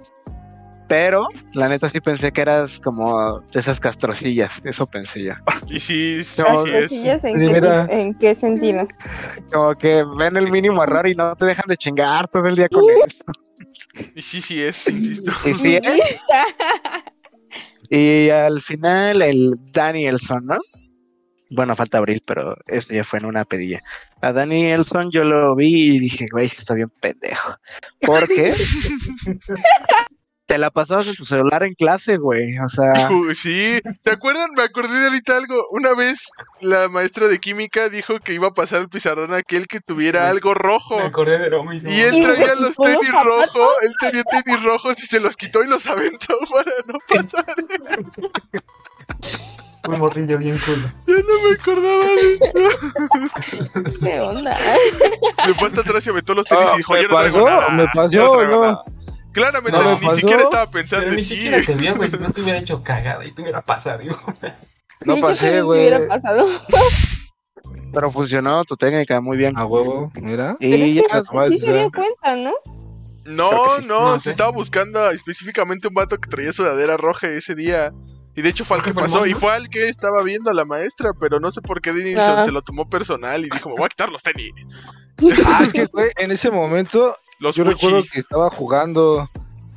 Pero 0.88 1.28
la 1.54 1.68
neta 1.68 1.90
sí 1.90 2.00
pensé 2.00 2.32
que 2.32 2.42
eras 2.42 2.80
como 2.80 3.40
de 3.40 3.60
esas 3.60 3.80
castrocillas. 3.80 4.52
Eso 4.64 4.86
pensé 4.86 5.24
yo. 5.24 5.34
Y 5.68 5.80
sí, 5.80 6.24
sí, 6.24 6.42
No, 6.42 6.64
sí 6.66 6.72
Las 6.72 6.84
es. 6.84 6.84
cosillas, 6.90 7.24
¿en, 7.24 7.40
Sí, 7.40 7.48
qué, 7.48 7.54
mira. 7.54 7.88
tip- 7.88 7.92
¿en 7.94 8.14
qué 8.16 8.36
sentido? 8.36 8.88
Como 9.52 9.74
que 9.76 10.04
ven 10.18 10.38
el 10.38 10.52
mínimo 10.52 10.84
error 10.84 11.08
y 11.08 11.16
no 11.16 11.36
te 11.36 11.46
dejan 11.46 11.66
de 11.68 11.78
chingar 11.78 12.28
todo 12.28 12.46
el 12.48 12.56
día 12.56 12.70
con 12.70 12.84
eso. 13.08 13.24
Y 14.16 14.22
sí, 14.22 14.42
sí 14.42 14.62
es, 14.62 14.88
insisto. 14.88 15.32
Y 15.50 15.54
sí, 15.56 15.76
¿eh? 15.78 15.82
Y 17.90 18.30
al 18.30 18.62
final 18.62 19.22
el 19.22 19.56
Danielson, 19.72 20.46
¿no? 20.46 20.58
Bueno, 21.52 21.76
falta 21.76 22.00
Abril, 22.00 22.22
pero 22.26 22.56
eso 22.68 22.94
ya 22.94 23.04
fue 23.04 23.20
en 23.20 23.26
una 23.26 23.46
pedilla. 23.46 23.82
A 24.22 24.34
Danielson 24.34 25.12
yo 25.12 25.24
lo 25.24 25.56
vi 25.56 25.96
y 25.96 26.00
dije, 26.00 26.26
güey, 26.32 26.50
sí 26.50 26.58
está 26.60 26.74
bien 26.74 26.90
pendejo. 27.00 27.56
Porque 28.02 28.54
te 30.46 30.58
la 30.58 30.70
pasabas 30.70 31.08
en 31.08 31.16
tu 31.16 31.26
celular 31.26 31.64
en 31.64 31.74
clase, 31.74 32.18
güey. 32.18 32.58
O 32.60 32.70
sea, 32.70 32.94
Uh, 33.12 33.34
Sí, 33.34 33.82
¿te 34.04 34.12
acuerdan? 34.12 34.52
Me 34.56 34.64
acordé 34.64 34.98
de 35.00 35.06
ahorita 35.08 35.36
algo. 35.38 35.68
Una 35.72 35.94
vez 35.94 36.20
la 36.62 36.88
maestra 36.90 37.28
de 37.28 37.40
química 37.40 37.90
dijo 37.90 38.20
que 38.20 38.34
iba 38.34 38.48
a 38.48 38.54
pasar 38.54 38.82
el 38.82 38.90
pizarrón 38.90 39.34
a 39.34 39.38
aquel 39.38 39.68
que 39.68 39.80
tuviera 39.82 40.30
algo 40.30 40.54
rojo. 40.54 40.98
Me 41.00 41.06
acordé 41.06 41.40
de 41.40 41.50
lo 41.50 41.64
mismo. 41.64 41.92
Y 41.92 42.00
él 42.02 42.14
¿Y 42.16 42.18
se 42.22 42.24
traía 42.24 42.54
los 42.56 42.62
los 42.62 42.76
tenis 42.76 43.08
zapatos? 43.08 43.26
rojos, 43.54 43.74
él 43.84 43.94
tenía 44.00 44.24
tenis 44.24 44.64
rojos 44.64 45.04
y 45.04 45.06
se 45.08 45.20
los 45.20 45.36
quitó 45.36 45.64
y 45.64 45.68
los 45.68 45.86
aventó 45.88 46.38
para 46.52 46.72
no 46.88 47.00
pasar. 47.08 47.46
Un 49.88 50.00
morrillo 50.00 50.40
bien 50.40 50.60
cool. 50.66 50.82
Yo 51.06 51.14
no 51.14 51.48
me 51.48 51.56
acordaba 51.56 52.06
de 52.06 52.34
eso. 52.34 54.00
¿Qué 54.02 54.20
onda? 54.20 54.58
Se 55.46 55.54
fue 55.54 55.68
hasta 55.68 55.82
atrás 55.82 56.08
y 56.08 56.10
aventó 56.10 56.34
los 56.34 56.48
tenis 56.48 56.66
y 56.74 56.78
dijo, 56.78 56.94
¿me 56.94 57.04
yo 57.04 57.08
no 57.10 57.16
traigo 57.18 57.44
pasó? 57.46 57.50
nada. 57.62 57.70
¿Me 57.70 57.86
pasó 57.94 58.46
no 58.46 58.84
o 59.42 59.52
traigo 59.52 59.70
no? 59.70 59.72
nada". 59.72 59.72
Claramente, 59.72 59.78
¿No 59.78 59.84
me 59.84 59.96
ni 60.00 60.06
pasó? 60.06 60.16
siquiera 60.20 60.44
estaba 60.44 60.70
pensando 60.72 61.02
Pero 61.02 61.12
en 61.12 61.16
ni 61.18 61.22
ti. 61.24 61.28
siquiera 61.36 61.62
te 61.66 61.76
vio, 61.76 61.96
güey. 61.96 62.10
Si 62.10 62.18
no 62.18 62.32
te 62.32 62.42
hubiera 62.42 62.60
hecho 62.60 62.82
cagada 62.82 63.26
y 63.26 63.32
te 63.32 63.42
hubiera 63.42 63.62
pasado, 63.62 64.00
digo. 64.00 64.18
No 65.06 65.16
sí, 65.16 65.22
pasé, 65.22 65.46
también 65.46 65.56
te 65.56 65.62
güey. 65.64 65.80
hubiera 65.80 66.08
pasado. 66.08 66.48
pero 67.94 68.12
funcionó 68.12 68.64
tu 68.64 68.76
técnica 68.76 69.20
muy 69.22 69.38
bien. 69.38 69.58
A 69.58 69.66
huevo, 69.66 70.12
mira. 70.22 70.56
Pero 70.60 70.84
es 70.84 70.92
Y 70.92 70.96
que 71.02 71.08
ya, 71.10 71.22
sí 71.48 71.58
se 71.58 71.74
dio 71.74 71.92
cuenta, 71.92 72.36
¿no? 72.36 72.54
No, 73.26 73.50
sí. 73.80 73.86
no, 73.86 74.02
No 74.12 74.14
se 74.20 74.26
sé. 74.26 74.30
estaba 74.32 74.52
buscando 74.52 75.10
específicamente 75.12 75.88
un 75.88 75.94
vato 75.96 76.18
que 76.18 76.30
traía 76.30 76.54
sudadera 76.54 76.96
roja 76.98 77.28
ese 77.30 77.56
día. 77.56 77.92
Y 78.36 78.42
de 78.42 78.50
hecho 78.50 78.66
fue 78.66 78.78
al 78.78 78.84
que 78.84 78.94
pasó. 78.94 79.26
Y 79.26 79.34
fue 79.34 79.54
al 79.54 79.70
que 79.70 79.88
estaba 79.88 80.22
viendo 80.24 80.50
a 80.52 80.54
la 80.54 80.66
maestra, 80.66 81.12
pero 81.20 81.40
no 81.40 81.52
sé 81.52 81.62
por 81.62 81.82
qué 81.82 81.94
Denison 81.94 82.40
Ah. 82.40 82.46
se 82.46 82.52
lo 82.52 82.62
tomó 82.62 82.90
personal 82.90 83.46
y 83.46 83.50
dijo, 83.50 83.70
me 83.70 83.76
voy 83.76 83.86
a 83.86 83.90
quitar 83.90 84.10
los 84.12 84.22
tenis. 84.24 84.52
Ah, 85.46 85.62
es 85.64 85.72
que, 85.72 85.86
güey, 85.86 86.12
en 86.18 86.32
ese 86.32 86.52
momento 86.52 87.16
Los 87.40 87.56
yo 87.56 87.64
recuerdo 87.64 88.04
que 88.12 88.20
estaba 88.20 88.50
jugando 88.50 89.30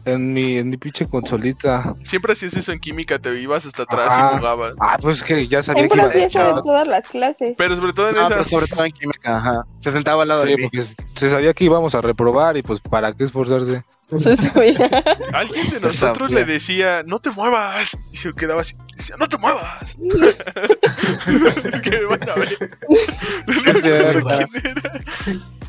en 0.05 0.33
mi, 0.33 0.57
en 0.57 0.71
mi 0.71 0.77
pinche 0.79 1.07
consolita. 1.07 1.95
Siempre 2.07 2.33
hacías 2.33 2.55
eso 2.55 2.73
en 2.73 2.79
química, 2.79 3.19
te 3.19 3.39
ibas 3.41 3.67
hasta 3.67 3.83
atrás 3.83 4.09
Ajá. 4.11 4.31
y 4.35 4.39
jugabas. 4.39 4.75
Ah, 4.81 4.97
pues 5.01 5.23
que 5.23 5.47
ya 5.49 5.61
sabía 5.63 5.83
que 5.83 5.89
Siempre 5.89 5.99
iba 5.99 6.09
hacía 6.09 6.25
eso 6.27 6.55
de 6.57 6.63
todas 6.63 6.87
las 6.89 7.09
clases. 7.09 7.55
Pero 7.59 7.77
sobre 7.77 7.93
todo 7.93 8.09
en 8.09 8.15
No, 8.15 8.29
pero 8.29 8.41
esas... 8.41 8.51
sobre 8.51 8.67
todo 8.69 8.85
en 8.85 8.93
química, 8.93 9.37
ajá. 9.37 9.67
Se 9.81 9.91
sentaba 9.93 10.23
al 10.23 10.29
lado 10.29 10.45
Sí, 10.45 10.51
de 10.51 10.57
mí. 10.57 10.63
porque 10.65 10.87
se 11.17 11.29
sabía 11.31 11.53
que 11.53 11.65
íbamos 11.65 11.95
a 11.95 12.01
reprobar 12.01 12.57
y 12.57 12.63
pues 12.63 12.81
para 12.81 13.13
qué 13.13 13.25
esforzarse. 13.25 13.83
Se 14.07 14.37
sabía. 14.39 14.89
Alguien 15.35 15.69
de 15.69 15.81
nosotros 15.81 16.31
sabía. 16.33 16.47
le 16.47 16.53
decía, 16.55 17.03
no 17.07 17.19
te 17.19 17.31
muevas. 17.31 17.95
Y 18.11 18.17
se 18.17 18.33
quedaba 18.33 18.63
así. 18.63 18.75
Decía, 18.97 19.17
no 19.19 19.29
te 19.29 19.37
muevas. 19.37 19.95
que 21.83 22.05
van 22.07 22.31
a 22.31 22.35
ver. 22.35 22.79
No 23.47 23.81
quién 23.81 23.95
era. 23.95 24.39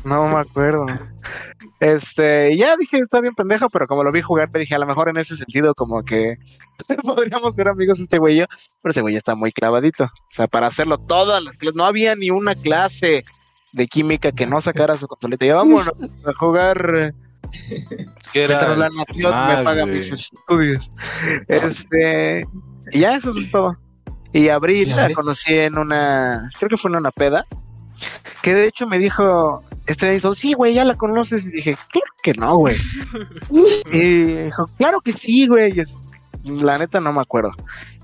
No 0.04 0.26
me 0.26 0.38
acuerdo. 0.38 0.86
Este, 1.78 2.56
ya 2.56 2.76
dije, 2.76 2.98
está 2.98 3.20
bien 3.20 3.34
pendejo, 3.34 3.68
pero 3.68 3.86
como 3.86 4.04
lo 4.04 4.10
vi 4.10 4.22
jugar, 4.22 4.50
te 4.50 4.58
dije, 4.58 4.74
a 4.74 4.78
lo 4.78 4.86
mejor 4.86 5.08
en 5.08 5.18
ese 5.18 5.36
sentido, 5.36 5.74
como 5.74 6.02
que 6.02 6.38
podríamos 7.02 7.54
ser 7.54 7.68
amigos 7.68 8.00
este 8.00 8.18
güey 8.18 8.34
y 8.34 8.38
yo, 8.40 8.46
pero 8.82 8.92
ese 8.92 9.00
güey 9.02 9.16
está 9.16 9.34
muy 9.34 9.52
clavadito. 9.52 10.04
O 10.04 10.32
sea, 10.32 10.46
para 10.46 10.68
hacerlo 10.68 10.98
todas 10.98 11.42
las 11.42 11.56
clases, 11.56 11.76
no 11.76 11.84
había 11.84 12.14
ni 12.14 12.30
una 12.30 12.54
clase 12.54 13.24
de 13.72 13.86
química 13.86 14.32
que 14.32 14.46
no 14.46 14.60
sacara 14.60 14.94
su 14.94 15.06
consolita. 15.06 15.46
Ya 15.46 15.56
vámonos 15.56 15.92
a 16.24 16.32
jugar. 16.34 17.14
Que 18.32 18.46
Mientras 18.46 18.78
la 18.78 18.88
nación 18.90 19.48
me 19.48 19.64
paga 19.64 19.82
güey. 19.82 19.96
mis 19.96 20.12
estudios. 20.12 20.92
Este, 21.48 22.46
y 22.92 23.00
ya 23.00 23.16
eso 23.16 23.30
es 23.36 23.50
todo. 23.50 23.76
Y 24.32 24.48
Abril 24.48 24.88
¿Y 24.88 24.94
la 24.94 25.12
conocí 25.12 25.54
en 25.54 25.76
una, 25.76 26.50
creo 26.58 26.68
que 26.68 26.76
fue 26.76 26.90
en 26.90 26.98
una 26.98 27.10
peda, 27.10 27.44
que 28.42 28.54
de 28.54 28.66
hecho 28.66 28.86
me 28.86 28.98
dijo, 28.98 29.64
este 29.86 30.08
Edison, 30.10 30.34
sí, 30.34 30.52
güey, 30.52 30.74
ya 30.74 30.84
la 30.84 30.94
conoces. 30.94 31.46
Y 31.46 31.56
dije, 31.56 31.74
claro 31.90 32.12
que 32.22 32.32
no, 32.34 32.56
güey. 32.56 32.76
y 33.92 34.24
dijo, 34.44 34.66
claro 34.76 35.00
que 35.00 35.12
sí, 35.12 35.46
güey. 35.46 35.76
Y 35.76 35.80
es- 35.80 35.96
La 36.44 36.78
neta 36.78 37.00
no 37.00 37.12
me 37.12 37.20
acuerdo. 37.20 37.52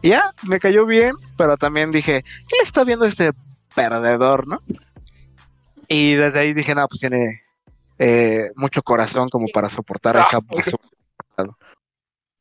Y 0.02 0.10
ya, 0.10 0.32
me 0.46 0.60
cayó 0.60 0.84
bien, 0.86 1.14
pero 1.38 1.56
también 1.56 1.90
dije, 1.90 2.22
¿qué 2.22 2.56
le 2.60 2.64
está 2.64 2.84
viendo 2.84 3.06
este 3.06 3.32
perdedor, 3.74 4.46
no? 4.46 4.60
Y 5.88 6.14
desde 6.14 6.40
ahí 6.40 6.52
dije, 6.52 6.74
no, 6.74 6.86
pues 6.88 7.00
tiene 7.00 7.42
eh, 7.98 8.50
mucho 8.56 8.82
corazón 8.82 9.28
como 9.30 9.46
para 9.52 9.68
soportar 9.68 10.16
a 10.16 10.22
esa. 10.22 10.40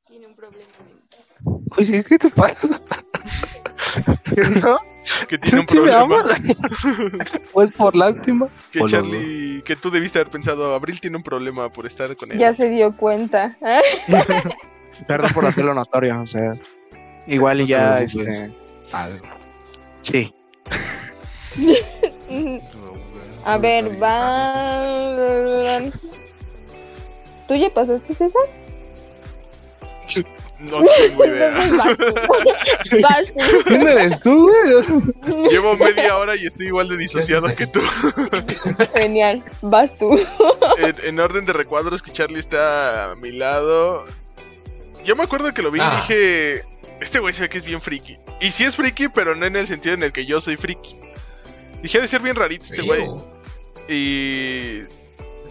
Tiene 0.07 0.27
un 0.27 0.35
problema 0.35 0.65
mental. 0.85 1.65
Oye, 1.77 2.03
¿qué 2.03 2.17
te 2.17 2.29
pasa? 2.29 2.81
¿No? 4.61 4.79
Que 5.29 5.37
tiene 5.37 5.59
un 5.59 5.67
¿Sí 5.67 5.75
me 5.79 5.91
problema. 5.91 6.01
amas? 6.01 6.41
Pues 7.53 7.71
por 7.73 7.95
lástima. 7.95 8.47
Que 8.71 8.83
Charlie, 8.87 9.61
que 9.63 9.75
tú 9.75 9.91
debiste 9.91 10.17
haber 10.17 10.31
pensado, 10.31 10.73
Abril 10.73 10.99
tiene 10.99 11.15
un 11.17 11.21
problema 11.21 11.69
por 11.71 11.85
estar 11.85 12.15
con 12.15 12.31
él. 12.31 12.39
Ya 12.39 12.53
se 12.53 12.69
dio 12.69 12.91
cuenta. 12.91 13.55
¿eh? 13.61 13.81
Perdón 15.07 15.31
por 15.33 15.45
hacerlo 15.45 15.75
notorio, 15.75 16.21
o 16.21 16.25
sea, 16.25 16.55
igual 17.27 17.61
y 17.61 17.67
ya, 17.67 18.01
este, 18.01 18.51
Ah, 18.91 19.09
sí. 20.01 20.33
A 23.43 23.57
ver, 23.59 24.01
va. 24.01 25.81
¿Tú 27.47 27.55
ya 27.55 27.69
pasaste, 27.69 28.15
César? 28.15 28.41
No 30.57 30.79
tengo 30.85 31.25
idea. 31.35 31.53
¿Quién 33.65 33.87
eres 33.87 34.19
tú, 34.21 34.49
güey? 34.49 35.49
Llevo 35.49 35.75
media 35.75 36.15
hora 36.17 36.35
y 36.35 36.45
estoy 36.45 36.67
igual 36.67 36.87
de 36.87 36.97
disociado 36.97 37.53
que 37.55 37.67
tú. 37.67 37.81
Genial, 38.93 39.43
vas 39.61 39.97
tú. 39.97 40.17
En, 40.77 40.95
en 41.03 41.19
orden 41.19 41.45
de 41.45 41.53
recuadros 41.53 42.01
que 42.01 42.11
Charlie 42.11 42.39
está 42.39 43.11
a 43.11 43.15
mi 43.15 43.31
lado. 43.31 44.05
Yo 45.03 45.15
me 45.15 45.23
acuerdo 45.23 45.51
que 45.53 45.61
lo 45.61 45.71
vi 45.71 45.79
y 45.79 45.83
Ah. 45.83 45.97
dije, 46.01 46.63
este 47.01 47.19
güey 47.19 47.33
se 47.33 47.43
ve 47.43 47.49
que 47.49 47.57
es 47.57 47.65
bien 47.65 47.81
friki. 47.81 48.17
Y 48.39 48.51
sí 48.51 48.63
es 48.63 48.75
friki, 48.77 49.09
pero 49.09 49.35
no 49.35 49.45
en 49.45 49.55
el 49.57 49.67
sentido 49.67 49.93
en 49.93 50.03
el 50.03 50.11
que 50.13 50.25
yo 50.25 50.39
soy 50.41 50.55
friki. 50.55 50.95
Dije, 51.83 51.97
ha 51.97 52.01
de 52.01 52.07
ser 52.07 52.21
bien 52.21 52.35
rarito 52.35 52.63
este 52.65 52.81
güey. 52.81 53.05
Y 53.89 54.81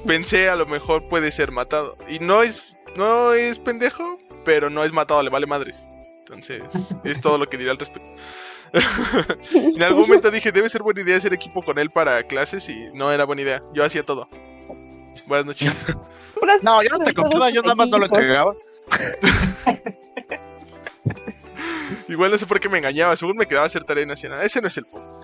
pensé 0.07 0.49
a 0.49 0.57
lo 0.57 0.67
mejor 0.67 1.09
puede 1.09 1.31
ser 1.31 1.53
matado. 1.53 1.97
Y 2.09 2.19
no 2.19 2.43
es, 2.43 2.63
no 2.97 3.33
es 3.35 3.59
pendejo, 3.59 4.19
pero 4.45 4.71
no 4.71 4.85
es 4.85 4.93
matado, 4.93 5.23
le 5.23 5.31
vale 5.31 5.47
madres. 5.47 5.89
Entonces, 6.21 6.63
es 7.05 7.21
todo 7.21 7.39
lo 7.39 7.47
que 7.47 7.57
diré 7.57 7.71
al 7.71 7.79
respecto. 7.79 8.09
en 9.55 9.83
algún 9.83 10.03
momento 10.03 10.31
dije, 10.31 10.51
debe 10.51 10.69
ser 10.69 10.83
buena 10.83 11.03
idea 11.03 11.17
hacer 11.17 11.33
equipo 11.33 11.63
con 11.63 11.79
él 11.79 11.91
para 11.91 12.23
clases 12.25 12.69
y 12.69 12.87
no 12.95 13.13
era 13.13 13.25
buena 13.25 13.43
idea. 13.43 13.63
Yo 13.73 13.85
hacía 13.85 14.03
todo. 14.03 14.29
Buenas 15.27 15.47
noches. 15.47 15.73
No, 16.63 16.83
yo 16.83 16.91
no 16.91 16.99
te 16.99 17.15
contaba, 17.15 17.51
yo 17.51 17.63
nada 17.63 17.75
más 17.75 17.89
no 17.89 17.99
lo 17.99 18.07
entregaba. 18.07 18.55
Igual 22.09 22.31
no 22.31 22.39
sé 22.39 22.47
por 22.47 22.61
qué 22.61 22.69
me 22.69 22.79
engañaba, 22.79 23.17
según 23.17 23.37
me 23.37 23.47
quedaba 23.47 23.65
a 23.65 23.67
hacer 23.67 23.85
tarea 23.85 24.05
nacional. 24.05 24.43
Ese 24.43 24.61
no 24.61 24.69
es 24.69 24.77
el 24.77 24.85
punto. 24.85 25.21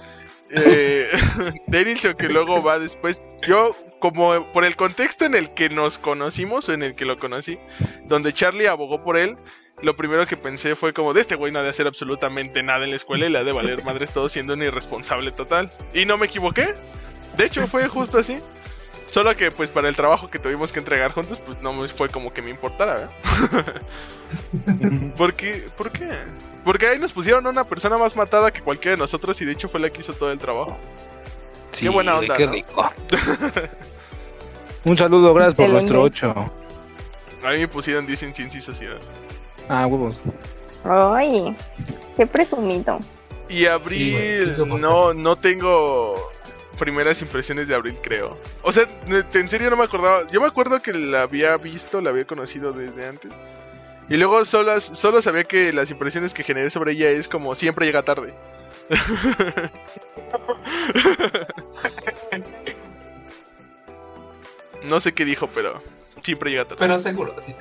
Eh, 0.50 1.08
Denilson, 1.66 2.14
que 2.14 2.28
luego 2.28 2.62
va 2.62 2.78
después. 2.78 3.24
Yo, 3.46 3.74
como 3.98 4.46
por 4.52 4.64
el 4.64 4.76
contexto 4.76 5.24
en 5.24 5.34
el 5.34 5.50
que 5.54 5.68
nos 5.68 5.98
conocimos, 5.98 6.68
o 6.68 6.72
en 6.72 6.82
el 6.82 6.94
que 6.94 7.04
lo 7.04 7.16
conocí, 7.16 7.58
donde 8.06 8.32
Charlie 8.32 8.66
abogó 8.66 9.02
por 9.02 9.16
él, 9.16 9.36
lo 9.82 9.96
primero 9.96 10.26
que 10.26 10.36
pensé 10.36 10.74
fue 10.74 10.92
como, 10.92 11.14
de 11.14 11.22
este 11.22 11.36
güey 11.36 11.52
no 11.52 11.60
ha 11.60 11.62
de 11.62 11.70
hacer 11.70 11.86
absolutamente 11.86 12.62
nada 12.62 12.84
en 12.84 12.90
la 12.90 12.96
escuela 12.96 13.26
y 13.26 13.30
le 13.30 13.38
ha 13.38 13.44
de 13.44 13.52
valer 13.52 13.84
madres 13.84 14.12
todo 14.12 14.28
siendo 14.28 14.54
un 14.54 14.62
irresponsable 14.62 15.32
total. 15.32 15.70
Y 15.94 16.04
no 16.04 16.18
me 16.18 16.26
equivoqué. 16.26 16.68
De 17.36 17.46
hecho, 17.46 17.66
fue 17.66 17.86
justo 17.88 18.18
así. 18.18 18.38
Solo 19.10 19.34
que, 19.36 19.50
pues, 19.50 19.70
para 19.70 19.88
el 19.88 19.96
trabajo 19.96 20.30
que 20.30 20.38
tuvimos 20.38 20.70
que 20.70 20.78
entregar 20.78 21.12
juntos, 21.12 21.38
pues 21.44 21.60
no 21.60 21.72
me 21.72 21.88
fue 21.88 22.08
como 22.08 22.32
que 22.32 22.42
me 22.42 22.50
importara, 22.50 22.94
¿verdad? 22.94 23.82
¿Por 25.16 25.34
qué? 25.34 25.68
¿Por 25.76 25.90
qué? 25.90 26.08
Porque 26.64 26.86
ahí 26.86 26.98
nos 26.98 27.12
pusieron 27.12 27.44
a 27.46 27.50
una 27.50 27.64
persona 27.64 27.98
más 27.98 28.14
matada 28.14 28.52
que 28.52 28.60
cualquiera 28.60 28.96
de 28.96 29.00
nosotros 29.00 29.40
y 29.40 29.44
de 29.44 29.52
hecho 29.52 29.68
fue 29.68 29.80
la 29.80 29.90
que 29.90 30.00
hizo 30.00 30.12
todo 30.12 30.30
el 30.30 30.38
trabajo. 30.38 30.78
Sí, 31.72 31.88
buena 31.88 32.14
güey, 32.14 32.24
onda, 32.28 32.36
Qué 32.36 32.46
¿no? 32.46 32.52
rico. 32.52 32.90
Un 34.84 34.96
saludo, 34.96 35.34
gracias 35.34 35.54
por 35.54 35.68
nuestro 35.68 36.02
8. 36.02 36.34
A 37.42 37.50
mí 37.50 37.58
me 37.58 37.68
pusieron 37.68 38.06
10 38.06 38.22
en 38.22 38.34
ciencia 38.34 38.58
y 38.58 38.62
sociedad. 38.62 38.98
Ah, 39.68 39.86
huevos. 39.86 40.20
Ay, 40.84 41.54
qué 42.16 42.26
presumido. 42.26 42.98
Y 43.48 43.66
abril, 43.66 44.54
no, 44.80 45.12
no 45.12 45.36
tengo 45.36 46.14
primeras 46.80 47.22
impresiones 47.22 47.68
de 47.68 47.76
abril, 47.76 47.96
creo. 48.02 48.36
O 48.62 48.72
sea, 48.72 48.88
en 49.34 49.48
serio 49.48 49.70
no 49.70 49.76
me 49.76 49.84
acordaba. 49.84 50.28
Yo 50.32 50.40
me 50.40 50.48
acuerdo 50.48 50.82
que 50.82 50.92
la 50.92 51.22
había 51.22 51.56
visto, 51.56 52.00
la 52.00 52.10
había 52.10 52.24
conocido 52.24 52.72
desde 52.72 53.06
antes. 53.06 53.30
Y 54.08 54.16
luego 54.16 54.44
solo, 54.44 54.80
solo 54.80 55.22
sabía 55.22 55.44
que 55.44 55.72
las 55.72 55.88
impresiones 55.92 56.34
que 56.34 56.42
generé 56.42 56.70
sobre 56.70 56.90
ella 56.92 57.08
es 57.10 57.28
como 57.28 57.54
siempre 57.54 57.86
llega 57.86 58.02
tarde. 58.02 58.34
no 64.88 65.00
sé 65.00 65.12
qué 65.12 65.24
dijo, 65.24 65.48
pero 65.54 65.82
siempre 66.22 66.50
llega 66.50 66.64
tarde. 66.64 66.76
Pero 66.78 66.98
seguro, 66.98 67.34
sí. 67.38 67.54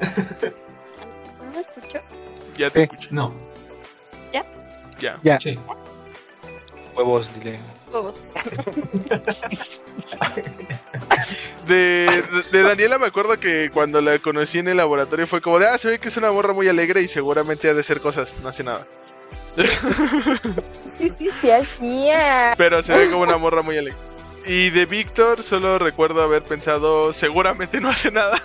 ¿No 1.44 1.52
me 1.52 1.60
escuchó? 1.62 2.00
Ya 2.58 2.70
te 2.70 2.80
Sí. 2.80 2.84
escucho. 2.92 3.08
No, 3.12 3.34
Ya. 5.00 5.18
Ya. 5.24 5.40
sí. 5.40 5.58
Huevos, 6.96 7.30
dile. 7.40 7.60
De, 11.68 11.76
de- 11.76 12.44
de 12.52 12.64
Daniela 12.64 12.98
me 12.98 13.06
acuerdo 13.08 13.40
que 13.40 13.70
cuando 13.72 14.02
la 14.02 14.18
conocí 14.20 14.60
en 14.60 14.68
el 14.68 14.78
laboratorio 14.78 15.28
fue 15.28 15.42
como 15.42 15.60
de, 15.60 15.68
ah, 15.68 15.78
se 15.78 15.88
ve 15.90 16.00
que 16.00 16.08
es 16.08 16.18
una 16.18 16.32
morra 16.32 16.54
muy 16.54 16.68
alegre 16.68 17.02
y 17.02 17.08
seguramente 17.08 17.70
ha 17.70 17.74
de 17.74 17.82
hacer 17.82 18.00
cosas, 18.02 18.34
no 18.42 18.50
hace 18.50 18.64
nada. 18.64 18.88
Hacía. 21.60 22.56
Pero 22.58 22.82
se 22.84 22.94
ve 22.96 23.10
como 23.10 23.24
una 23.24 23.38
morra 23.38 23.62
muy 23.62 23.78
alegre. 23.78 23.98
Y 24.46 24.70
de 24.72 24.86
Víctor 24.86 25.44
solo 25.44 25.78
recuerdo 25.78 26.24
haber 26.24 26.42
pensado, 26.44 27.14
seguramente 27.14 27.80
no 27.82 27.90
hace 27.90 28.10
nada. 28.12 28.42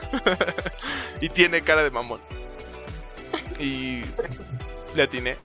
y 1.21 1.29
tiene 1.29 1.63
cara 1.63 1.83
de 1.83 1.91
mamón. 1.91 2.21
Y 3.59 4.03
le 4.95 5.03
atiné 5.03 5.37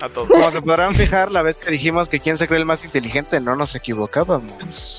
a 0.00 0.08
todo. 0.08 0.26
Como 0.28 0.50
se 0.50 0.62
podrán 0.62 0.94
fijar, 0.94 1.30
la 1.30 1.42
vez 1.42 1.56
que 1.56 1.70
dijimos 1.70 2.08
que 2.08 2.20
quién 2.20 2.38
se 2.38 2.46
cree 2.46 2.58
el 2.60 2.64
más 2.66 2.84
inteligente, 2.84 3.40
no 3.40 3.56
nos 3.56 3.74
equivocábamos. 3.74 4.98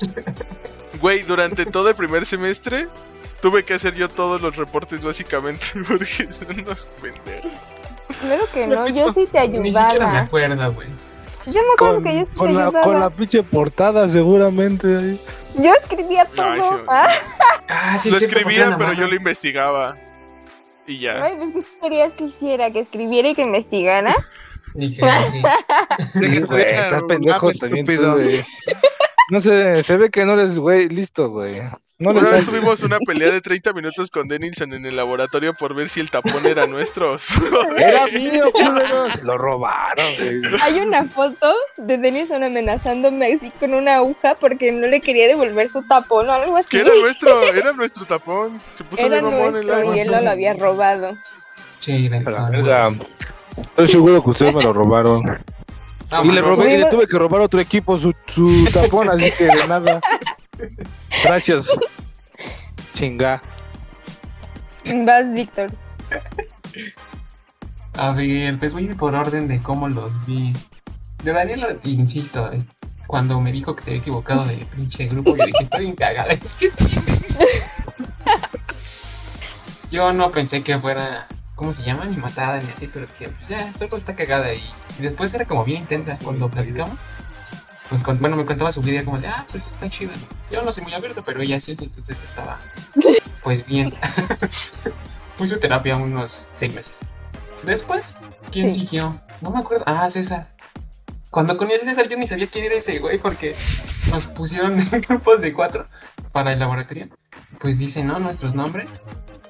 Güey, 1.00 1.22
durante 1.22 1.66
todo 1.66 1.88
el 1.88 1.94
primer 1.94 2.24
semestre 2.26 2.88
tuve 3.40 3.64
que 3.64 3.74
hacer 3.74 3.94
yo 3.94 4.08
todos 4.08 4.40
los 4.40 4.56
reportes 4.56 5.02
básicamente 5.02 5.66
porque 5.88 6.28
son 6.32 6.60
unos 6.60 6.86
pendejos. 7.00 7.50
Claro 8.20 8.44
que 8.52 8.66
no, 8.66 8.88
yo 8.88 9.12
sí 9.12 9.26
te 9.30 9.48
Ni 9.48 9.72
siquiera 9.72 9.88
me 9.88 9.90
ayudaba. 9.94 10.20
acuerdo, 10.20 10.72
güey. 10.74 10.88
Yo 11.46 11.54
me 11.54 11.72
acuerdo 11.74 11.94
Con, 11.96 12.04
que 12.04 12.14
yo 12.18 12.24
sí 12.24 12.30
te 12.30 12.36
con 12.36 12.54
la, 12.54 12.64
ayudaba. 12.66 12.84
con 12.84 13.00
la 13.00 13.10
pinche 13.10 13.42
portada, 13.42 14.08
seguramente. 14.08 15.18
Yo 15.56 15.72
escribía 15.74 16.24
todo. 16.26 16.44
Ay, 16.52 16.60
sí. 16.60 16.86
Ah, 16.88 17.08
Ah, 17.68 17.98
sí, 17.98 18.10
lo 18.10 18.18
cierto, 18.18 18.36
escribía, 18.38 18.76
pero 18.78 18.92
yo 18.92 19.06
lo 19.08 19.14
investigaba. 19.14 19.96
Y 20.86 20.98
ya. 21.00 21.24
Ay, 21.24 21.34
pues 21.36 21.50
¿qué 21.52 21.62
querías 21.80 22.12
que 22.14 22.24
hiciera? 22.24 22.70
¿Que 22.70 22.80
escribiera 22.80 23.28
y 23.28 23.34
que 23.34 23.42
investigara? 23.42 24.14
Y 24.74 24.94
que 24.94 25.02
sí. 25.02 25.42
Sí, 26.12 26.40
güey, 26.40 26.62
estás 26.62 27.02
pendejo 27.04 27.46
mames, 27.46 27.58
también 27.58 27.84
tú, 27.84 27.92
estúpido. 27.92 28.14
güey. 28.14 28.44
No 29.30 29.40
sé, 29.40 29.82
se 29.82 29.96
ve 29.96 30.10
que 30.10 30.24
no 30.24 30.34
eres, 30.34 30.58
güey, 30.58 30.88
listo, 30.88 31.30
güey. 31.30 31.62
No 32.02 32.10
Una 32.10 32.30
vez 32.30 32.44
tuvimos 32.46 32.82
una 32.82 32.98
pelea 32.98 33.30
de 33.30 33.40
30 33.40 33.72
minutos 33.74 34.10
con 34.10 34.26
Denilson 34.26 34.72
en 34.72 34.84
el 34.86 34.96
laboratorio 34.96 35.54
por 35.54 35.72
ver 35.72 35.88
si 35.88 36.00
el 36.00 36.10
tapón 36.10 36.44
era 36.44 36.66
nuestro. 36.66 37.16
Era 37.78 38.08
mío, 38.08 38.52
lo 39.22 39.38
robaron, 39.38 40.06
güey. 40.18 40.60
Hay 40.60 40.80
una 40.80 41.04
foto 41.04 41.54
de 41.76 41.98
Denison 41.98 42.42
amenazándome 42.42 43.32
así 43.32 43.52
con 43.52 43.72
una 43.72 43.96
aguja 43.96 44.34
porque 44.34 44.72
no 44.72 44.88
le 44.88 45.00
quería 45.00 45.28
devolver 45.28 45.68
su 45.68 45.86
tapón 45.86 46.28
o 46.28 46.32
algo 46.32 46.56
así. 46.56 46.70
Que 46.70 46.80
era 46.80 46.90
nuestro, 47.00 47.44
era 47.44 47.72
nuestro 47.72 48.04
tapón. 48.04 48.60
Se 48.76 48.82
puso 48.82 49.06
Era 49.06 49.20
bien 49.20 49.24
mamón 49.32 49.56
el 49.56 49.66
nuestro 49.66 49.94
y 49.94 50.00
él 50.00 50.10
no 50.10 50.20
lo 50.22 50.30
había 50.30 50.54
robado. 50.54 51.16
Sí, 51.78 52.08
verga. 52.08 52.90
Estoy 53.56 53.88
seguro 53.88 54.22
que 54.22 54.30
ustedes 54.30 54.54
me 54.54 54.62
lo 54.62 54.72
robaron. 54.72 55.22
No, 56.10 56.24
y 56.24 56.32
le 56.32 56.40
robé, 56.42 56.74
y 56.74 56.76
le 56.78 56.90
tuve 56.90 57.06
que 57.06 57.18
robar 57.18 57.40
a 57.40 57.44
otro 57.44 57.60
equipo 57.60 57.98
su, 57.98 58.14
su 58.26 58.66
tapón, 58.72 59.08
así 59.10 59.30
que 59.32 59.44
de 59.46 59.66
nada. 59.66 60.00
Gracias. 61.24 61.68
Chinga. 62.94 63.40
Vas, 65.04 65.32
Víctor. 65.32 65.70
A 67.98 68.10
ver, 68.12 68.58
pues 68.58 68.72
voy 68.72 68.82
a 68.82 68.86
ir 68.86 68.96
por 68.96 69.14
orden 69.14 69.48
de 69.48 69.62
cómo 69.62 69.88
los 69.88 70.12
vi. 70.26 70.52
De 71.22 71.32
Daniela, 71.32 71.76
insisto, 71.84 72.50
es- 72.52 72.68
cuando 73.06 73.40
me 73.40 73.52
dijo 73.52 73.76
que 73.76 73.82
se 73.82 73.90
había 73.90 74.00
equivocado 74.00 74.44
de 74.46 74.66
pinche 74.74 75.06
grupo, 75.06 75.36
yo 75.36 75.44
dije, 75.46 75.62
estoy 75.62 75.80
bien 75.80 75.96
cagada. 75.96 76.32
Es 76.32 76.56
que 76.56 76.70
Yo 79.90 80.12
no 80.12 80.30
pensé 80.30 80.62
que 80.62 80.78
fuera, 80.78 81.26
¿cómo 81.62 81.72
se 81.72 81.84
llama? 81.84 82.06
Ni 82.06 82.16
matada 82.16 82.60
ni 82.60 82.68
así, 82.72 82.88
pero 82.88 83.06
dije, 83.06 83.28
pues 83.28 83.48
ya, 83.48 83.72
solo 83.72 83.96
está 83.96 84.16
cagada. 84.16 84.52
Y, 84.52 84.58
y 84.98 85.02
después 85.02 85.32
era 85.32 85.44
como 85.44 85.64
bien 85.64 85.82
intensa 85.82 86.18
cuando 86.20 86.50
platicamos. 86.50 87.00
Pues 87.88 88.02
con- 88.02 88.18
bueno, 88.18 88.34
me 88.36 88.44
contaba 88.44 88.72
su 88.72 88.82
vida 88.82 89.04
como 89.04 89.18
de, 89.20 89.28
ah, 89.28 89.46
pues 89.48 89.68
está 89.68 89.88
chido. 89.88 90.10
Yo 90.50 90.60
no 90.62 90.72
soy 90.72 90.82
muy 90.82 90.92
abierto, 90.92 91.22
pero 91.24 91.40
ella 91.40 91.60
sí, 91.60 91.76
entonces 91.80 92.20
estaba, 92.24 92.58
pues 93.44 93.64
bien. 93.64 93.94
Fui 95.36 95.46
su 95.46 95.60
terapia 95.60 95.96
unos 95.96 96.48
seis 96.54 96.74
meses. 96.74 97.02
Después, 97.62 98.16
¿quién 98.50 98.68
Sí. 98.72 98.80
siguió? 98.80 99.20
No 99.40 99.50
me 99.52 99.60
acuerdo. 99.60 99.84
Ah, 99.86 100.08
César. 100.08 100.48
Cuando 101.30 101.56
conocí 101.56 101.76
a 101.76 101.84
César 101.84 102.08
yo 102.08 102.16
ni 102.16 102.26
sabía 102.26 102.48
quién 102.48 102.64
era 102.64 102.74
ese 102.74 102.98
güey 102.98 103.18
porque 103.18 103.54
nos 104.10 104.26
pusieron 104.26 104.80
en 104.92 105.00
grupos 105.00 105.40
de 105.40 105.52
cuatro 105.52 105.86
para 106.32 106.52
el 106.54 106.58
laboratorio. 106.58 107.08
Pues 107.60 107.78
dice, 107.78 108.02
¿no? 108.02 108.18
Nuestros 108.18 108.56
nombres. 108.56 109.00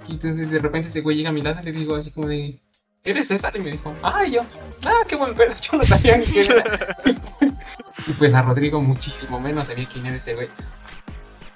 Y 0.09 0.13
entonces 0.13 0.51
de 0.51 0.59
repente 0.59 0.89
ese 0.89 1.01
güey 1.01 1.17
llega 1.17 1.31
a 1.31 1.33
mi 1.33 1.43
lado 1.43 1.61
y 1.61 1.65
le 1.65 1.73
digo 1.73 1.97
así 1.97 2.11
como 2.11 2.29
de, 2.29 2.61
¿eres 3.05 3.29
César? 3.29 3.57
Y 3.57 3.61
me 3.61 3.73
dijo, 3.73 3.95
ah, 4.03 4.25
yo, 4.27 4.43
ah, 4.85 5.03
qué 5.09 5.17
buen 5.17 5.35
pedo, 5.35 5.55
yo 5.61 5.79
no 5.79 5.85
sabía 5.85 6.17
ni 6.17 6.27
quién 6.27 6.53
era. 6.53 6.97
y 8.07 8.13
pues 8.13 8.35
a 8.35 8.43
Rodrigo 8.43 8.81
muchísimo 8.81 9.41
menos 9.41 9.69
sabía 9.69 9.89
quién 9.93 10.07
era 10.07 10.17
ese 10.17 10.35
güey. 10.35 10.49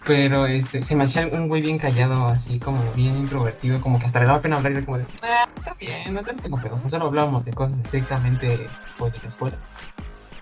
Pero 0.07 0.47
este, 0.47 0.84
se 0.84 0.94
me 0.94 1.03
hacía 1.03 1.26
un 1.26 1.49
güey 1.49 1.62
bien 1.62 1.78
callado, 1.78 2.28
así 2.28 2.61
como 2.61 2.80
bien 2.92 3.16
introvertido, 3.16 3.80
como 3.80 3.99
que 3.99 4.07
hasta 4.07 4.20
le 4.20 4.26
daba 4.26 4.40
pena 4.40 4.57
hablar 4.57 4.72
y 4.72 4.76
era 4.76 4.84
como 4.84 4.99
de, 4.99 5.05
ah, 5.22 5.49
está 5.57 5.74
bien, 5.74 6.14
no, 6.14 6.22
no 6.22 6.36
tengo 6.36 6.61
pedos, 6.62 6.82
solo 6.82 7.07
hablábamos 7.07 7.44
de 7.44 7.53
cosas 7.53 7.80
estrictamente 7.80 8.68
pues 8.99 9.14
de 9.14 9.22
la 9.22 9.28
escuela. 9.28 9.57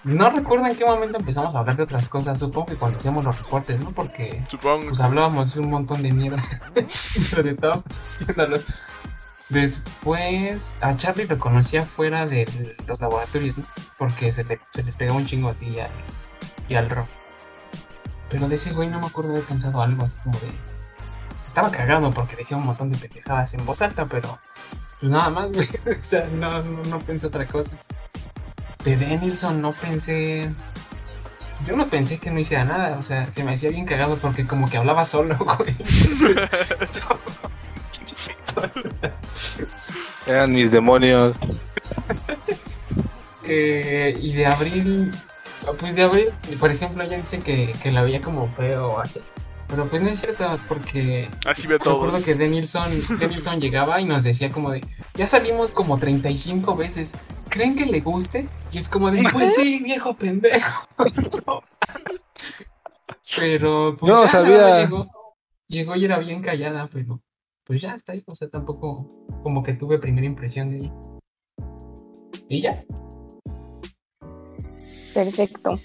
No 0.04 0.28
recuerdo 0.30 0.66
en 0.66 0.76
qué 0.76 0.84
momento 0.84 1.18
empezamos 1.18 1.54
a 1.54 1.60
hablar 1.60 1.76
de 1.76 1.82
otras 1.84 2.08
cosas, 2.10 2.38
supongo 2.38 2.66
que 2.66 2.74
cuando 2.76 2.98
hacíamos 2.98 3.24
los 3.24 3.38
reportes, 3.38 3.80
¿no? 3.80 3.90
Porque 3.90 4.44
Supongo. 4.50 4.88
pues 4.88 5.00
hablábamos 5.00 5.56
un 5.56 5.70
montón 5.70 6.02
de 6.02 6.12
mierda, 6.12 6.42
pero 7.34 7.50
estábamos 7.50 7.84
haciéndolo. 7.88 8.58
Después, 9.48 10.76
a 10.80 10.96
Charlie 10.96 11.26
lo 11.26 11.38
conocía 11.38 11.84
fuera 11.86 12.26
de 12.26 12.76
los 12.86 13.00
laboratorios, 13.00 13.56
¿no? 13.58 13.64
Porque 13.98 14.32
se, 14.32 14.44
le- 14.44 14.60
se 14.72 14.82
les 14.82 14.96
pegaba 14.96 15.18
un 15.18 15.26
chingo 15.26 15.48
a 15.50 15.54
ti 15.54 15.66
y 15.68 15.78
al, 15.80 15.90
y 16.68 16.74
al 16.74 16.90
Ro. 16.90 17.06
Pero 18.28 18.48
de 18.48 18.56
ese 18.56 18.72
güey 18.72 18.88
no 18.88 19.00
me 19.00 19.06
acuerdo 19.06 19.30
de 19.30 19.36
haber 19.38 19.48
pensado 19.48 19.80
algo 19.80 20.04
así 20.04 20.18
como 20.22 20.38
de. 20.40 20.48
Estaba 21.42 21.70
cagado 21.70 22.10
porque 22.10 22.36
decía 22.36 22.56
un 22.56 22.66
montón 22.66 22.88
de 22.90 22.96
pendejadas 22.98 23.54
en 23.54 23.64
voz 23.64 23.80
alta, 23.80 24.06
pero. 24.06 24.38
Pues 25.00 25.10
nada 25.12 25.30
más, 25.30 25.52
güey. 25.52 25.68
O 25.98 26.02
sea, 26.02 26.26
no, 26.32 26.62
no, 26.62 26.82
no 26.84 26.98
pensé 27.00 27.26
otra 27.26 27.46
cosa. 27.46 27.72
De 28.84 28.96
Denilson 28.96 29.60
no 29.62 29.72
pensé. 29.72 30.50
Yo 31.66 31.76
no 31.76 31.88
pensé 31.88 32.18
que 32.18 32.30
no 32.30 32.38
hiciera 32.38 32.64
nada, 32.64 32.98
o 32.98 33.02
sea, 33.02 33.32
se 33.32 33.42
me 33.42 33.52
hacía 33.52 33.70
bien 33.70 33.86
cagado 33.86 34.16
porque 34.16 34.46
como 34.46 34.68
que 34.68 34.76
hablaba 34.76 35.04
solo, 35.04 35.36
güey. 35.58 35.74
Eran 40.26 40.52
mis 40.52 40.70
demonios. 40.70 41.34
Eh, 43.44 44.16
y 44.20 44.32
de 44.34 44.46
abril, 44.46 45.12
pues 45.78 45.94
de 45.94 46.02
abril, 46.02 46.32
por 46.58 46.70
ejemplo, 46.70 47.02
ella 47.04 47.16
dice 47.16 47.40
que, 47.40 47.74
que 47.82 47.92
la 47.92 48.02
veía 48.02 48.20
como 48.20 48.48
feo 48.52 48.88
o 48.88 49.00
así. 49.00 49.20
Pero 49.68 49.86
pues 49.86 50.02
no 50.02 50.08
es 50.08 50.20
cierto, 50.20 50.58
porque 50.68 51.28
Así 51.46 51.66
ve 51.66 51.76
a 51.76 51.78
recuerdo 51.78 52.22
que 52.22 52.34
Denilson, 52.34 52.90
Denilson 53.18 53.60
llegaba 53.60 54.00
y 54.00 54.04
nos 54.04 54.22
decía 54.22 54.50
como 54.50 54.70
de, 54.70 54.82
ya 55.14 55.26
salimos 55.26 55.72
como 55.72 55.98
35 55.98 56.76
veces, 56.76 57.14
¿creen 57.48 57.74
que 57.74 57.86
le 57.86 58.00
guste? 58.00 58.46
Y 58.72 58.78
es 58.78 58.88
como 58.88 59.10
de, 59.10 59.22
pues 59.32 59.54
sí, 59.54 59.80
viejo 59.82 60.14
pendejo. 60.14 60.88
pero 63.36 63.96
pues 63.98 64.12
No, 64.12 64.22
ya, 64.22 64.28
sabía. 64.28 64.78
llegó, 64.80 65.06
llegó 65.66 65.96
y 65.96 66.04
era 66.04 66.18
bien 66.18 66.42
callada, 66.42 66.88
pero 66.92 67.20
pues 67.64 67.80
ya 67.80 67.94
está 67.94 68.12
ahí, 68.12 68.22
o 68.26 68.36
sea, 68.36 68.48
tampoco 68.48 69.10
como 69.42 69.62
que 69.62 69.72
tuve 69.72 69.98
primera 69.98 70.26
impresión 70.26 70.70
de 70.70 70.78
ella. 70.78 70.92
Y 72.48 72.60
ya. 72.60 72.84
Perfecto. 75.14 75.78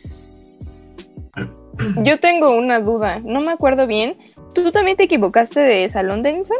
Yo 2.04 2.20
tengo 2.20 2.52
una 2.56 2.80
duda, 2.80 3.20
no 3.24 3.42
me 3.42 3.52
acuerdo 3.52 3.88
bien. 3.88 4.18
¿Tú 4.54 4.72
también 4.72 4.98
te 4.98 5.04
equivocaste 5.04 5.60
de 5.60 5.88
salón, 5.90 6.24
Denison? 6.24 6.58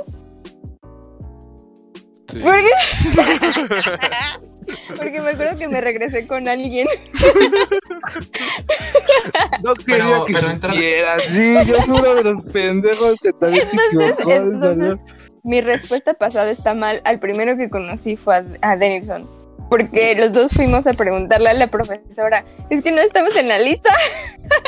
Sí. 2.32 2.40
¿Por 2.40 2.56
qué? 2.58 2.70
Porque 4.96 5.20
me 5.20 5.32
acuerdo 5.32 5.56
que 5.60 5.68
me 5.68 5.82
regresé 5.82 6.28
con 6.28 6.48
alguien. 6.48 6.88
No 9.64 9.74
quería 9.76 10.06
Pero- 10.06 10.26
que 10.26 10.34
pero 10.34 10.50
entra-. 10.50 10.74
Sí, 11.28 11.56
yo 11.66 11.76
fui 11.82 12.00
uno 12.00 12.16
de 12.16 12.24
los 12.24 12.44
pendejos 12.52 13.16
que 13.22 13.32
también 13.34 13.66
se 13.68 13.76
Entonces, 13.92 14.12
equivocó. 14.20 14.30
de 14.30 14.36
entonces, 14.36 15.00
mi 15.44 15.62
respuesta 15.62 16.14
pasada 16.14 16.52
está 16.52 16.74
mal. 16.74 17.02
Al 17.04 17.20
primero 17.20 17.58
que 17.58 17.70
conocí 17.70 18.16
fue 18.16 18.36
a, 18.38 18.46
a 18.62 18.76
Denison. 18.78 19.28
Porque 19.70 20.16
los 20.16 20.34
dos 20.34 20.52
fuimos 20.52 20.88
a 20.88 20.94
preguntarle 20.94 21.50
a 21.50 21.54
la 21.54 21.68
profesora, 21.68 22.44
es 22.70 22.84
que 22.84 22.92
no 22.92 23.02
estamos 23.02 23.36
en 23.36 23.48
la 23.48 23.60
lista. 23.60 23.92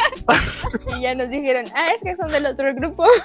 y 0.98 1.02
ya 1.02 1.16
nos 1.16 1.30
dijeron, 1.30 1.66
ah, 1.76 1.90
es 1.96 2.02
que 2.04 2.16
son 2.16 2.32
del 2.32 2.46
otro 2.46 2.74
grupo. 2.76 3.06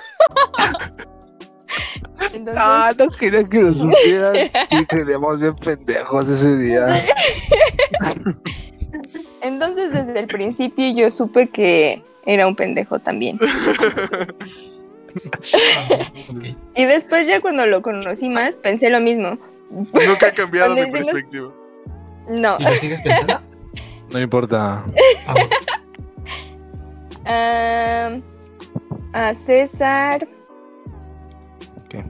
Entonces, 2.32 2.62
Ah, 2.64 2.92
no 2.96 3.08
quería 3.08 3.44
que 3.44 3.60
lo 3.60 3.74
supieran. 3.74 4.36
Sí, 4.70 4.86
creíamos 4.86 5.38
bien 5.38 5.54
pendejos 5.56 6.28
ese 6.28 6.56
día. 6.56 6.86
entonces, 9.42 9.92
desde 9.92 10.20
el 10.20 10.26
principio 10.26 10.92
yo 10.94 11.10
supe 11.10 11.48
que 11.48 12.02
era 12.24 12.46
un 12.46 12.56
pendejo 12.56 12.98
también. 12.98 13.38
Y 16.74 16.84
después 16.84 17.26
ya 17.26 17.40
cuando 17.40 17.66
lo 17.66 17.82
conocí 17.82 18.28
más, 18.28 18.56
pensé 18.56 18.90
lo 18.90 19.00
mismo. 19.00 19.38
Nunca 19.70 20.28
ha 20.28 20.32
cambiado 20.32 20.74
mi 20.74 20.90
perspectiva. 20.90 21.52
No. 22.28 22.56
¿Y 22.58 22.64
lo 22.64 22.72
sigues 22.72 23.00
pensando? 23.02 23.40
No 24.12 24.20
importa. 24.20 24.84
Ah. 25.26 25.34
Ah, 27.28 28.20
a 29.12 29.34
César. 29.34 30.28
¿Qué? 31.88 32.04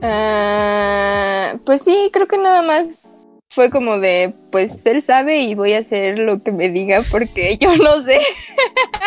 Ah, 0.00 1.56
pues 1.66 1.82
sí, 1.82 2.10
creo 2.12 2.28
que 2.28 2.38
nada 2.38 2.62
más 2.62 3.12
fue 3.54 3.70
como 3.70 3.98
de, 3.98 4.34
pues 4.50 4.84
él 4.86 5.02
sabe 5.02 5.42
y 5.42 5.54
voy 5.54 5.72
a 5.74 5.78
hacer 5.78 6.18
lo 6.18 6.42
que 6.42 6.52
me 6.52 6.68
diga 6.70 7.02
porque 7.10 7.56
yo 7.60 7.76
no 7.76 8.00
sé. 8.02 8.20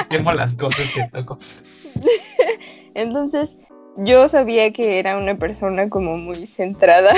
Vemos 0.10 0.36
las 0.36 0.54
cosas 0.54 0.90
que 0.92 1.04
toco. 1.14 1.38
Entonces, 2.94 3.56
yo 3.98 4.28
sabía 4.30 4.72
que 4.74 5.00
era 5.00 5.18
una 5.18 5.38
persona 5.38 5.90
como 5.90 6.18
muy 6.18 6.46
centrada. 6.46 7.14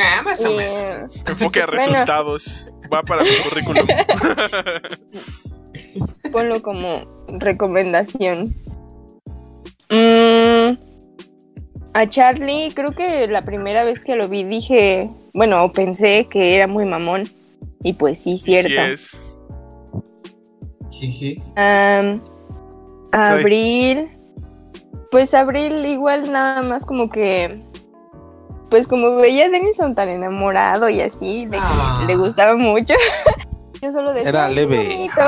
Ah, 0.00 0.22
más 0.22 0.44
o 0.44 0.52
Y, 0.52 0.56
menos. 0.56 1.10
Enfoque 1.26 1.62
a 1.62 1.66
Bueno. 1.66 1.82
resultados. 1.92 2.66
Va 2.92 3.02
para 3.02 3.24
su 3.24 3.42
currículum. 3.48 3.86
ponlo 6.32 6.62
como 6.62 6.86
recomendación. 7.38 8.54
Mm, 9.90 10.76
a 11.94 12.08
Charlie, 12.08 12.72
creo 12.74 12.92
que 12.92 13.26
la 13.28 13.44
primera 13.44 13.84
vez 13.84 14.02
que 14.02 14.16
lo 14.16 14.28
vi 14.28 14.44
dije, 14.44 15.10
bueno, 15.34 15.70
pensé 15.72 16.26
que 16.30 16.54
era 16.54 16.66
muy 16.66 16.84
mamón. 16.86 17.24
Y 17.82 17.92
pues 17.94 18.18
sí, 18.18 18.38
cierto. 18.38 18.70
Sí 20.90 21.40
es. 21.56 22.20
Abril. 23.12 24.08
Pues 25.10 25.34
Abril 25.34 25.84
igual 25.86 26.30
nada 26.32 26.62
más 26.62 26.86
como 26.86 27.10
que. 27.10 27.62
Pues 28.72 28.88
como 28.88 29.16
veía 29.16 29.44
a 29.44 29.48
Denison 29.50 29.94
tan 29.94 30.08
enamorado 30.08 30.88
y 30.88 31.02
así, 31.02 31.44
de 31.44 31.58
que 31.58 31.62
Ah. 31.62 32.04
le 32.06 32.16
gustaba 32.16 32.56
mucho. 32.56 32.94
Yo 33.82 33.92
solo 33.92 34.14
decía. 34.14 34.30
Era 34.30 34.46
"Ay, 34.46 34.54
qué 34.54 34.60
leve". 34.62 34.76
bonito". 34.78 35.20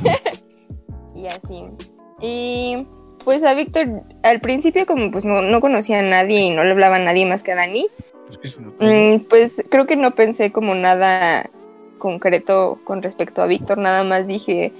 y 1.14 1.26
así. 1.26 1.64
Y 2.22 2.86
pues 3.24 3.44
a 3.44 3.52
Víctor, 3.52 3.88
al 4.22 4.40
principio 4.40 4.86
como 4.86 5.10
pues 5.10 5.26
no, 5.26 5.42
no 5.42 5.60
conocía 5.60 5.98
a 5.98 6.02
nadie 6.02 6.40
y 6.44 6.50
no 6.50 6.64
le 6.64 6.70
hablaba 6.72 6.96
a 6.96 7.00
nadie 7.00 7.26
más 7.26 7.42
que 7.42 7.52
a 7.52 7.56
Dani, 7.56 7.86
Mm, 8.78 9.24
pues 9.28 9.62
creo 9.70 9.86
que 9.86 9.96
no 9.96 10.12
pensé 10.14 10.52
como 10.52 10.74
nada 10.76 11.50
concreto 11.98 12.78
con 12.84 13.02
respecto 13.02 13.42
a 13.42 13.46
Víctor, 13.46 13.76
nada 13.78 14.04
más 14.04 14.26
dije, 14.28 14.72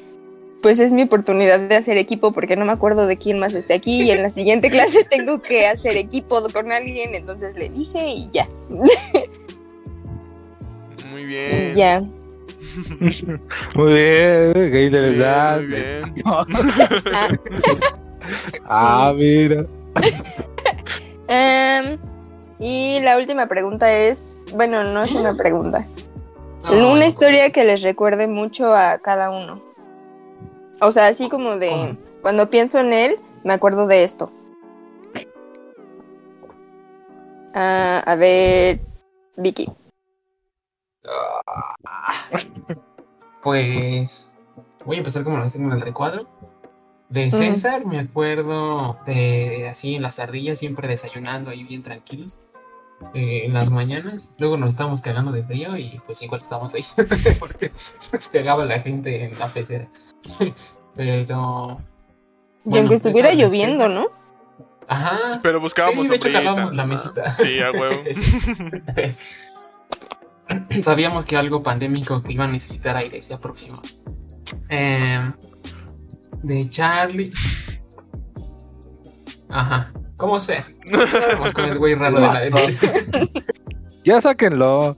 pues 0.63 0.79
es 0.79 0.93
mi 0.93 1.03
oportunidad 1.03 1.59
de 1.61 1.75
hacer 1.77 1.97
equipo 1.97 2.33
porque 2.33 2.57
no 2.57 2.65
me 2.65 2.73
acuerdo 2.73 3.07
de 3.07 3.17
quién 3.17 3.39
más 3.39 3.55
esté 3.55 3.75
aquí 3.75 4.03
y 4.03 4.11
en 4.11 4.23
la 4.23 4.31
siguiente 4.39 4.71
clase 4.71 5.05
tengo 5.05 5.41
que 5.41 5.67
hacer 5.67 5.97
equipo 5.97 6.43
con 6.53 6.71
alguien, 6.73 7.15
entonces 7.15 7.55
le 7.57 7.71
dije 7.71 8.09
y 8.09 8.31
ya, 8.33 8.47
Muy 11.11 11.23
y 11.23 11.25
bien. 11.27 11.75
ya. 11.75 12.01
Muy 13.75 13.95
bien, 13.95 14.53
qué 14.55 14.61
Muy 14.61 14.71
bien, 14.71 14.85
interesante. 14.87 16.03
muy 16.03 16.15
bien. 16.15 16.15
Ah, 17.13 17.29
Ah, 18.69 19.13
mira. 19.17 19.65
em, 21.29 21.99
y 22.59 23.01
la 23.03 23.17
última 23.17 23.47
pregunta 23.49 23.93
es, 23.93 24.45
bueno, 24.55 24.85
no 24.85 25.03
es 25.03 25.13
una 25.15 25.35
pregunta, 25.35 25.87
No, 26.65 26.93
una 26.93 27.01
no, 27.01 27.07
historia 27.07 27.51
que 27.51 27.65
les 27.65 27.83
recuerde 27.83 28.27
mucho 28.29 28.75
a 28.75 28.99
cada 28.99 29.31
uno. 29.31 29.63
O 30.81 30.93
sea, 30.93 31.09
así 31.09 31.29
como 31.29 31.57
de 31.57 31.69
¿Cómo? 31.69 31.97
cuando 32.23 32.51
pienso 32.51 32.79
en 32.79 32.93
él, 32.93 33.19
me 33.45 33.53
acuerdo 33.53 33.87
de 33.87 34.05
esto. 34.05 34.31
Ah, 37.55 38.03
a 38.07 38.15
ver, 38.17 38.81
Vicky. 39.37 39.69
Pues 43.43 44.31
voy 44.85 44.97
a 44.97 44.99
empezar 44.99 45.25
como 45.25 45.39
lo 45.39 45.45
hacen 45.45 45.65
en 45.65 45.73
el 45.73 45.81
recuadro. 45.81 46.27
De 47.09 47.31
César 47.31 47.87
me 47.87 47.99
acuerdo 47.99 48.99
de 49.07 49.67
así 49.69 49.95
en 49.95 50.03
las 50.03 50.19
ardillas, 50.21 50.59
siempre 50.59 50.87
desayunando 50.87 51.51
ahí 51.51 51.65
bien 51.65 51.83
tranquilos. 51.83 52.41
eh, 53.15 53.47
en 53.47 53.55
las 53.55 53.71
mañanas, 53.71 54.35
luego 54.39 54.59
nos 54.59 54.69
estábamos 54.71 55.01
cagando 55.01 55.33
de 55.33 55.43
frío 55.43 55.75
y 55.79 56.01
pues 56.05 56.21
igual 56.23 56.43
estábamos 56.43 56.75
ahí 56.75 56.85
porque 57.41 57.73
nos 58.13 58.29
pegaba 58.29 58.67
la 58.67 58.79
gente 58.81 59.25
en 59.25 59.39
la 59.39 59.49
pecera. 59.49 59.89
Pero 60.97 61.81
y 62.65 62.79
aunque 62.79 62.95
estuviera 62.97 63.33
lloviendo, 63.33 63.89
¿no? 63.89 64.09
Ajá. 64.87 65.41
Pero 65.43 65.61
buscábamos 65.61 66.05
Sí, 66.05 66.11
de 66.11 66.17
hecho 66.17 66.29
la 66.29 66.85
mesita. 66.85 67.33
Sí, 67.37 67.61
a 67.61 67.71
huevo. 67.71 68.03
Sabíamos 70.83 71.25
que 71.25 71.37
algo 71.37 71.63
pandémico 71.63 72.23
que 72.23 72.33
iba 72.33 72.45
a 72.45 72.49
necesitar 72.49 72.97
aire 72.97 73.23
se 73.23 73.35
aproximó. 73.35 73.81
Em, 74.69 75.33
de 76.43 76.69
Charlie. 76.69 77.33
Ajá. 79.49 79.93
¿Cómo 80.17 80.39
sé? 80.39 80.63
Vamos 81.33 81.53
con 81.53 81.65
el 81.65 81.79
güey 81.79 81.95
raro 81.95 82.17
de 82.17 82.27
la 82.27 82.41
derecha. 82.41 82.91
Ya 84.05 84.21
sáquenlo. 84.21 84.97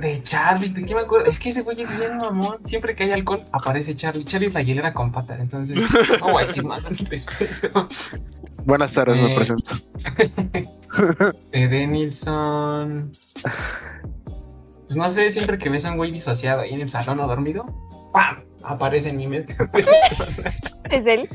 De 0.00 0.20
Charlie, 0.22 0.68
¿de 0.68 0.84
qué 0.84 0.94
me 0.94 1.00
acuerdo? 1.00 1.26
Es 1.30 1.40
que 1.40 1.50
ese 1.50 1.62
güey 1.62 1.80
es 1.82 1.96
bien 1.96 2.18
mamón. 2.18 2.58
Siempre 2.64 2.94
que 2.94 3.04
hay 3.04 3.10
alcohol 3.12 3.44
aparece 3.52 3.96
Charlie. 3.96 4.24
Charlie 4.24 4.46
es 4.48 4.54
la 4.54 4.62
hielera 4.62 4.92
con 4.92 5.10
patas, 5.10 5.40
entonces 5.40 5.78
no 6.20 6.32
voy 6.32 6.42
a 6.44 6.46
decir 6.46 6.64
más 6.64 6.84
al 6.86 6.96
respecto. 6.96 7.88
Buenas 8.64 8.92
tardes, 8.92 9.16
me 9.20 9.32
Eh. 9.32 9.36
presento. 9.36 9.74
De 11.52 11.68
Denilson. 11.68 13.12
Pues 14.86 14.96
no 14.96 15.10
sé, 15.10 15.30
siempre 15.32 15.58
que 15.58 15.68
ves 15.68 15.84
a 15.84 15.90
un 15.90 15.96
güey 15.96 16.10
disociado 16.12 16.62
ahí 16.62 16.72
en 16.72 16.80
el 16.80 16.88
salón 16.88 17.20
o 17.20 17.26
dormido, 17.26 17.66
¡pam! 18.12 18.42
Aparece 18.62 19.10
en 19.10 19.16
mi 19.18 19.26
mente. 19.26 19.56
Es 20.90 21.04
él. 21.06 21.28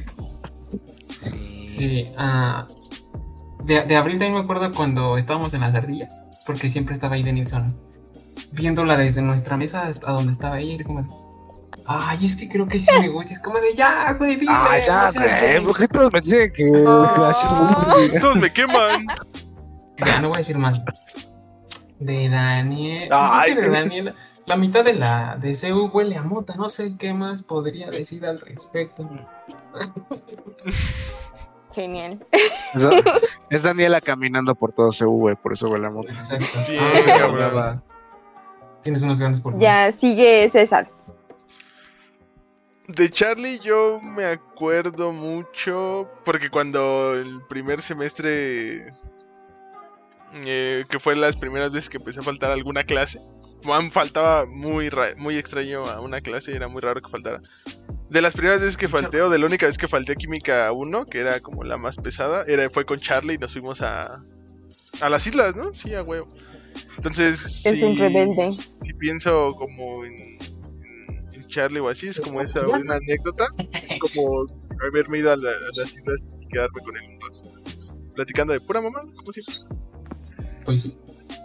sí, 1.68 2.12
ah, 2.18 2.68
de, 3.66 3.82
de 3.82 3.96
abril 3.96 4.18
también 4.18 4.34
me 4.36 4.42
acuerdo 4.42 4.72
cuando 4.74 5.16
estábamos 5.18 5.54
en 5.54 5.62
las 5.62 5.76
ardillas, 5.76 6.24
porque 6.48 6.70
siempre 6.72 6.96
estaba 6.96 7.14
ahí 7.16 7.22
Denilson, 7.24 7.78
viéndola 8.54 8.96
desde 8.98 9.22
nuestra 9.22 9.58
mesa 9.58 9.88
hasta 9.88 10.12
donde 10.12 10.32
estaba 10.32 10.60
ella, 10.60 10.76
y 10.76 10.84
como, 10.84 11.02
de, 11.04 11.08
ay, 11.86 12.26
es 12.26 12.36
que 12.36 12.48
creo 12.48 12.68
que 12.68 12.80
sí 12.80 12.90
me 13.00 13.10
gusta, 13.10 13.34
es 13.34 13.40
como 13.40 13.60
de, 13.60 13.74
ya, 13.76 14.14
güey, 14.14 14.36
dile, 14.36 14.52
Ah, 14.54 14.78
ya, 14.86 15.10
güey. 15.14 15.28
gay". 15.42 15.62
¿Por 15.66 15.78
qué 15.78 15.88
todos 15.88 16.14
me 16.14 16.22
dicen 16.22 16.54
que 16.54 16.72
Ah. 16.88 17.34
Todos 18.22 18.38
me 18.38 18.50
queman. 18.52 19.06
Ya, 19.98 20.20
no 20.22 20.30
voy 20.30 20.36
a 20.36 20.40
decir 20.40 20.58
más. 20.58 20.80
De 22.00 22.30
Daniel. 22.30 23.08
Pues 23.10 23.30
Ay, 23.32 23.52
es 23.52 23.56
que 23.58 23.62
de 23.62 23.68
qué- 23.68 23.74
Daniel. 23.74 24.16
La 24.46 24.58
mitad 24.58 24.84
de 24.84 24.94
la 24.94 25.38
de 25.38 25.56
CU 25.56 25.90
huele 25.94 26.18
a 26.18 26.22
mota. 26.24 26.56
No 26.56 26.68
sé 26.68 26.98
qué 26.98 27.14
más 27.14 27.44
podría 27.44 27.90
decir 27.90 28.26
al 28.26 28.42
respecto. 28.42 29.10
Genial. 31.74 32.26
Es 33.50 33.64
Daniela 33.64 34.02
caminando 34.02 34.54
por 34.56 34.74
todo 34.74 34.92
CU, 34.98 35.06
güey, 35.18 35.36
por 35.36 35.54
eso 35.54 35.70
huele 35.70 35.88
a 35.88 35.90
moto. 35.92 36.12
Exacto. 36.12 36.46
Sí, 36.66 36.76
Ah. 36.78 37.82
Tienes 38.84 39.02
unos 39.02 39.20
grandes 39.20 39.40
por 39.40 39.58
Ya 39.58 39.92
sigue 39.92 40.48
César. 40.50 40.90
De 42.88 43.10
Charlie 43.10 43.60
yo 43.60 44.00
me 44.02 44.26
acuerdo 44.26 45.14
mucho 45.14 46.10
porque 46.26 46.50
cuando 46.50 47.14
el 47.14 47.42
primer 47.48 47.82
semestre, 47.82 48.94
eh, 50.46 50.84
que 50.90 51.00
fue 51.00 51.16
las 51.16 51.38
primeras 51.38 51.72
veces 51.72 51.90
que 51.90 51.98
empecé 51.98 52.20
a 52.20 52.24
faltar 52.24 52.52
a 52.52 52.56
alguna 52.56 52.84
clase, 52.84 53.22
man, 53.64 53.90
faltaba 53.90 54.46
muy, 54.46 54.90
muy 55.18 55.38
extraño 55.38 55.86
a 55.86 56.02
una 56.02 56.20
clase, 56.20 56.54
era 56.54 56.68
muy 56.68 56.82
raro 56.82 57.02
que 57.02 57.10
faltara. 57.10 57.40
De 58.10 58.22
las 58.22 58.34
primeras 58.34 58.60
veces 58.60 58.76
que 58.76 58.90
falté, 58.90 59.22
o 59.22 59.30
de 59.30 59.40
la 59.40 59.46
única 59.46 59.66
vez 59.66 59.78
que 59.78 59.88
falté 59.88 60.12
a 60.12 60.16
Química 60.16 60.70
1, 60.72 61.06
que 61.06 61.20
era 61.20 61.40
como 61.40 61.64
la 61.64 61.78
más 61.78 61.96
pesada, 61.96 62.44
era, 62.48 62.70
fue 62.70 62.86
con 62.86 63.00
Charlie 63.00 63.36
y 63.36 63.38
nos 63.38 63.54
fuimos 63.54 63.82
a, 63.82 64.22
a 65.00 65.10
las 65.10 65.26
islas, 65.26 65.56
¿no? 65.56 65.74
Sí, 65.74 65.96
a 65.96 66.04
huevo. 66.04 66.28
Entonces... 66.98 67.66
Es 67.66 67.82
un 67.82 67.96
sí- 67.96 67.98
rebelde. 67.98 68.58
si 68.82 68.94
pienso 68.94 69.52
como 69.56 70.06
en, 70.06 70.14
en- 70.14 71.30
en 71.34 71.48
Charlie 71.50 71.80
o 71.80 71.90
así, 71.90 72.08
es 72.08 72.20
como 72.20 72.42
esa 72.42 72.66
una 72.68 72.96
anécdota, 72.96 73.46
es 73.72 74.00
como 74.00 74.46
haberme 74.88 75.20
ido 75.20 75.32
a, 75.32 75.36
la- 75.36 75.50
a 75.50 75.80
las 75.80 75.96
islas 75.96 76.28
y 76.42 76.48
quedarme 76.48 76.82
con 76.82 76.96
él 76.98 77.04
un 77.10 77.20
rato, 77.22 77.52
platicando 78.16 78.54
de 78.54 78.62
pura 78.62 78.82
mamá, 78.82 79.02
como 79.16 79.32
siempre. 79.34 79.56
Pues 80.66 80.82
sí. 80.84 80.96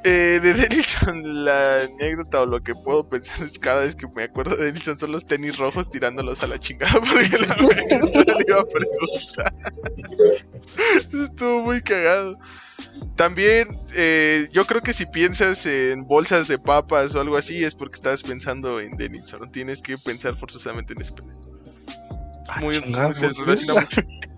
Eh, 0.05 0.39
de 0.41 0.55
Denilson, 0.55 1.45
la 1.45 1.83
anécdota 1.83 2.43
o 2.43 2.47
lo 2.47 2.62
que 2.62 2.72
puedo 2.72 3.09
pensar 3.09 3.51
cada 3.61 3.81
vez 3.85 3.97
que 3.97 4.07
me 4.14 4.22
acuerdo 4.24 4.55
de 4.57 4.66
Denilson 4.66 4.97
son 4.99 5.11
los 5.11 5.26
tenis 5.26 5.59
rojos 5.59 5.91
tirándolos 5.91 6.41
a 6.43 6.47
la 6.47 6.59
chingada 6.61 7.01
porque 7.01 7.37
la 7.37 7.57
maestra 7.57 8.35
le 8.35 8.45
iba 8.47 8.61
a 8.61 8.64
preguntar. 8.64 9.55
Estuvo 11.24 11.62
muy 11.62 11.81
cagado. 11.83 12.33
También, 13.16 13.81
eh, 13.97 14.49
yo 14.53 14.64
creo 14.64 14.81
que 14.81 14.93
si 14.93 15.05
piensas 15.07 15.66
en 15.66 16.07
bolsas 16.07 16.47
de 16.47 16.59
papas 16.59 17.14
o 17.14 17.20
algo 17.20 17.37
así 17.37 17.64
es 17.64 17.74
porque 17.74 17.97
estás 17.97 18.22
pensando 18.22 18.79
en 18.81 18.97
Denilson. 18.97 19.51
Tienes 19.51 19.83
que 19.83 19.99
pensar 19.99 20.37
forzosamente 20.37 20.93
en 20.93 21.01
ese 21.03 21.12
pendejo. 21.12 21.41
Muy, 22.61 22.81
chingada, 22.81 23.09
muy- 23.09 23.57
se. 23.57 23.66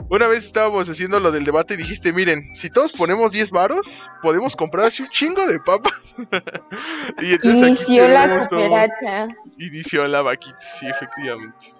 Una 0.08 0.26
vez 0.26 0.44
estábamos 0.44 0.88
haciendo 0.88 1.20
lo 1.20 1.30
del 1.30 1.44
debate 1.44 1.74
y 1.74 1.76
dijiste, 1.76 2.12
miren, 2.12 2.42
si 2.56 2.68
todos 2.68 2.90
ponemos 2.92 3.30
10 3.30 3.50
varos, 3.50 4.08
podemos 4.22 4.56
comprar 4.56 4.86
así 4.86 5.04
un 5.04 5.10
chingo 5.10 5.46
de 5.46 5.60
papas. 5.60 5.92
y 7.20 7.34
entonces 7.34 7.62
aquí 7.62 7.68
Inició 7.68 8.08
la 8.08 8.48
cooperacha. 8.48 9.28
Inició 9.58 10.08
la 10.08 10.22
vaquita, 10.22 10.58
sí, 10.58 10.88
efectivamente. 10.88 11.72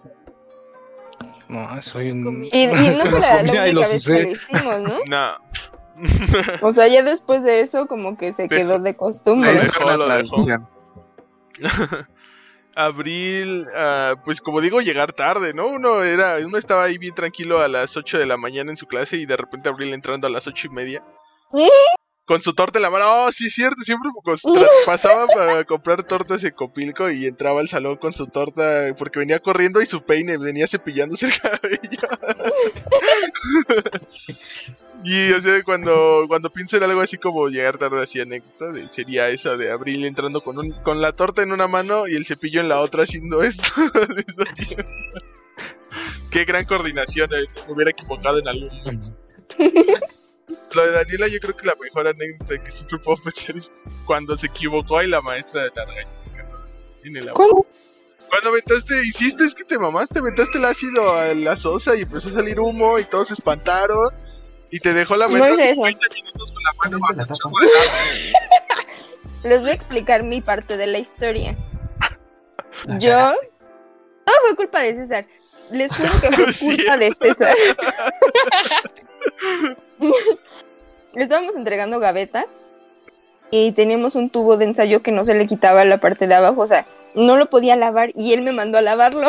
No, 1.49 1.83
soy 1.83 2.13
un. 2.13 2.45
Y, 2.53 2.63
y 2.63 2.67
no 2.69 3.03
será 3.11 3.43
la 3.43 3.43
única 3.43 3.89
vez 3.89 4.05
que 4.05 4.23
lo 4.23 4.31
hicimos, 4.31 4.81
¿no? 4.83 4.99
No. 5.09 5.35
O 6.63 6.73
sea, 6.73 6.89
ya 6.89 7.03
después 7.03 7.43
de 7.43 7.61
eso, 7.61 7.87
como 7.87 8.17
que 8.17 8.33
se 8.33 8.49
quedó 8.49 8.79
de 8.79 8.93
Lo 8.93 8.97
costumbre. 8.99 9.53
dejó, 9.55 9.85
Una 9.85 9.97
lo 9.97 10.09
dejó. 10.09 10.45
tradición. 10.45 10.69
Abril, 12.75 13.67
ah, 13.77 14.15
pues 14.25 14.41
como 14.41 14.61
digo, 14.61 14.81
llegar 14.81 15.13
tarde, 15.13 15.53
¿no? 15.53 15.67
Uno 15.67 16.03
era, 16.05 16.37
uno 16.45 16.57
estaba 16.57 16.85
ahí 16.85 16.99
bien 16.99 17.15
tranquilo 17.15 17.61
a 17.61 17.69
las 17.69 17.97
8 17.97 18.17
de 18.19 18.27
la 18.27 18.37
mañana 18.37 18.71
en 18.71 18.77
su 18.77 18.87
clase 18.87 19.17
y 19.17 19.27
de 19.27 19.37
repente 19.37 19.69
Abril 19.69 19.93
entrando 19.93 20.27
a 20.27 20.31
las 20.31 20.47
ocho 20.47 20.69
y 20.69 20.71
media. 20.71 21.03
Con 22.31 22.41
su 22.43 22.55
torta 22.55 22.79
en 22.79 22.83
la 22.83 22.91
mano. 22.91 23.07
Oh, 23.09 23.33
sí, 23.33 23.47
es 23.49 23.55
cierto, 23.55 23.83
siempre 23.83 24.09
tra- 24.15 24.69
pasaba 24.87 25.27
para 25.27 25.65
comprar 25.65 26.05
tortas 26.05 26.45
en 26.45 26.53
Copilco 26.53 27.11
y 27.11 27.27
entraba 27.27 27.59
al 27.59 27.67
salón 27.67 27.97
con 27.97 28.13
su 28.13 28.29
torta 28.29 28.95
porque 28.97 29.19
venía 29.19 29.41
corriendo 29.41 29.83
y 29.83 29.87
su 29.87 30.05
peine 30.05 30.39
venía 30.39 30.69
cepillándose 30.69 31.27
el 31.27 31.33
cabello. 31.41 32.09
y 35.03 35.33
o 35.33 35.41
sea, 35.41 35.61
cuando, 35.65 36.27
cuando 36.29 36.53
pienso 36.53 36.77
en 36.77 36.85
algo 36.85 37.01
así 37.01 37.19
como 37.19 37.49
llegar 37.49 37.79
tarde 37.79 38.01
así 38.01 38.21
anécdota, 38.21 38.71
de- 38.71 38.87
sería 38.87 39.29
esa 39.31 39.57
de 39.57 39.73
Abril 39.73 40.05
entrando 40.05 40.41
con, 40.41 40.57
un, 40.57 40.71
con 40.85 41.01
la 41.01 41.11
torta 41.13 41.43
en 41.43 41.51
una 41.51 41.67
mano 41.67 42.07
y 42.07 42.15
el 42.15 42.25
cepillo 42.25 42.61
en 42.61 42.69
la 42.69 42.79
otra 42.79 43.03
haciendo 43.03 43.43
esto. 43.43 43.65
Qué 46.31 46.45
gran 46.45 46.65
coordinación, 46.65 47.29
eh, 47.35 47.45
me 47.67 47.73
hubiera 47.75 47.91
equivocado 47.91 48.39
en 48.39 48.47
algún 48.47 48.69
momento. 48.79 49.17
Lo 50.75 50.87
de 50.87 50.93
Daniela 50.93 51.29
yo 51.29 51.41
creo 51.41 51.57
que 51.57 51.67
la 51.67 51.75
mejor 51.81 52.07
anécdota 52.07 52.63
que 52.63 52.71
siempre 52.71 52.99
puedo 52.99 53.23
pensar 53.23 53.57
es 53.57 53.73
cuando 54.07 54.37
se 54.37 54.47
equivocó 54.47 55.03
y 55.03 55.09
la 55.09 55.21
maestra 55.21 55.65
de 55.65 55.71
la 55.75 55.85
regañó 55.85 56.11
en 57.05 57.17
el 57.17 57.29
agua. 57.29 57.35
¿Cuándo? 57.35 57.67
Cuando 58.29 58.51
aventaste, 58.51 59.01
hiciste 59.03 59.45
es 59.45 59.55
que 59.55 59.65
te 59.65 59.79
mamaste, 59.79 60.21
aventaste 60.21 60.59
el 60.59 60.65
ácido 60.65 61.17
a 61.17 61.35
la 61.35 61.57
sosa 61.57 61.97
y 61.97 62.03
empezó 62.03 62.29
a 62.29 62.33
salir 62.33 62.61
humo 62.61 62.99
y 62.99 63.05
todos 63.05 63.29
se 63.29 63.35
espantaron 63.35 64.15
y 64.71 64.79
te 64.79 64.95
dejó 64.95 65.17
la 65.17 65.27
No 65.27 65.33
maestra 65.33 65.55
hice 65.55 65.71
eso. 65.71 65.83
20 65.83 66.07
minutos 66.15 66.53
con 66.53 66.63
la 66.63 66.73
mano 66.85 66.99
¿Cuál 67.01 67.21
es 67.21 67.27
de 67.27 67.35
agua. 67.45 67.61
Les 69.43 69.61
voy 69.63 69.71
a 69.71 69.75
explicar 69.75 70.23
mi 70.23 70.41
parte 70.41 70.77
de 70.77 70.87
la 70.87 70.99
historia. 70.99 71.57
La 72.85 72.99
Yo. 72.99 73.11
cagaste. 73.11 73.51
No 74.27 74.33
fue 74.43 74.57
culpa 74.57 74.81
de 74.81 74.95
César. 74.95 75.27
Les 75.71 75.97
juro 75.97 76.11
que 76.21 76.33
fue 76.33 76.47
culpa 76.77 76.97
de 76.97 77.13
César. 77.13 77.55
Le 81.15 81.23
estábamos 81.23 81.57
entregando 81.57 81.99
gaveta 81.99 82.47
y 83.51 83.73
teníamos 83.73 84.15
un 84.15 84.31
tubo 84.31 84.57
de 84.57 84.67
ensayo 84.67 85.03
que 85.03 85.11
no 85.11 85.25
se 85.25 85.35
le 85.35 85.47
quitaba 85.47 85.85
la 85.85 85.99
parte 85.99 86.29
de 86.29 86.35
abajo, 86.35 86.61
o 86.61 86.67
sea, 86.69 86.87
no 87.15 87.37
lo 87.37 87.51
podía 87.51 87.75
lavar 87.75 88.11
y 88.15 88.33
él 88.33 88.43
me 88.43 88.53
mandó 88.53 88.79
a 88.79 88.83
lavarlo. 88.83 89.27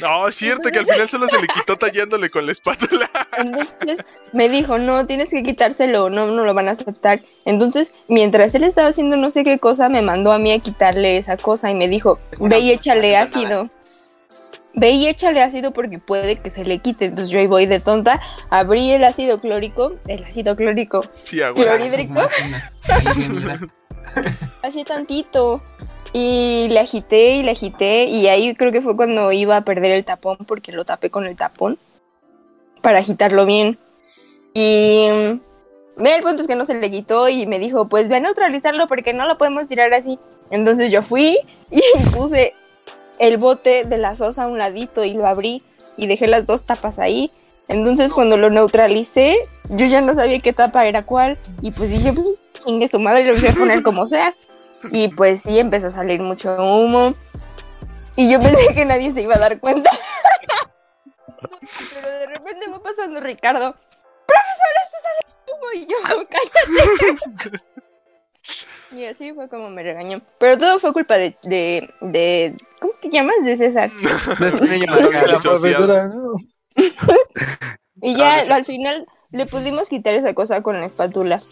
No, 0.00 0.28
es 0.28 0.36
cierto 0.36 0.70
que 0.70 0.78
al 0.78 0.86
final 0.86 1.08
solo 1.08 1.28
se 1.28 1.40
le 1.40 1.48
quitó 1.48 1.76
tallándole 1.76 2.30
con 2.30 2.46
la 2.46 2.52
espátula. 2.52 3.10
Entonces 3.36 4.04
me 4.32 4.48
dijo, 4.48 4.78
no, 4.78 5.06
tienes 5.06 5.30
que 5.30 5.42
quitárselo, 5.42 6.08
no, 6.08 6.28
no 6.28 6.44
lo 6.44 6.54
van 6.54 6.68
a 6.68 6.72
aceptar. 6.72 7.20
Entonces, 7.44 7.94
mientras 8.06 8.54
él 8.54 8.64
estaba 8.64 8.88
haciendo 8.88 9.16
no 9.16 9.30
sé 9.30 9.42
qué 9.42 9.58
cosa, 9.58 9.88
me 9.88 10.02
mandó 10.02 10.32
a 10.32 10.38
mí 10.38 10.52
a 10.52 10.60
quitarle 10.60 11.16
esa 11.16 11.36
cosa 11.36 11.70
y 11.70 11.74
me 11.74 11.88
dijo, 11.88 12.20
ve 12.38 12.60
y 12.60 12.70
échale 12.70 13.16
ácido. 13.16 13.68
Ve 14.78 14.90
y 14.90 15.08
échale 15.08 15.42
ácido 15.42 15.72
porque 15.72 15.98
puede 15.98 16.36
que 16.40 16.50
se 16.50 16.64
le 16.64 16.78
quite. 16.78 17.06
Entonces 17.06 17.30
yo 17.30 17.40
ahí 17.40 17.46
voy 17.46 17.66
de 17.66 17.80
tonta, 17.80 18.20
abrí 18.50 18.92
el 18.92 19.04
ácido 19.04 19.38
clórico, 19.40 19.94
el 20.06 20.24
ácido 20.24 20.54
clórico, 20.56 21.04
Sí. 21.22 21.40
¿Clorhídrico? 21.54 22.20
Así 24.62 24.84
tantito. 24.84 25.60
Y 26.12 26.68
le 26.70 26.80
agité 26.80 27.36
y 27.36 27.42
le 27.42 27.50
agité 27.50 28.04
y 28.04 28.28
ahí 28.28 28.54
creo 28.54 28.72
que 28.72 28.80
fue 28.80 28.96
cuando 28.96 29.30
iba 29.32 29.56
a 29.58 29.60
perder 29.60 29.90
el 29.90 30.04
tapón 30.04 30.38
porque 30.46 30.72
lo 30.72 30.84
tapé 30.84 31.10
con 31.10 31.26
el 31.26 31.36
tapón 31.36 31.78
para 32.80 33.00
agitarlo 33.00 33.44
bien. 33.44 33.78
Y 34.54 35.06
mm, 35.10 36.06
el 36.06 36.22
punto 36.22 36.42
es 36.42 36.48
que 36.48 36.54
no 36.54 36.64
se 36.64 36.74
le 36.74 36.90
quitó 36.90 37.28
y 37.28 37.46
me 37.46 37.58
dijo, 37.58 37.88
pues 37.88 38.08
ve 38.08 38.16
a 38.16 38.20
neutralizarlo 38.20 38.86
porque 38.88 39.12
no 39.12 39.26
lo 39.26 39.36
podemos 39.36 39.66
tirar 39.66 39.92
así. 39.92 40.18
Entonces 40.50 40.90
yo 40.90 41.02
fui 41.02 41.38
y 41.70 41.82
puse 42.16 42.54
el 43.18 43.38
bote 43.38 43.84
de 43.84 43.98
la 43.98 44.14
sosa 44.14 44.44
a 44.44 44.46
un 44.46 44.58
ladito 44.58 45.04
y 45.04 45.14
lo 45.14 45.26
abrí 45.26 45.62
y 45.96 46.06
dejé 46.06 46.26
las 46.26 46.46
dos 46.46 46.64
tapas 46.64 46.98
ahí. 46.98 47.32
Entonces 47.68 48.12
cuando 48.12 48.36
lo 48.36 48.50
neutralicé, 48.50 49.36
yo 49.68 49.86
ya 49.86 50.00
no 50.00 50.14
sabía 50.14 50.40
qué 50.40 50.52
tapa 50.52 50.86
era 50.86 51.04
cuál 51.04 51.38
y 51.60 51.70
pues 51.72 51.90
dije, 51.90 52.12
pues 52.12 52.42
chingue 52.64 52.88
su 52.88 52.98
madre, 52.98 53.24
lo 53.24 53.38
voy 53.38 53.46
a 53.46 53.52
poner 53.52 53.82
como 53.82 54.08
sea. 54.08 54.34
Y 54.90 55.08
pues 55.08 55.42
sí, 55.42 55.58
empezó 55.58 55.88
a 55.88 55.90
salir 55.90 56.20
mucho 56.20 56.54
humo. 56.56 57.14
Y 58.16 58.30
yo 58.30 58.40
pensé 58.40 58.74
que 58.74 58.84
nadie 58.84 59.12
se 59.12 59.22
iba 59.22 59.34
a 59.34 59.38
dar 59.38 59.60
cuenta. 59.60 59.90
Pero 61.94 62.10
de 62.10 62.26
repente 62.26 62.68
va 62.68 62.82
pasando 62.82 63.20
Ricardo. 63.20 63.74
¡Profesor, 64.26 64.72
este 64.84 64.98
sale 65.02 65.20
humo! 65.46 65.72
Y 65.74 65.86
yo, 65.86 65.96
cállate. 66.28 67.58
Y 68.90 69.04
así 69.04 69.32
fue 69.32 69.48
como 69.48 69.70
me 69.70 69.82
regañó. 69.82 70.22
Pero 70.38 70.56
todo 70.56 70.78
fue 70.78 70.92
culpa 70.92 71.16
de, 71.16 71.36
de, 71.42 71.90
de 72.00 72.56
¿cómo 72.80 72.94
te 73.00 73.10
llamas? 73.10 73.36
De 73.44 73.56
César. 73.56 73.90
La 74.00 75.38
profesora, 75.38 76.08
¿no? 76.08 76.32
Y 78.00 78.16
ya 78.16 78.40
al 78.54 78.64
final 78.64 79.06
le 79.30 79.46
pudimos 79.46 79.88
quitar 79.88 80.14
esa 80.14 80.34
cosa 80.34 80.62
con 80.62 80.78
la 80.78 80.86
espátula. 80.86 81.42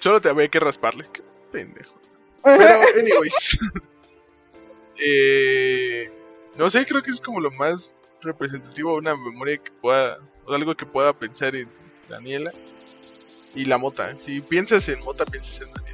Solo 0.00 0.20
te 0.20 0.28
había 0.28 0.48
que 0.48 0.60
rasparle. 0.60 1.04
Qué 1.12 1.22
pendejo. 1.50 1.94
Pero, 2.44 2.80
anyways. 2.98 3.58
Eh, 4.98 6.10
no 6.56 6.68
sé, 6.68 6.84
creo 6.84 7.02
que 7.02 7.10
es 7.10 7.20
como 7.20 7.40
lo 7.40 7.50
más 7.52 7.98
representativo 8.20 8.92
de 8.92 8.98
una 8.98 9.16
memoria 9.16 9.56
que 9.56 9.72
pueda. 9.72 10.18
O 10.46 10.52
algo 10.52 10.74
que 10.74 10.84
pueda 10.84 11.12
pensar 11.14 11.56
en 11.56 11.68
Daniela. 12.08 12.52
Y 13.54 13.64
la 13.64 13.78
mota. 13.78 14.14
Si 14.14 14.40
piensas 14.42 14.88
en 14.88 15.00
mota, 15.00 15.24
piensas 15.24 15.62
en 15.62 15.72
Daniela. 15.72 15.93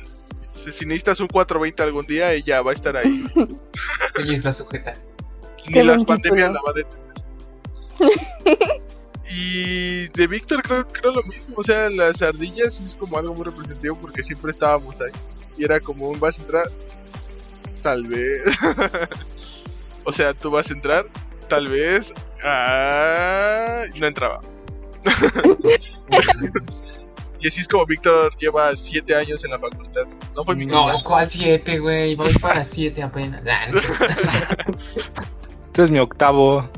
Si 0.64 0.72
si 0.72 0.84
necesitas 0.84 1.20
un 1.20 1.28
420 1.28 1.80
algún 1.82 2.06
día, 2.06 2.32
ella 2.32 2.62
va 2.62 2.72
a 2.72 2.74
estar 2.74 2.96
ahí. 2.96 3.24
Ella 4.18 4.34
está 4.34 4.52
sujeta. 4.52 4.94
Ni 5.66 5.74
pandemias 6.04 6.22
título. 6.22 6.52
la 6.52 6.60
va 6.62 6.70
a 6.70 6.74
detener. 6.74 7.14
y 9.30 10.08
de 10.08 10.26
Víctor 10.26 10.62
creo, 10.62 10.86
creo 10.88 11.12
lo 11.12 11.22
mismo. 11.22 11.54
O 11.56 11.62
sea, 11.62 11.88
las 11.88 12.20
ardillas 12.20 12.78
es 12.80 12.94
como 12.94 13.16
algo 13.16 13.32
muy 13.34 13.44
representativo 13.44 13.96
porque 14.00 14.22
siempre 14.22 14.50
estábamos 14.50 15.00
ahí. 15.00 15.12
Y 15.56 15.64
era 15.64 15.80
como 15.80 16.08
un 16.08 16.20
vas 16.20 16.38
a 16.38 16.42
entrar, 16.42 16.66
tal 17.82 18.06
vez. 18.06 18.42
o 20.04 20.12
sea, 20.12 20.34
tú 20.34 20.50
vas 20.50 20.68
a 20.70 20.74
entrar, 20.74 21.08
tal 21.48 21.68
vez. 21.68 22.12
Ah, 22.42 23.84
y 23.94 24.00
no 24.00 24.06
entraba. 24.06 24.40
y 27.40 27.48
así 27.48 27.60
es 27.62 27.68
como 27.68 27.86
Víctor 27.86 28.36
lleva 28.36 28.76
siete 28.76 29.14
años 29.14 29.42
en 29.44 29.50
la 29.50 29.58
facultad. 29.58 30.02
No 30.36 30.44
fue 30.44 30.54
mi 30.54 30.64
culpa. 30.66 30.92
No, 30.92 31.02
¿cuál 31.02 31.28
7, 31.28 31.78
güey? 31.78 32.14
Voy 32.14 32.32
para 32.34 32.62
7 32.62 33.02
apenas. 33.02 33.42
Este 35.66 35.84
es 35.84 35.90
mi 35.90 36.00
octavo. 36.00 36.68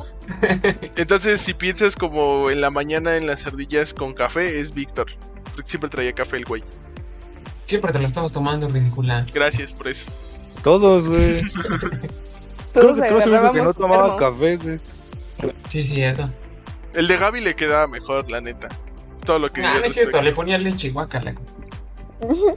Entonces, 0.96 1.40
si 1.40 1.54
piensas 1.54 1.96
como 1.96 2.50
en 2.50 2.60
la 2.60 2.70
mañana 2.70 3.16
en 3.16 3.26
las 3.26 3.46
ardillas 3.46 3.94
con 3.94 4.12
café, 4.12 4.60
es 4.60 4.72
Víctor. 4.74 5.06
Porque 5.54 5.70
siempre 5.70 5.88
traía 5.90 6.12
café 6.12 6.36
el 6.36 6.44
güey. 6.44 6.62
Siempre 7.66 7.90
te 7.90 7.98
lo 7.98 8.06
estamos 8.06 8.32
tomando, 8.32 8.68
ridícula. 8.68 9.26
Gracias 9.32 9.72
por 9.72 9.88
eso. 9.88 10.10
Todos, 10.62 11.08
güey. 11.08 11.42
Todos 12.74 12.96
Creo 12.96 12.96
que 12.96 13.08
tú 13.08 13.14
eres 13.14 13.26
el 13.26 13.32
único 13.32 13.52
que 13.52 13.62
no 13.62 13.74
tomaba 13.74 14.16
termo. 14.16 14.18
café, 14.18 14.56
güey. 14.56 14.80
Sí, 15.68 15.84
cierto. 15.84 16.30
El 16.94 17.08
de 17.08 17.16
Gaby 17.16 17.40
le 17.40 17.56
quedaba 17.56 17.86
mejor, 17.86 18.30
la 18.30 18.40
neta. 18.40 18.68
Todo 19.24 19.38
lo 19.38 19.48
que 19.48 19.62
No, 19.62 19.68
diga 19.68 19.80
no 19.80 19.86
es 19.86 19.92
cierto, 19.92 20.20
le 20.20 20.32
ponía 20.32 20.58
leche 20.58 20.90
guacala. 20.90 21.34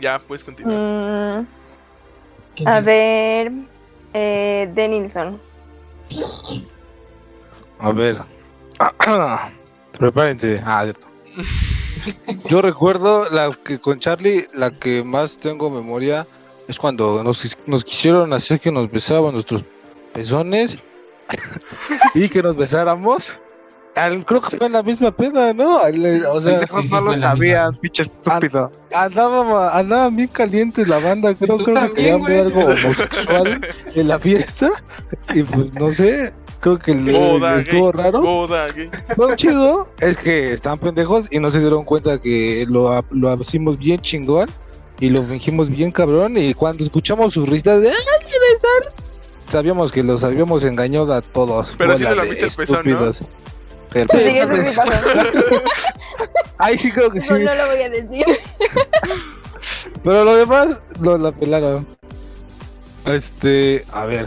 Ya, 0.00 0.18
puedes 0.18 0.42
continuar. 0.44 0.76
Mm, 0.76 1.46
¿Quién 2.56 2.68
a 2.68 2.80
ver, 2.80 3.52
eh, 4.12 4.68
Denilson. 4.74 5.40
A 7.78 7.92
ver. 7.92 8.18
Prepárense. 9.98 10.60
Ah, 10.64 10.82
cierto. 10.82 11.06
Yo 12.48 12.60
recuerdo 12.60 13.30
la 13.30 13.56
que 13.64 13.78
con 13.78 13.98
Charlie, 13.98 14.46
la 14.52 14.70
que 14.70 15.02
más 15.02 15.38
tengo 15.38 15.70
memoria 15.70 16.26
es 16.68 16.78
cuando 16.78 17.22
nos, 17.22 17.56
nos 17.66 17.84
quisieron 17.84 18.32
hacer 18.32 18.60
que 18.60 18.72
nos 18.72 18.90
besaban 18.90 19.32
nuestros 19.32 19.64
pezones 20.12 20.78
y 22.14 22.28
que 22.28 22.42
nos 22.42 22.56
besáramos. 22.56 23.32
Al- 23.96 24.24
creo 24.24 24.40
que 24.40 24.56
fue 24.56 24.66
en 24.66 24.72
la 24.72 24.82
misma 24.82 25.12
peda, 25.12 25.52
¿no? 25.54 25.78
Al- 25.78 26.26
O 26.26 26.40
sea, 26.40 26.66
Sí, 26.66 26.84
sí, 26.84 26.94
no 26.94 27.00
lo 27.02 27.20
sabían, 27.20 27.74
pinche 27.76 28.02
estúpido. 28.02 28.70
andaban, 28.92 30.16
bien 30.16 30.28
calientes 30.28 30.88
la 30.88 30.98
banda. 30.98 31.32
Creo, 31.34 31.56
creo 31.58 31.88
que 31.88 31.92
querían 31.94 32.22
ver 32.24 32.40
algo 32.46 32.60
homosexual 32.64 33.60
en 33.94 34.08
la 34.08 34.18
fiesta. 34.18 34.70
Y 35.32 35.44
pues 35.44 35.72
no 35.74 35.92
sé, 35.92 36.34
creo 36.58 36.76
que 36.80 36.92
le, 36.92 37.12
Boda, 37.16 37.54
le 37.54 37.60
estuvo 37.62 37.92
gay. 37.92 38.02
raro. 38.02 38.20
Boda. 38.22 38.66
Lo 39.16 39.36
chido 39.36 39.88
es 40.00 40.16
que 40.16 40.52
están 40.52 40.76
pendejos 40.78 41.28
y 41.30 41.38
no 41.38 41.50
se 41.52 41.60
dieron 41.60 41.84
cuenta 41.84 42.20
que 42.20 42.66
lo, 42.68 43.04
lo 43.10 43.34
hicimos 43.40 43.78
bien 43.78 44.00
chingón 44.00 44.48
y 44.98 45.08
lo 45.10 45.22
fingimos 45.22 45.70
bien 45.70 45.92
cabrón. 45.92 46.36
Y 46.36 46.52
cuando 46.54 46.82
escuchamos 46.82 47.32
sus 47.34 47.48
risas 47.48 47.80
de 47.80 47.90
¡Ay, 47.90 47.94
besar! 48.26 49.03
Sabíamos 49.48 49.92
que 49.92 50.02
los 50.02 50.24
habíamos 50.24 50.64
engañado 50.64 51.12
a 51.12 51.22
todos. 51.22 51.72
Pero 51.76 51.96
sí 51.96 52.02
le 52.02 52.10
de 52.10 52.16
laviste 52.16 52.44
el 52.46 52.50
pezón, 52.52 52.76
¿no? 52.84 52.90
estúpidos. 52.90 53.18
El 53.94 54.08
Sí, 54.08 54.38
eso 54.38 54.56
sí 54.56 54.76
pasó. 54.76 54.92
Ahí 56.58 56.78
sí 56.78 56.90
creo 56.90 57.10
que 57.10 57.20
sí. 57.20 57.32
No, 57.32 57.38
no 57.38 57.54
lo 57.54 57.66
voy 57.68 57.82
a 57.82 57.90
decir. 57.90 58.24
Pero 60.02 60.24
lo 60.24 60.36
demás 60.36 60.82
lo 61.00 61.16
la 61.18 61.32
pelaron. 61.32 61.86
Este, 63.06 63.84
a 63.92 64.04
ver. 64.04 64.26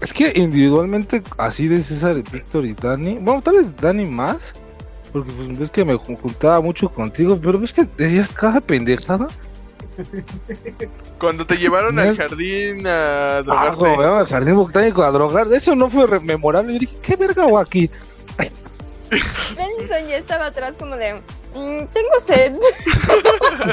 Es 0.00 0.12
que 0.12 0.32
individualmente, 0.36 1.22
así 1.38 1.68
de 1.68 1.82
César, 1.82 2.22
Víctor 2.30 2.64
y 2.64 2.74
Dani. 2.74 3.18
Bueno, 3.18 3.42
tal 3.42 3.56
vez 3.56 3.76
Dani 3.76 4.06
más. 4.06 4.38
Porque 5.12 5.32
pues 5.32 5.58
ves 5.58 5.70
que 5.70 5.84
me 5.84 5.94
juntaba 5.94 6.60
mucho 6.60 6.88
contigo. 6.88 7.38
Pero 7.40 7.58
ves 7.58 7.72
que 7.72 7.84
decías 7.96 8.30
cada 8.30 8.60
pendejada. 8.60 9.28
Cuando 11.18 11.46
te 11.46 11.56
llevaron 11.56 11.98
al 11.98 12.16
jardín 12.16 12.86
a 12.86 13.38
Ah, 13.38 13.42
drogarte. 13.42 13.82
me 13.96 14.04
llama 14.04 14.20
el 14.20 14.26
jardín 14.26 14.54
botánico 14.56 15.02
a 15.02 15.10
drogar. 15.10 15.52
Eso 15.52 15.74
no 15.74 15.88
fue 15.90 16.20
memorable. 16.20 16.74
Yo 16.74 16.78
dije, 16.80 16.96
¿qué 17.02 17.16
verga 17.16 17.42
hago 17.44 17.58
aquí? 17.58 17.90
Denilson 19.56 20.08
ya 20.08 20.16
estaba 20.16 20.46
atrás 20.46 20.74
como 20.78 20.96
de, 20.96 21.14
"Mm, 21.54 21.86
tengo 21.92 22.20
sed. 22.20 22.56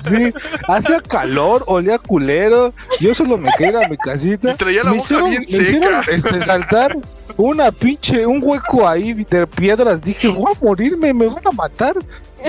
Sí, 0.10 0.32
hacía 0.68 1.02
calor, 1.02 1.64
olía 1.68 1.98
culero. 1.98 2.74
Yo 3.00 3.14
solo 3.16 3.38
me 3.38 3.50
quedé 3.58 3.84
a 3.84 3.90
mi 3.90 3.98
casita. 3.98 4.52
Y 4.52 4.56
traía 4.56 4.84
la 4.84 4.92
Me 4.92 4.98
boca 4.98 5.08
hicieron- 5.14 5.30
bien 5.30 5.46
me 5.50 5.58
hicieron, 5.58 6.04
seca. 6.04 6.12
este, 6.16 6.46
saltar 6.46 6.98
una 7.38 7.72
pinche, 7.72 8.26
un 8.26 8.40
hueco 8.44 8.88
ahí 8.88 9.14
de 9.14 9.48
piedras. 9.48 10.02
Dije, 10.02 10.28
voy 10.28 10.52
a 10.56 10.64
morirme, 10.64 11.14
me 11.14 11.28
van 11.28 11.46
a 11.48 11.52
matar. 11.52 11.96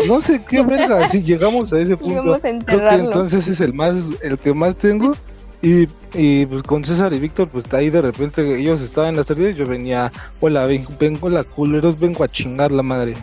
No 0.09 0.21
sé 0.21 0.45
qué 0.45 0.63
verga. 0.63 1.09
Si 1.09 1.23
llegamos 1.23 1.73
a 1.73 1.79
ese 1.81 1.97
punto. 1.99 2.39
Creo 2.67 2.89
que 2.89 2.95
entonces 2.97 3.47
es 3.49 3.61
el 3.61 3.73
más, 3.75 3.95
el 4.23 4.37
que 4.39 4.53
más 4.55 4.77
tengo. 4.77 5.15
Y, 5.63 5.87
y 6.13 6.45
pues 6.47 6.63
con 6.63 6.85
César 6.85 7.13
y 7.15 7.19
Víctor, 7.19 7.49
pues 7.49 7.65
ahí 7.73 7.89
de 7.89 8.03
repente 8.03 8.59
ellos 8.59 8.83
estaban 8.83 9.11
en 9.11 9.17
las 9.17 9.27
tardes. 9.27 9.57
Yo 9.57 9.67
venía, 9.67 10.13
hola, 10.41 10.67
ven- 10.67 10.87
vengo 11.01 11.29
la 11.31 11.43
culeros, 11.45 11.99
vengo 11.99 12.23
a 12.23 12.29
chingar 12.29 12.71
la 12.71 12.83
madre. 12.83 13.15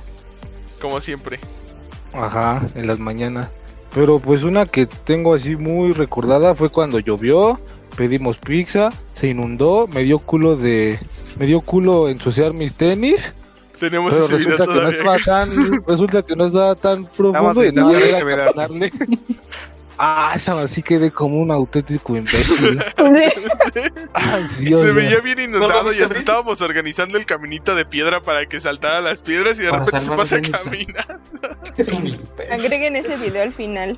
Como 0.81 0.99
siempre. 1.01 1.39
Ajá, 2.13 2.65
en 2.75 2.87
las 2.87 2.99
mañanas. 2.99 3.49
Pero 3.93 4.17
pues 4.19 4.43
una 4.43 4.65
que 4.65 4.85
tengo 4.85 5.33
así 5.33 5.55
muy 5.55 5.91
recordada 5.91 6.55
fue 6.55 6.69
cuando 6.69 6.97
llovió, 6.99 7.59
pedimos 7.95 8.37
pizza, 8.37 8.89
se 9.13 9.27
inundó, 9.27 9.87
me 9.93 10.03
dio 10.03 10.17
culo 10.17 10.55
de 10.55 10.97
me 11.37 11.45
dio 11.45 11.61
culo 11.61 12.07
ensuciar 12.09 12.53
mis 12.53 12.73
tenis, 12.73 13.31
Tenemos 13.81 14.13
pero 14.13 14.27
resulta 14.37 14.65
que 14.67 14.73
no 14.73 14.89
estaba 14.89 15.17
tan 15.25 15.83
resulta 15.87 16.21
que 16.23 16.35
no 16.35 16.45
estaba 16.45 16.75
tan 16.75 17.05
profundo 17.05 17.63
y 17.65 17.67
ese 17.69 18.19
era 18.19 18.45
caminarle. 18.45 18.91
Ah, 19.97 20.33
esa 20.35 20.59
así 20.61 20.81
quedé 20.81 21.11
como 21.11 21.39
un 21.39 21.51
auténtico 21.51 22.15
imbécil. 22.15 22.81
Sí. 23.73 23.81
Ah, 24.13 24.39
sí, 24.47 24.67
se 24.67 24.91
veía 24.91 25.19
bien 25.19 25.39
inundado 25.39 25.87
y 25.87 25.95
hasta 25.95 26.07
bien? 26.07 26.17
estábamos 26.19 26.61
organizando 26.61 27.17
el 27.17 27.25
caminito 27.25 27.73
de 27.75 27.85
piedra 27.85 28.21
para 28.21 28.45
que 28.45 28.59
saltara 28.61 29.01
las 29.01 29.21
piedras 29.21 29.57
y 29.57 29.63
de 29.63 29.69
Para 29.69 29.85
repente 29.85 30.05
se 30.05 30.11
pasa 30.15 30.35
a 30.35 30.37
a 30.37 30.41
Denison. 30.41 30.71
caminar. 30.71 31.19
Es 31.77 31.91
un 31.91 32.07
imbécil. 32.07 32.51
Agreguen 32.53 32.95
ese 32.97 33.17
video 33.17 33.43
al 33.43 33.53
final. 33.53 33.97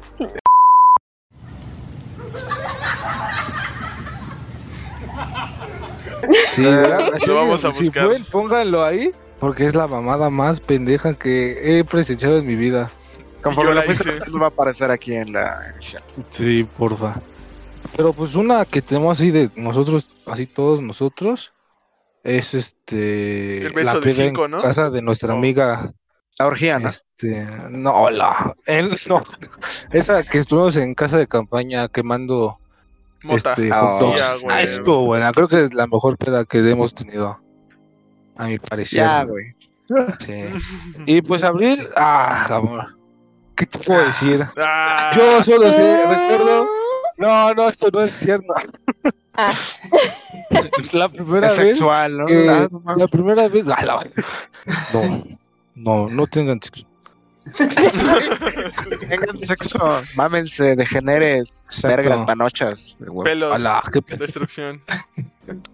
Sí, 6.53 6.63
¿verdad? 6.63 7.09
Lo 7.27 7.35
vamos 7.35 7.65
a 7.65 7.71
Si 7.71 7.83
buscar. 7.85 8.05
pueden, 8.05 8.25
pónganlo 8.25 8.83
ahí 8.83 9.11
porque 9.43 9.65
es 9.65 9.75
la 9.75 9.87
mamada 9.87 10.29
más 10.29 10.61
pendeja 10.61 11.13
que 11.15 11.79
he 11.79 11.83
presenciado 11.83 12.37
en 12.37 12.47
mi 12.47 12.55
vida. 12.55 12.89
Conforme 13.43 13.71
Yo 13.71 13.73
la 13.75 13.85
hice. 13.85 14.19
va 14.41 14.45
a 14.45 14.47
aparecer 14.47 14.89
aquí 14.89 15.13
en 15.15 15.33
la 15.33 15.59
edición. 15.75 16.01
Sí, 16.31 16.63
porfa. 16.77 17.15
Pero 17.97 18.13
pues 18.13 18.35
una 18.35 18.63
que 18.63 18.81
tenemos 18.81 19.19
así 19.19 19.31
de 19.31 19.49
nosotros, 19.57 20.07
así 20.27 20.45
todos 20.47 20.81
nosotros, 20.81 21.51
es 22.23 22.53
este 22.53 23.65
El 23.65 23.73
beso 23.73 23.95
la 23.95 23.99
de 23.99 24.09
en 24.11 24.15
cinco, 24.15 24.47
¿no? 24.47 24.61
casa 24.61 24.89
de 24.89 25.01
nuestra 25.01 25.33
Oh. 25.33 25.37
amiga 25.37 25.91
La 26.39 26.47
orgía, 26.47 26.79
¿no? 26.79 26.87
Este, 26.87 27.45
no, 27.69 28.09
la, 28.09 28.55
él 28.65 28.95
no. 29.09 29.21
Esa 29.91 30.23
que 30.23 30.37
estuvimos 30.37 30.77
en 30.77 30.95
casa 30.95 31.17
de 31.17 31.27
campaña 31.27 31.89
quemando 31.89 32.59
Mota. 33.23 33.51
este, 33.51 33.69
hot 33.71 33.99
dogs. 33.99 34.19
ya, 34.19 34.31
Ah, 34.31 34.37
güey. 34.41 34.63
estuvo 34.63 35.05
buena. 35.05 35.33
Creo 35.33 35.49
que 35.49 35.63
es 35.65 35.73
la 35.73 35.85
mejor 35.87 36.17
peda 36.17 36.45
que 36.45 36.59
hemos 36.59 36.95
tenido. 36.95 37.42
A 38.37 38.45
mi 38.47 38.57
parecer. 38.59 38.97
Ya, 38.99 39.23
güey. 39.23 39.53
Sí. 40.19 40.33
Y 41.05 41.21
pues 41.21 41.43
Abril, 41.43 41.77
ah, 41.95 42.45
amor. 42.49 42.95
¿Qué 43.55 43.65
te 43.65 43.77
puedo 43.79 44.05
decir? 44.05 44.43
Ah, 44.57 45.11
Yo 45.15 45.43
solo 45.43 45.71
sé, 45.71 46.05
recuerdo. 46.07 46.67
No, 47.17 47.53
no, 47.53 47.69
esto 47.69 47.89
no 47.93 48.01
es 48.01 48.17
tierno. 48.17 48.47
Ah. 49.35 49.53
La 50.91 51.09
primera 51.09 51.47
Es 51.47 51.57
vez. 51.57 51.67
sexual, 51.77 52.17
¿no? 52.17 52.25
que- 52.25 52.49
Ah, 52.49 52.67
no 52.71 52.95
la 52.95 53.07
primera 53.07 53.47
vez. 53.47 53.67
ah, 53.69 53.83
la- 53.85 54.05
No, 54.93 55.23
no, 55.75 56.09
no 56.09 56.27
tengan 56.27 56.59
sexo. 56.61 56.85
Tengan 59.09 59.37
sexo, 59.39 60.01
mámense, 60.15 60.75
degeneres, 60.75 61.45
vergas, 61.83 62.05
Exacto. 62.05 62.25
panochas. 62.25 62.97
pelos. 63.23 63.53
Ala, 63.53 63.81
qué 63.91 64.01
pe- 64.01 64.15
Destrucción. 64.17 64.81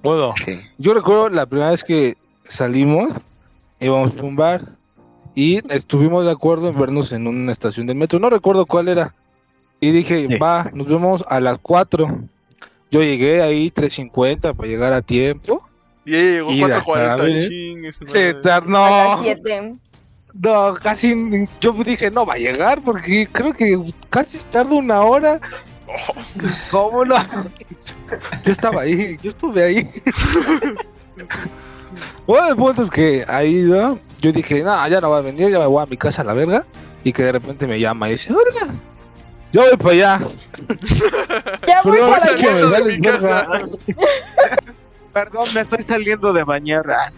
Bueno, 0.01 0.33
Sí. 0.45 0.59
yo 0.77 0.93
recuerdo 0.93 1.29
la 1.29 1.45
primera 1.45 1.71
vez 1.71 1.83
que 1.83 2.17
salimos, 2.49 3.13
íbamos 3.79 4.11
a 4.19 4.23
un 4.23 4.35
bar 4.35 4.63
y 5.35 5.61
estuvimos 5.73 6.25
de 6.25 6.31
acuerdo 6.31 6.67
en 6.69 6.77
vernos 6.77 7.11
en 7.13 7.25
una 7.27 7.51
estación 7.53 7.87
de 7.87 7.93
metro. 7.93 8.19
No 8.19 8.29
recuerdo 8.29 8.65
cuál 8.65 8.89
era. 8.89 9.15
Y 9.79 9.91
dije, 9.91 10.27
Sí. 10.27 10.35
va, 10.37 10.69
nos 10.73 10.87
vemos 10.87 11.23
a 11.29 11.39
las 11.39 11.57
4. 11.59 12.19
Yo 12.91 13.01
llegué 13.01 13.41
ahí 13.41 13.71
3.50 13.71 14.53
para 14.53 14.67
llegar 14.67 14.91
a 14.91 15.01
tiempo. 15.01 15.65
Y 16.05 16.15
ella 16.15 16.31
llegó 16.31 16.51
Y 16.51 16.59
4.40. 16.61 16.67
ya 16.67 17.17
sabes. 17.17 17.47
Chingue 17.49 17.91
su 17.93 18.05
Se 18.05 18.33
tardó. 18.33 18.69
las 18.71 19.21
7. 19.21 19.75
No, 20.33 20.73
casi. 20.75 21.47
Yo 21.61 21.71
dije, 21.71 22.11
no 22.11 22.25
va 22.25 22.33
a 22.33 22.37
llegar 22.37 22.81
porque 22.81 23.27
creo 23.31 23.53
que 23.53 23.79
casi 24.09 24.39
tarda 24.45 24.75
una 24.75 25.01
hora. 25.01 25.39
¿Cómo 26.71 27.05
no? 27.05 27.15
Yo 28.45 28.51
estaba 28.51 28.81
ahí, 28.81 29.17
yo 29.23 29.29
estuve 29.31 29.63
ahí. 29.63 29.89
Bueno, 32.27 32.49
el 32.49 32.55
punto 32.55 32.83
es 32.83 32.89
que 32.89 33.25
ahí 33.27 33.53
¿no? 33.63 33.99
yo 34.19 34.31
dije, 34.31 34.63
no, 34.63 34.87
ya 34.87 35.01
no 35.01 35.09
va 35.09 35.17
a 35.17 35.21
venir, 35.21 35.49
ya 35.49 35.59
me 35.59 35.65
voy 35.65 35.81
a 35.83 35.85
mi 35.85 35.97
casa 35.97 36.21
a 36.21 36.25
la 36.25 36.33
verga. 36.33 36.65
Y 37.03 37.13
que 37.13 37.23
de 37.23 37.31
repente 37.31 37.65
me 37.65 37.79
llama 37.79 38.09
y 38.09 38.13
dice, 38.13 38.33
oiga, 38.33 38.73
yo 39.51 39.61
voy 39.61 39.77
para 39.77 39.91
allá. 39.91 40.19
Ya 41.67 41.81
voy 41.83 41.93
Perdón, 41.93 42.11
para 42.11 42.25
allá. 42.25 42.51
me 42.51 42.61
de 42.61 42.83
mi 42.97 42.99
verga. 42.99 43.47
Perdón, 45.13 45.53
me 45.53 45.61
estoy 45.61 45.83
saliendo 45.83 46.33
de 46.33 46.43
bañar. 46.43 46.85
Ah, 46.91 47.11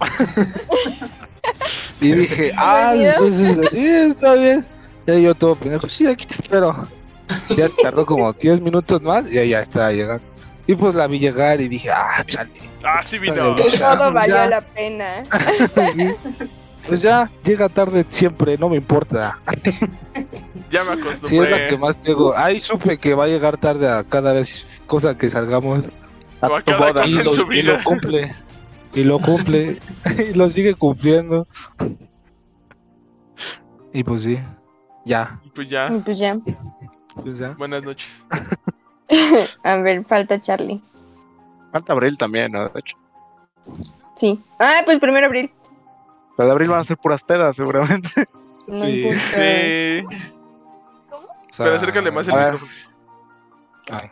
Y 2.00 2.12
dije, 2.14 2.52
ah, 2.58 2.94
entonces, 2.96 3.70
sí, 3.72 3.86
está 3.88 4.34
bien. 4.34 4.66
Y 5.08 5.22
yo 5.24 5.36
todo 5.36 5.56
pendejo, 5.56 5.90
sí, 5.90 6.08
aquí 6.08 6.26
te 6.26 6.36
espero. 6.36 6.88
Ya 7.56 7.68
tardó 7.82 8.06
como 8.06 8.32
10 8.34 8.62
minutos 8.62 9.02
más 9.02 9.26
y 9.32 9.50
ya 9.50 9.62
estaba 9.62 9.92
llegando. 9.92 10.24
Y 10.72 10.76
pues 10.76 10.96
la 10.96 11.06
vi 11.06 11.20
llegar 11.20 11.60
y 11.60 11.68
dije, 11.68 11.90
ah, 11.92 12.24
chale. 12.26 12.50
Ah, 12.82 13.04
sí 13.04 13.20
vino. 13.20 13.56
de. 13.56 13.64
Todo 13.78 14.14
valió 14.14 14.36
Ya. 14.36 14.46
la 14.48 14.62
pena. 14.62 15.24
Sí. 15.94 16.14
Pues 16.88 17.02
ya, 17.02 17.30
llega 17.44 17.68
tarde 17.68 18.06
siempre, 18.08 18.58
no 18.58 18.70
me 18.70 18.78
importa. 18.78 19.38
Ya 20.70 20.86
me 20.86 20.96
Sí, 21.28 21.38
es 21.38 21.50
la 21.50 21.58
que 21.58 21.76
acostumbré. 21.76 21.78
más 21.78 22.02
tengo. 22.02 22.38
Ahí 22.38 22.62
supe 22.62 22.98
que 22.98 23.14
va 23.16 23.26
a 23.26 23.28
llegar 23.28 23.58
tarde 23.58 23.90
a 23.90 24.06
cada 24.06 24.32
vez 24.32 24.82
cosa 24.88 25.18
que 25.18 25.30
salgamos. 25.30 25.84
a 26.40 26.46
a 26.48 26.62
cada 26.64 26.92
boda. 26.94 27.06
Y 27.06 27.16
lo, 27.22 27.54
y 27.54 27.62
lo 27.64 27.84
cumple. 27.84 28.34
Y 28.94 29.04
lo 29.04 29.20
cumple. 29.20 29.78
y 30.32 30.34
lo 30.34 30.50
sigue 30.50 30.74
cumpliendo. 30.74 31.48
Y 33.94 34.06
pues 34.06 34.22
sí, 34.22 34.40
ya. 35.04 35.38
Pues 35.54 35.68
ya. 35.68 35.90
Y 35.94 36.00
Pues 36.00 36.18
ya. 36.18 36.38
Pues 37.22 37.38
ya. 37.40 37.50
Buenas 37.58 37.84
noches. 37.84 38.08
A 39.64 39.76
ver, 39.78 40.04
falta 40.06 40.40
Charlie. 40.42 40.82
Falta 41.72 41.94
abril 41.94 42.18
también, 42.18 42.52
¿no? 42.52 42.68
De 42.70 42.80
hecho. 42.80 42.98
Sí. 44.16 44.44
Ah, 44.60 44.82
pues 44.86 45.00
primero 45.00 45.28
abril. 45.28 45.52
Pero 46.38 46.48
de 46.48 46.54
abril 46.54 46.70
van 46.70 46.80
a 46.82 46.84
ser 46.84 46.98
puras 46.98 47.24
pedas, 47.24 47.56
seguramente. 47.56 48.10
No 48.68 48.80
Sí. 48.80 49.02
importa. 49.02 49.22
Sí. 49.34 50.06
O 51.12 51.54
sea, 51.54 51.66
Pero 51.66 51.76
acércale 51.76 52.12
más 52.12 52.28
el 52.28 52.34
micrófono. 52.36 52.72
ay. 53.92 54.12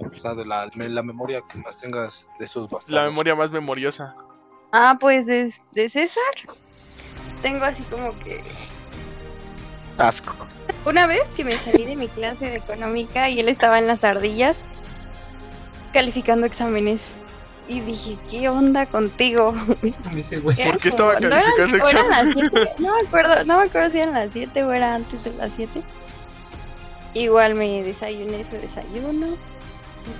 O 0.00 0.20
sea, 0.20 0.34
de 0.34 0.44
la, 0.46 0.70
la 0.74 1.02
memoria 1.02 1.42
que 1.50 1.58
más 1.58 1.76
tengas 1.76 2.24
de 2.38 2.44
esos 2.44 2.70
bastardos. 2.70 2.94
La 2.94 3.04
memoria 3.04 3.34
más 3.34 3.50
memoriosa. 3.50 4.14
Ah, 4.72 4.96
pues 5.00 5.26
de, 5.26 5.52
de 5.72 5.88
César. 5.88 6.22
Tengo 7.42 7.64
así 7.64 7.82
como 7.84 8.16
que 8.20 8.42
Asco. 9.98 10.34
una 10.86 11.06
vez 11.06 11.22
que 11.36 11.44
me 11.44 11.52
salí 11.52 11.84
de 11.84 11.96
mi 11.96 12.08
clase 12.08 12.46
de 12.50 12.56
económica 12.56 13.28
y 13.28 13.40
él 13.40 13.48
estaba 13.48 13.78
en 13.78 13.86
las 13.86 14.04
ardillas 14.04 14.56
calificando 15.92 16.46
exámenes. 16.46 17.00
Y 17.66 17.80
dije, 17.80 18.16
¿qué 18.30 18.48
onda 18.48 18.86
contigo? 18.86 19.52
Dice, 20.14 20.38
güey. 20.40 20.56
¿Por 20.56 20.78
qué 20.78 20.90
como- 20.90 21.12
estaba 21.12 21.20
no 21.20 21.26
eran- 21.26 21.42
calificando 21.56 21.84
o 21.84 21.88
eran 21.90 22.04
exámenes? 22.06 22.34
las 22.34 22.50
siete, 22.52 22.72
No 22.82 22.94
me 22.96 23.06
acuerdo, 23.06 23.44
no 23.44 23.58
me 23.58 23.64
acuerdo 23.64 23.90
si 23.90 23.98
eran 24.00 24.14
las 24.14 24.30
7 24.32 24.64
o 24.64 24.72
era 24.72 24.94
antes 24.94 25.22
de 25.22 25.32
las 25.34 25.52
7. 25.54 25.82
Igual 27.14 27.54
me 27.56 27.82
desayuné 27.82 28.40
ese 28.40 28.58
desayuno. 28.58 29.36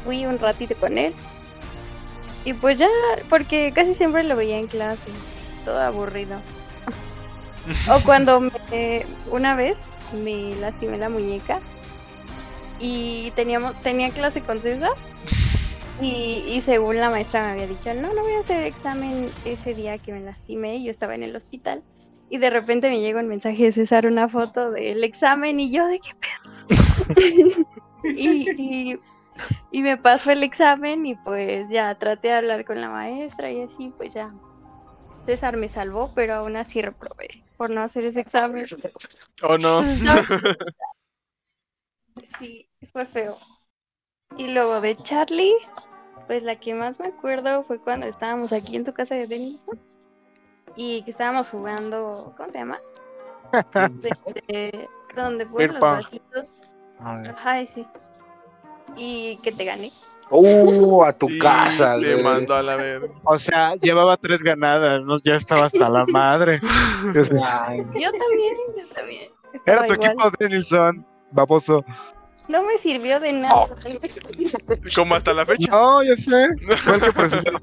Fui 0.05 0.27
un 0.27 0.39
ratito 0.39 0.75
con 0.77 0.99
él. 0.99 1.15
Y 2.45 2.53
pues 2.53 2.79
ya, 2.79 2.89
porque 3.31 3.73
casi 3.75 3.95
siempre 3.95 4.25
lo 4.25 4.37
veía 4.37 4.59
en 4.59 4.67
clase. 4.67 5.11
Todo 5.65 5.81
aburrido. 5.81 6.39
O 7.91 8.03
cuando 8.05 8.41
me- 8.41 9.07
una 9.31 9.55
vez 9.55 9.77
me 10.13 10.57
lastimé 10.57 10.99
la 10.99 11.09
muñeca. 11.09 11.61
Y 12.81 13.33
teníamos, 13.33 13.81
tenía 13.83 14.11
clase 14.11 14.41
con 14.43 14.61
César. 14.61 14.91
Y, 16.01 16.63
según 16.65 16.97
la 16.97 17.11
maestra 17.11 17.43
me 17.43 17.51
había 17.53 17.67
dicho, 17.67 17.93
no, 17.93 18.15
no 18.15 18.23
voy 18.23 18.35
a 18.35 18.41
hacer 18.41 18.65
examen 18.65 19.31
ese 19.45 19.75
día 19.75 19.99
que 19.99 20.13
me 20.13 20.21
lastimé 20.21 20.77
y 20.77 20.85
yo 20.85 20.91
estaba 20.93 21.17
en 21.17 21.25
el 21.25 21.35
hospital. 21.35 21.83
Y 22.31 22.39
de 22.39 22.51
repente 22.51 22.89
me 22.89 23.01
llega 23.01 23.21
un 23.21 23.27
mensaje 23.27 23.65
de 23.65 23.73
César, 23.73 24.07
una 24.07 24.29
foto 24.29 24.71
del 24.71 25.03
examen 25.03 25.59
y 25.59 25.73
yo 25.73 25.89
de 25.89 25.99
qué 25.99 26.11
pedo. 26.21 26.69
y, 28.05 28.51
y, 28.51 29.01
y 29.73 29.83
me 29.83 29.97
pasó 29.97 30.31
el 30.31 30.45
examen 30.45 31.05
y 31.05 31.17
pues 31.17 31.69
ya 31.69 31.97
traté 31.97 32.29
de 32.29 32.35
hablar 32.35 32.65
con 32.65 32.81
la 32.81 32.91
maestra 32.91 33.51
y 33.51 33.63
así 33.63 33.93
pues 33.97 34.15
ya. 34.15 34.33
César 35.27 35.57
me 35.57 35.69
salvó, 35.69 36.13
pero 36.15 36.35
aún 36.35 36.57
así 36.57 36.81
reprobé 36.81 37.29
por 37.59 37.69
no 37.69 37.83
hacer 37.83 38.05
ese 38.07 38.21
examen. 38.21 38.65
¿O 39.43 39.59
no? 39.59 39.83
No. 40.03 40.15
Sí, 42.39 42.69
fue 42.93 43.05
feo. 43.07 43.37
Y 44.37 44.49
luego 44.49 44.81
de 44.81 44.97
Charlie, 44.97 45.55
pues 46.27 46.43
la 46.45 46.57
que 46.57 46.75
más 46.75 46.99
me 47.01 47.09
acuerdo 47.09 47.65
fue 47.65 47.81
cuando 47.81 48.07
estábamos 48.07 48.53
aquí 48.53 48.77
en 48.77 48.85
tu 48.85 48.93
casa 48.95 49.15
de 49.17 49.27
Denison 49.27 49.79
y 50.77 51.03
que 51.03 51.11
estábamos 51.11 51.51
jugando, 51.51 52.35
¿cómo 52.37 52.53
se 52.53 52.59
llama? 52.59 52.79
De- 53.75 54.13
de- 54.49 54.89
donde 55.17 55.47
ponen 55.47 55.75
los 55.75 55.81
vasitos. 55.83 56.61
Ajá, 57.01 57.61
ese. 57.61 57.87
Y 58.97 59.37
que 59.39 59.53
te 59.53 59.65
gané. 59.65 59.93
Uh, 60.31 61.03
a 61.05 61.13
tu 61.13 61.29
Y 61.31 61.39
casa, 61.39 61.97
Le 61.97 62.13
güey. 62.15 62.25
mandó 62.25 62.55
a 62.55 62.63
la 62.63 62.77
verga. 62.77 63.09
O 63.25 63.39
sea, 63.39 63.75
llevaba 63.77 64.17
tres 64.17 64.43
ganadas, 64.43 65.03
¿no? 65.05 65.19
Ya 65.23 65.37
estaba 65.37 65.67
hasta 65.67 65.89
la 65.89 66.05
madre. 66.07 66.61
O 67.21 67.25
sea, 67.25 67.65
Ay, 67.69 67.79
Yo 67.95 68.11
también, 68.11 68.55
yo 68.77 68.89
también. 68.95 69.31
Era 69.65 69.87
tu 69.87 69.95
igual. 69.95 70.11
equipo, 70.11 70.31
Denilson, 70.39 71.07
baboso. 71.33 71.85
No 72.49 72.63
me 72.63 72.79
sirvió 72.79 73.21
de 73.21 73.33
nada. 73.35 73.65
Como 74.97 75.15
hasta 75.15 75.35
la 75.35 75.45
fecha. 75.47 75.71
No, 75.71 76.03
ya 76.03 76.17
sé. 76.17 76.49
Fue 76.79 76.95
el 76.97 77.01
que 77.03 77.13
presionó. 77.13 77.61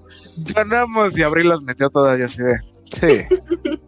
Ganamos 0.53 1.17
y 1.17 1.23
Abril 1.23 1.49
las 1.49 1.61
metió 1.63 1.89
todas, 1.89 2.19
ya 2.19 2.27
sé. 2.27 2.59
Sí. 2.93 3.25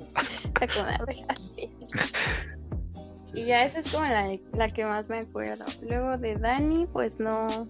Y 3.34 3.46
ya 3.46 3.64
esa 3.66 3.80
es 3.80 3.92
como 3.92 4.04
la, 4.04 4.30
la 4.54 4.70
que 4.74 4.84
más 4.84 5.10
me 5.10 5.20
acuerdo. 5.20 5.64
Luego 5.88 6.18
de 6.18 6.36
Dani, 6.38 6.88
pues 6.92 7.20
no. 7.20 7.68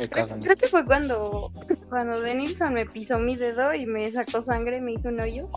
Me 0.00 0.08
Creo, 0.08 0.26
cagan. 0.26 0.40
creo 0.42 0.56
que 0.56 0.68
fue 0.68 0.84
cuando 0.84 1.50
cuando 1.88 2.20
Denilson 2.20 2.74
me 2.74 2.86
pisó 2.86 3.18
mi 3.18 3.36
dedo 3.36 3.74
y 3.74 3.86
me 3.86 4.10
sacó 4.12 4.42
sangre, 4.42 4.80
me 4.80 4.92
hizo 4.92 5.08
un 5.08 5.20
hoyo. 5.20 5.48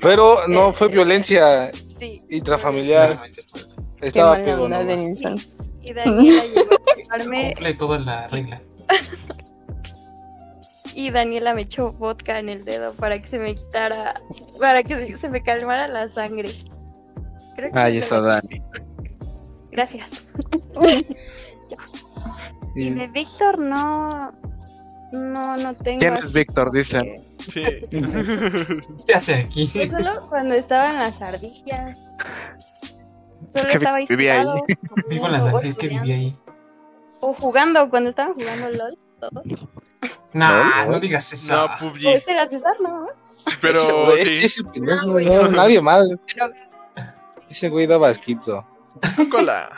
Pero 0.00 0.46
no 0.48 0.72
fue 0.72 0.88
violencia 0.88 1.70
Sí. 1.98 2.20
intrafamiliar. 2.30 3.18
Qué 3.98 4.06
Estaba 4.08 4.32
mala 4.32 4.44
pedo, 4.44 4.64
onda 4.64 4.80
¿no? 4.80 4.84
de 4.86 4.96
Nilsson. 4.96 5.36
Y 5.82 5.92
Daniela 5.92 6.44
llegó 6.46 6.70
a 6.72 6.96
llevarme. 6.96 7.52
Cumple 7.54 7.74
toda 7.74 7.98
la 7.98 8.28
regla. 8.28 8.60
y 10.94 11.10
Daniela 11.10 11.54
me 11.54 11.62
echó 11.62 11.92
vodka 11.92 12.38
en 12.38 12.48
el 12.48 12.64
dedo 12.64 12.92
para 12.94 13.18
que 13.18 13.26
se 13.28 13.38
me 13.38 13.54
quitara, 13.54 14.14
para 14.60 14.82
que 14.82 15.16
se- 15.16 15.28
me 15.28 15.42
calmara 15.42 15.88
la 15.88 16.08
sangre. 16.12 16.50
Creo 17.56 17.70
que 17.72 17.78
Ahí 17.78 17.96
eso 17.98 18.16
está 18.16 18.20
Dani. 18.20 18.62
Gracias. 19.70 20.26
Y 22.74 22.90
de 22.90 23.06
Víctor 23.08 23.58
no, 23.58 24.32
no, 25.12 25.56
no 25.56 25.74
tengo. 25.74 26.00
¿Quién 26.00 26.14
es 26.16 26.32
Víctor? 26.32 26.70
Dicen. 26.72 27.02
que- 27.04 27.32
Sí. 27.42 27.64
¿Qué 29.06 29.14
hace 29.14 29.34
aquí? 29.34 29.66
Solo 29.66 30.26
cuando 30.28 30.54
estaba 30.54 30.90
en 30.90 30.98
las 31.00 31.20
ardillas. 31.20 31.98
Solo 33.52 33.68
que 33.68 33.72
estaba 33.78 33.96
ahí 33.96 34.06
vivía 34.06 34.40
ahí. 34.42 34.46
Vivo 35.08 35.26
en 35.26 35.32
las 35.32 35.42
o 35.44 35.48
arces 35.48 35.76
que 35.76 35.88
viví 35.88 36.12
ahí. 36.12 36.36
O 37.20 37.32
jugando, 37.34 37.88
cuando 37.88 38.10
estaban 38.10 38.34
jugando 38.34 38.70
LOL, 38.70 38.98
todos. 39.20 39.44
Nah, 40.32 40.84
No, 40.86 40.92
no 40.92 41.00
digas 41.00 41.32
eso. 41.32 41.68
No, 41.80 41.88
O 41.90 42.10
este 42.10 42.30
era 42.32 42.46
César, 42.46 42.76
¿no? 42.80 43.06
Pero 43.60 44.06
Güey, 44.06 44.24
sí, 44.24 44.44
ese 44.44 44.64
pendejo, 44.64 45.10
güey. 45.10 45.26
no, 45.26 45.48
nadie 45.48 45.80
más. 45.80 46.08
Pero 46.32 46.50
Ese 47.50 47.68
güey 47.68 47.86
daba 47.88 48.08
asquito. 48.08 48.64
cola. 49.32 49.68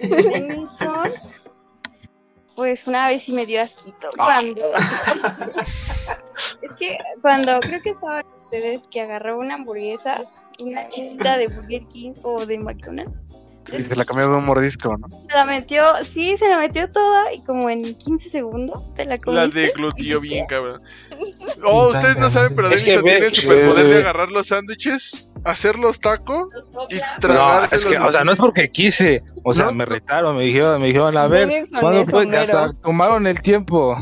Denison, 0.00 1.12
pues 2.54 2.86
una 2.86 3.08
vez 3.08 3.22
sí 3.24 3.32
me 3.32 3.46
dio 3.46 3.62
asquito. 3.62 4.08
Cuando. 4.16 4.62
es 6.62 6.72
que 6.78 6.98
cuando 7.20 7.60
creo 7.60 7.82
que 7.82 7.90
estaban 7.90 8.24
ustedes 8.44 8.82
que 8.90 9.00
agarró 9.00 9.38
una 9.38 9.54
hamburguesa, 9.54 10.22
una 10.60 10.88
chiquita 10.88 11.38
de 11.38 11.48
Burger 11.48 11.86
King 11.88 12.12
o 12.22 12.46
de 12.46 12.58
McDonald's. 12.58 13.25
Y 13.72 13.82
se 13.82 13.96
la 13.96 14.04
cambió 14.04 14.28
de 14.30 14.36
un 14.36 14.44
mordisco, 14.44 14.96
¿no? 14.96 15.08
Se 15.08 15.34
la 15.34 15.44
metió, 15.44 15.82
sí, 16.04 16.36
se 16.36 16.48
la 16.48 16.58
metió 16.58 16.88
toda 16.90 17.32
y 17.32 17.42
como 17.44 17.68
en 17.68 17.94
15 17.96 18.28
segundos 18.30 18.92
te 18.94 19.04
la 19.04 19.12
La 19.16 19.18
comiste. 19.18 19.58
deglutió 19.60 20.20
bien, 20.20 20.46
cabrón. 20.48 20.80
Oh, 21.64 21.88
ustedes 21.88 22.16
no 22.18 22.28
saben, 22.30 22.54
pero 22.54 22.68
que 22.68 22.76
ve- 22.76 23.02
tiene 23.02 23.26
el 23.26 23.32
superpoder 23.34 23.86
de 23.88 23.96
agarrar 23.98 24.30
los 24.30 24.48
sándwiches, 24.48 25.26
hacerlos 25.44 25.98
taco 26.00 26.48
y 26.90 26.96
No, 26.96 27.00
tragárselos. 27.20 27.84
es 27.86 27.90
que, 27.90 27.98
o 27.98 28.12
sea, 28.12 28.24
no 28.24 28.32
es 28.32 28.38
porque 28.38 28.68
quise. 28.68 29.22
O 29.42 29.54
sea, 29.54 29.66
¿No? 29.66 29.72
me 29.72 29.84
retaron, 29.86 30.36
me 30.36 30.44
dijeron, 30.44 30.80
me 30.80 30.88
dijeron, 30.88 31.16
a 31.16 31.26
ver, 31.26 31.48
¿cuándo 31.80 32.04
fue? 32.04 32.24
Homero. 32.24 32.58
Hasta 32.58 32.72
tomaron 32.82 33.26
el 33.26 33.40
tiempo. 33.40 33.96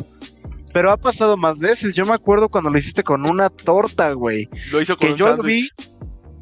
Pero 0.73 0.91
ha 0.91 0.97
pasado 0.97 1.37
más 1.37 1.59
veces. 1.61 1.95
Yo 1.95 2.05
me 2.05 2.15
acuerdo 2.15 2.49
cuando 2.49 2.69
lo 2.71 2.77
hiciste 2.79 3.05
con 3.05 3.25
una 3.25 3.49
torta, 3.49 4.11
güey. 4.13 4.49
Lo 4.73 4.81
hizo 4.81 4.97
con 4.97 5.07
Que 5.07 5.13
un 5.13 5.19
yo 5.19 5.37
lo 5.37 5.43
vi 5.43 5.69
sándwich. 5.69 5.93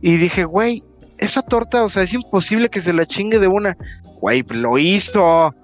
y 0.01 0.17
dije, 0.17 0.45
güey, 0.45 0.83
esa 1.23 1.43
torta, 1.43 1.85
o 1.85 1.89
sea, 1.89 2.03
es 2.03 2.13
imposible 2.13 2.69
que 2.69 2.81
se 2.81 2.93
la 2.93 3.07
chingue 3.07 3.39
de 3.39 3.49
una. 3.49 3.77
Güey, 4.21 4.43
lo 4.51 4.79
hizo. 4.79 5.55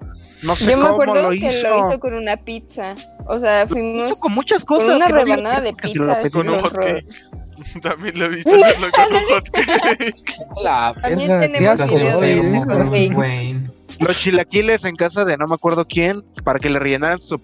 No 0.43 0.55
sé 0.55 0.71
Yo 0.71 0.77
me 0.77 0.83
cómo 0.83 0.93
acuerdo 0.93 1.23
lo 1.23 1.29
que 1.31 1.35
hizo. 1.37 1.69
lo 1.69 1.79
hizo 1.89 1.99
con 1.99 2.13
una 2.13 2.37
pizza. 2.37 2.95
O 3.27 3.39
sea, 3.39 3.67
fuimos 3.67 4.11
hizo 4.11 4.19
con 4.21 4.31
muchas 4.33 4.63
cosas. 4.65 4.85
con 4.87 4.95
una 4.95 5.07
que 5.07 5.13
no 5.13 5.19
había 5.21 5.35
rebanada 5.35 5.61
de 5.61 5.73
pizza. 5.73 6.29
Con 6.31 6.47
un 6.49 6.55
con 6.55 6.63
hot 6.63 6.73
ro- 6.73 6.81
cake. 6.83 7.05
También 7.81 8.17
lo 8.17 8.25
he 8.25 8.29
visto 8.29 8.49
hacerlo 8.65 8.87
con 8.91 9.15
un 9.15 9.23
hot 9.29 9.49
cake. 9.51 10.15
La 10.63 10.95
También 11.01 11.39
tenemos 11.41 11.85
video 11.85 12.19
de 12.21 12.35
güey. 12.39 12.55
este 12.55 12.73
hot 12.73 12.91
cake. 12.91 13.17
Wayne. 13.17 13.69
Los 13.99 14.17
chilaquiles 14.17 14.85
en 14.85 14.95
casa 14.95 15.25
de 15.25 15.35
no 15.35 15.45
me 15.45 15.55
acuerdo 15.55 15.83
quién, 15.85 16.23
para 16.45 16.57
que 16.57 16.69
le 16.69 16.79
rellenaran 16.79 17.19
su 17.19 17.37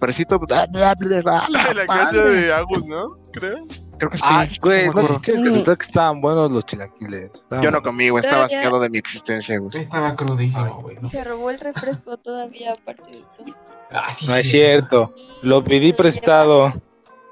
la 1.22 1.46
En 1.70 1.76
la 1.76 1.86
casa 1.86 2.16
de 2.24 2.50
Agus, 2.52 2.86
¿no? 2.86 3.18
Creo. 3.32 3.58
Creo 3.98 4.10
que 4.10 4.18
sí. 4.18 4.24
Ay, 4.28 4.56
güey, 4.60 4.88
no 4.90 5.02
no 5.02 5.20
tienes 5.20 5.42
que 5.42 5.48
aceptar 5.48 5.78
que 5.78 5.84
estaban 5.86 6.20
buenos 6.20 6.50
los 6.52 6.66
chilaquiles. 6.66 7.30
Estaban 7.34 7.64
Yo 7.64 7.70
no 7.70 7.82
comí, 7.82 8.10
güey. 8.10 8.22
Estaba 8.22 8.44
asqueado 8.44 8.78
de 8.80 8.90
mi 8.90 8.98
existencia, 8.98 9.58
güey. 9.58 9.70
Estaba 9.80 10.14
crudísimo, 10.16 10.82
güey. 10.82 10.96
No, 11.00 11.08
Se 11.08 11.24
robó 11.24 11.50
el 11.50 11.58
refresco 11.60 12.16
todavía, 12.18 12.72
aparte 12.72 13.10
de 13.10 13.24
todo. 13.36 13.54
Ah, 13.90 14.10
sí, 14.12 14.26
No 14.26 14.34
es 14.36 14.42
sí. 14.46 14.50
cierto. 14.52 15.14
Lo 15.42 15.62
pedí 15.64 15.92
prestado. 15.92 16.72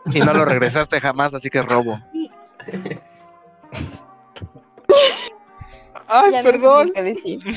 Y 0.06 0.20
no 0.20 0.32
lo 0.34 0.44
regresaste 0.44 1.00
jamás, 1.00 1.34
así 1.34 1.50
que 1.50 1.58
es 1.58 1.66
robo. 1.66 1.98
Ay, 6.08 6.32
Ya 6.32 6.42
no 6.42 6.50
sé 6.50 6.58
perdón. 6.58 6.92
qué 6.94 7.02
decir. 7.02 7.40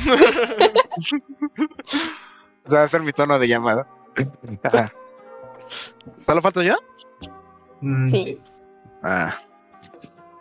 O 2.65 2.69
sea, 2.69 2.79
va 2.79 2.85
a 2.85 2.89
ser 2.89 3.01
mi 3.01 3.13
tono 3.13 3.39
de 3.39 3.47
llamada. 3.47 3.87
Ajá. 4.63 4.91
¿Solo 6.25 6.41
falto 6.41 6.61
yo? 6.61 6.75
Mm, 7.79 8.07
Sí. 8.07 8.41
Ah. 9.03 9.37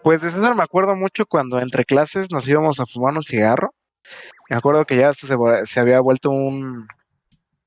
Pues 0.03 0.23
de 0.23 0.31
César 0.31 0.55
me 0.55 0.63
acuerdo 0.63 0.95
mucho 0.95 1.27
cuando 1.27 1.59
entre 1.61 1.85
clases 1.85 2.31
nos 2.31 2.49
íbamos 2.49 2.81
a 2.81 2.87
fumar 2.87 3.15
un 3.15 3.23
cigarro. 3.23 3.75
Me 4.49 4.57
acuerdo 4.57 4.85
que 4.85 4.97
ya 4.97 5.13
se, 5.13 5.27
se 5.67 5.81
había 5.81 6.01
vuelto 6.01 6.31
un, 6.31 6.87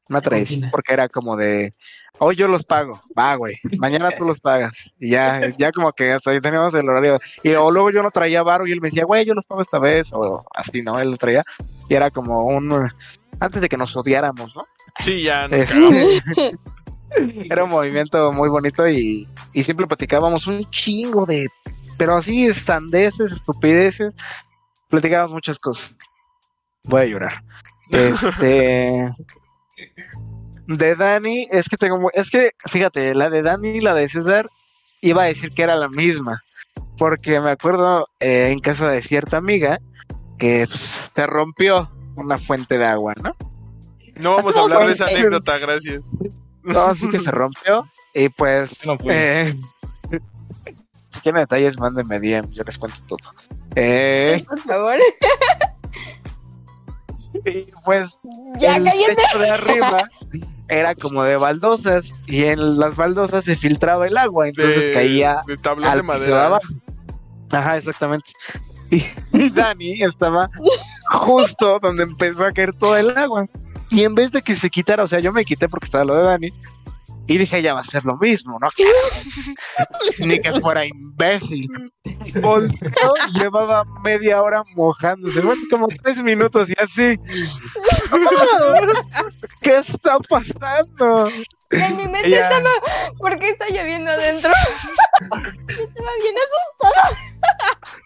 una 0.09 0.21
tradición, 0.21 0.69
porque 0.71 0.93
era 0.93 1.07
como 1.07 1.37
de, 1.37 1.73
hoy 2.17 2.35
yo 2.35 2.47
los 2.47 2.63
pago, 2.63 3.01
va, 3.17 3.35
güey, 3.35 3.57
mañana 3.77 4.09
tú 4.11 4.25
los 4.25 4.39
pagas. 4.39 4.75
Y 4.99 5.11
ya, 5.11 5.49
ya 5.57 5.71
como 5.71 5.93
que 5.93 6.13
hasta 6.13 6.31
ahí 6.31 6.41
teníamos 6.41 6.73
el 6.73 6.89
horario. 6.89 7.19
Y 7.43 7.53
o 7.53 7.69
luego 7.71 7.91
yo 7.91 8.01
no 8.01 8.11
traía 8.11 8.41
varo 8.41 8.65
y 8.65 8.71
él 8.71 8.81
me 8.81 8.87
decía, 8.87 9.05
güey, 9.05 9.25
yo 9.25 9.35
los 9.35 9.45
pago 9.45 9.61
esta 9.61 9.79
vez, 9.79 10.11
o 10.11 10.43
así, 10.55 10.81
¿no? 10.81 10.99
Él 10.99 11.11
lo 11.11 11.17
traía. 11.17 11.43
Y 11.87 11.93
era 11.93 12.09
como 12.09 12.45
un, 12.45 12.89
antes 13.39 13.61
de 13.61 13.69
que 13.69 13.77
nos 13.77 13.95
odiáramos, 13.95 14.55
¿no? 14.55 14.65
Sí, 14.99 15.21
ya 15.23 15.47
nos 15.47 15.61
Este. 15.61 16.57
era 17.49 17.63
un 17.63 17.69
movimiento 17.69 18.31
muy 18.31 18.49
bonito 18.49 18.87
y, 18.87 19.27
y 19.53 19.63
siempre 19.63 19.87
platicábamos 19.87 20.47
un 20.47 20.63
chingo 20.69 21.25
de, 21.25 21.47
pero 21.97 22.15
así, 22.15 22.45
estandeces, 22.45 23.31
estupideces, 23.31 24.13
platicábamos 24.89 25.33
muchas 25.33 25.59
cosas. 25.59 25.95
Voy 26.85 27.01
a 27.01 27.05
llorar. 27.05 27.43
Este, 27.91 29.09
de 30.67 30.95
Dani, 30.95 31.47
es 31.51 31.67
que 31.67 31.77
tengo, 31.77 32.09
es 32.13 32.29
que, 32.29 32.51
fíjate, 32.67 33.15
la 33.15 33.29
de 33.29 33.41
Dani 33.41 33.69
y 33.69 33.81
la 33.81 33.93
de 33.93 34.07
César, 34.07 34.49
iba 35.01 35.23
a 35.23 35.27
decir 35.27 35.51
que 35.51 35.63
era 35.63 35.75
la 35.75 35.89
misma, 35.89 36.43
porque 36.97 37.39
me 37.39 37.51
acuerdo 37.51 38.07
eh, 38.19 38.49
en 38.51 38.59
casa 38.59 38.89
de 38.89 39.01
cierta 39.01 39.37
amiga 39.37 39.79
que 40.37 40.65
pues, 40.67 40.99
se 41.13 41.27
rompió 41.27 41.91
una 42.15 42.37
fuente 42.37 42.77
de 42.77 42.85
agua, 42.85 43.13
¿no? 43.21 43.35
No 44.15 44.35
vamos 44.35 44.55
a 44.55 44.59
hablar 44.61 44.85
de 44.85 44.93
esa 44.93 45.05
anécdota, 45.05 45.57
gracias. 45.57 46.17
No, 46.73 46.81
así 46.87 47.09
que 47.09 47.19
se 47.19 47.31
rompió. 47.31 47.87
Y 48.13 48.29
pues, 48.29 48.85
No 48.85 48.97
eh, 49.05 49.55
si 50.11 51.19
quieren 51.21 51.41
detalles, 51.41 51.77
mándenme 51.79 52.19
DM, 52.19 52.49
yo 52.51 52.63
les 52.63 52.77
cuento 52.77 52.97
todo. 53.07 53.19
Eh, 53.75 54.43
Por 54.47 54.59
favor. 54.59 54.95
y 57.45 57.67
pues, 57.85 58.19
Ya 58.57 58.77
el 58.77 58.83
cállate. 58.85 59.15
techo 59.15 59.39
de 59.39 59.49
arriba 59.49 60.09
era 60.67 60.95
como 60.95 61.23
de 61.23 61.37
baldosas. 61.37 62.07
Y 62.27 62.45
en 62.45 62.79
las 62.79 62.95
baldosas 62.95 63.45
se 63.45 63.55
filtraba 63.55 64.07
el 64.07 64.17
agua, 64.17 64.47
entonces 64.47 64.87
De, 64.87 64.91
caía 64.93 65.41
de 65.47 65.57
tablón 65.57 65.87
al 65.89 65.97
de 65.97 66.03
piso 66.03 66.13
de 66.13 66.19
madera. 66.19 66.45
abajo. 66.45 66.67
Ajá, 67.51 67.77
exactamente. 67.77 68.31
Y, 68.91 69.05
y 69.33 69.49
Dani 69.51 70.03
estaba 70.03 70.49
justo 71.11 71.79
donde 71.79 72.03
empezó 72.03 72.45
a 72.45 72.51
caer 72.51 72.73
todo 72.73 72.97
el 72.97 73.15
agua. 73.17 73.45
Y 73.89 74.03
en 74.03 74.15
vez 74.15 74.31
de 74.31 74.41
que 74.41 74.55
se 74.55 74.69
quitara, 74.69 75.03
o 75.03 75.07
sea, 75.07 75.19
yo 75.19 75.31
me 75.31 75.45
quité 75.45 75.67
porque 75.67 75.85
estaba 75.85 76.05
lo 76.05 76.15
de 76.15 76.23
Dani. 76.23 76.53
Y 77.27 77.37
dije, 77.37 77.61
ya 77.61 77.75
va 77.75 77.81
a 77.81 77.83
ser 77.83 78.05
lo 78.05 78.17
mismo, 78.17 78.57
¿no? 78.59 78.69
Ni 80.19 80.39
que 80.41 80.59
fuera 80.61 80.83
imbécil. 80.83 81.69
Volteó 82.41 83.13
llevaba 83.39 83.83
media 84.03 84.41
hora 84.41 84.63
mojándose. 84.75 85.39
Bueno, 85.41 85.61
como 85.69 85.87
tres 86.03 86.17
minutos 86.17 86.69
y 86.69 86.73
así. 86.81 87.19
¿Qué 89.61 89.77
está 89.77 90.17
pasando? 90.19 91.29
En 91.69 91.97
mi 91.97 92.07
mente 92.07 92.29
Ella- 92.29 92.49
estaba, 92.49 92.69
¿por 93.19 93.37
qué 93.37 93.49
está 93.49 93.67
lloviendo 93.69 94.09
adentro? 94.09 94.51
Yo 95.21 95.27
estaba 95.35 96.11
bien 96.23 96.35
asustada. 96.47 97.17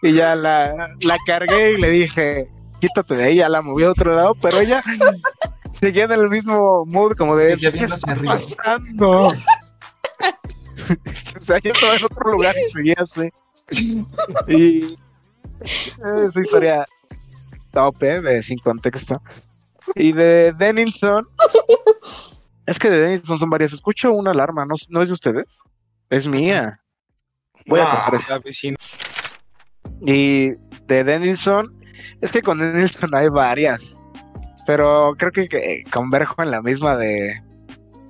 Y 0.02 0.12
ya 0.12 0.36
la, 0.36 0.88
la 1.00 1.16
cargué 1.26 1.72
y 1.72 1.76
le 1.78 1.88
dije, 1.88 2.46
quítate 2.80 3.14
de 3.14 3.24
ahí, 3.24 3.36
ya 3.36 3.48
la 3.48 3.62
moví 3.62 3.84
a 3.84 3.90
otro 3.90 4.14
lado, 4.14 4.34
pero 4.34 4.58
ella 4.58 4.82
seguía 5.78 6.04
en 6.04 6.12
el 6.12 6.28
mismo 6.30 6.84
mood 6.86 7.16
como 7.16 7.36
de, 7.36 7.46
Seguía 7.52 7.72
¿qué 7.72 7.78
viendo 7.78 7.94
está 7.94 8.12
hacia 8.12 8.32
arriba. 8.32 8.46
pasando? 8.56 9.22
o 11.40 11.44
sea, 11.44 11.58
yo 11.58 11.72
estaba 11.72 11.96
en 11.96 12.04
otro 12.04 12.30
lugar 12.32 12.54
y 12.58 12.70
seguía 12.72 12.96
así. 12.98 13.30
Y 14.48 14.98
esa 15.62 16.40
historia 16.40 16.84
tope 17.70 18.20
de 18.20 18.42
sin 18.42 18.58
contexto. 18.58 19.20
Y 19.94 20.12
de 20.12 20.52
Denilson, 20.52 21.28
es 22.66 22.78
que 22.78 22.90
de 22.90 22.98
Denilson 23.00 23.38
son 23.38 23.50
varias. 23.50 23.72
Escucho 23.72 24.12
una 24.12 24.30
alarma, 24.30 24.64
¿no, 24.64 24.74
¿no 24.88 25.02
es 25.02 25.08
de 25.08 25.14
ustedes? 25.14 25.60
Es 26.10 26.26
mía. 26.26 26.80
Voy 27.66 27.80
a 27.80 28.06
Ah. 28.06 28.10
Esa 28.14 28.38
vecina. 28.38 28.76
Y 30.02 30.50
de 30.86 31.04
Denilson, 31.04 31.74
es 32.20 32.32
que 32.32 32.42
con 32.42 32.58
Denilson 32.58 33.14
hay 33.14 33.28
varias. 33.28 33.98
Pero 34.66 35.14
creo 35.18 35.32
que, 35.32 35.48
que 35.48 35.82
converjo 35.90 36.42
en 36.42 36.50
la 36.50 36.62
misma 36.62 36.96
de, 36.96 37.40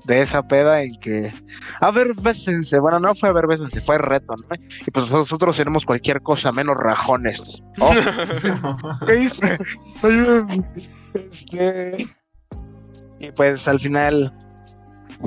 de 0.05 0.23
esa 0.23 0.47
peda 0.47 0.83
en 0.83 0.99
que. 1.01 1.33
A 1.81 1.91
ver, 1.91 2.15
bésense. 2.15 2.79
Bueno, 2.79 3.01
no 3.01 3.15
fue 3.15 3.29
a 3.29 3.33
ver, 3.33 3.47
bésense, 3.47 3.81
fue 3.81 3.99
reto, 3.99 4.35
¿no? 4.37 4.57
Y 4.87 4.91
pues 4.91 5.11
nosotros 5.11 5.57
seremos 5.57 5.85
cualquier 5.85 6.21
cosa 6.23 6.53
menos 6.53 6.77
rajones. 6.77 7.63
Oh, 7.81 7.93
¿Qué 9.07 9.17
hice? 9.17 9.59
Este, 11.15 12.09
Y 13.19 13.33
pues 13.33 13.67
al 13.69 13.81
final 13.81 14.33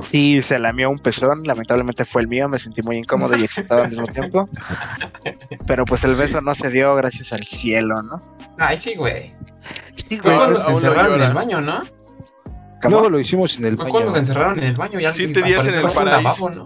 Sí, 0.02 0.42
se 0.44 0.60
lamió 0.60 0.90
un 0.90 1.00
pezón, 1.00 1.44
lamentablemente 1.44 2.06
fue 2.06 2.22
el 2.22 2.28
mío, 2.28 2.48
me 2.48 2.60
sentí 2.60 2.82
muy 2.84 2.98
incómodo 2.98 3.36
y 3.36 3.44
excitado 3.44 3.84
al 3.84 3.90
mismo 3.90 4.06
tiempo. 4.08 4.48
Pero 5.66 5.86
pues 5.86 6.04
el 6.04 6.16
beso 6.16 6.40
no 6.42 6.54
se 6.56 6.70
dio 6.70 6.94
gracias 6.96 7.34
al 7.34 7.44
cielo, 7.44 8.02
¿no? 8.04 8.22
Ay, 8.60 8.78
sí, 8.78 8.96
güey. 8.96 9.34
Sí, 9.96 10.20
Fue 10.22 10.36
cuando 10.36 10.60
se 10.62 10.70
lo 10.72 10.78
encerraron 10.78 11.16
en 11.16 11.28
el 11.28 11.34
baño, 11.34 11.62
¿no? 11.62 11.82
Luego 12.84 13.10
lo 13.10 13.20
hicimos 13.20 13.58
en 13.58 13.66
el 13.66 13.76
Fue 13.76 13.86
baño. 13.86 13.92
cuando 13.94 14.12
se 14.12 14.20
encerraron 14.20 14.60
en 14.60 14.66
el 14.66 14.76
baño. 14.76 15.00
Ya 15.00 15.12
Siete 15.12 15.42
días 15.42 15.66
en 15.66 15.80
el 15.86 15.92
paraíso. 15.92 16.22
lavabo, 16.22 16.50
¿no? 16.52 16.64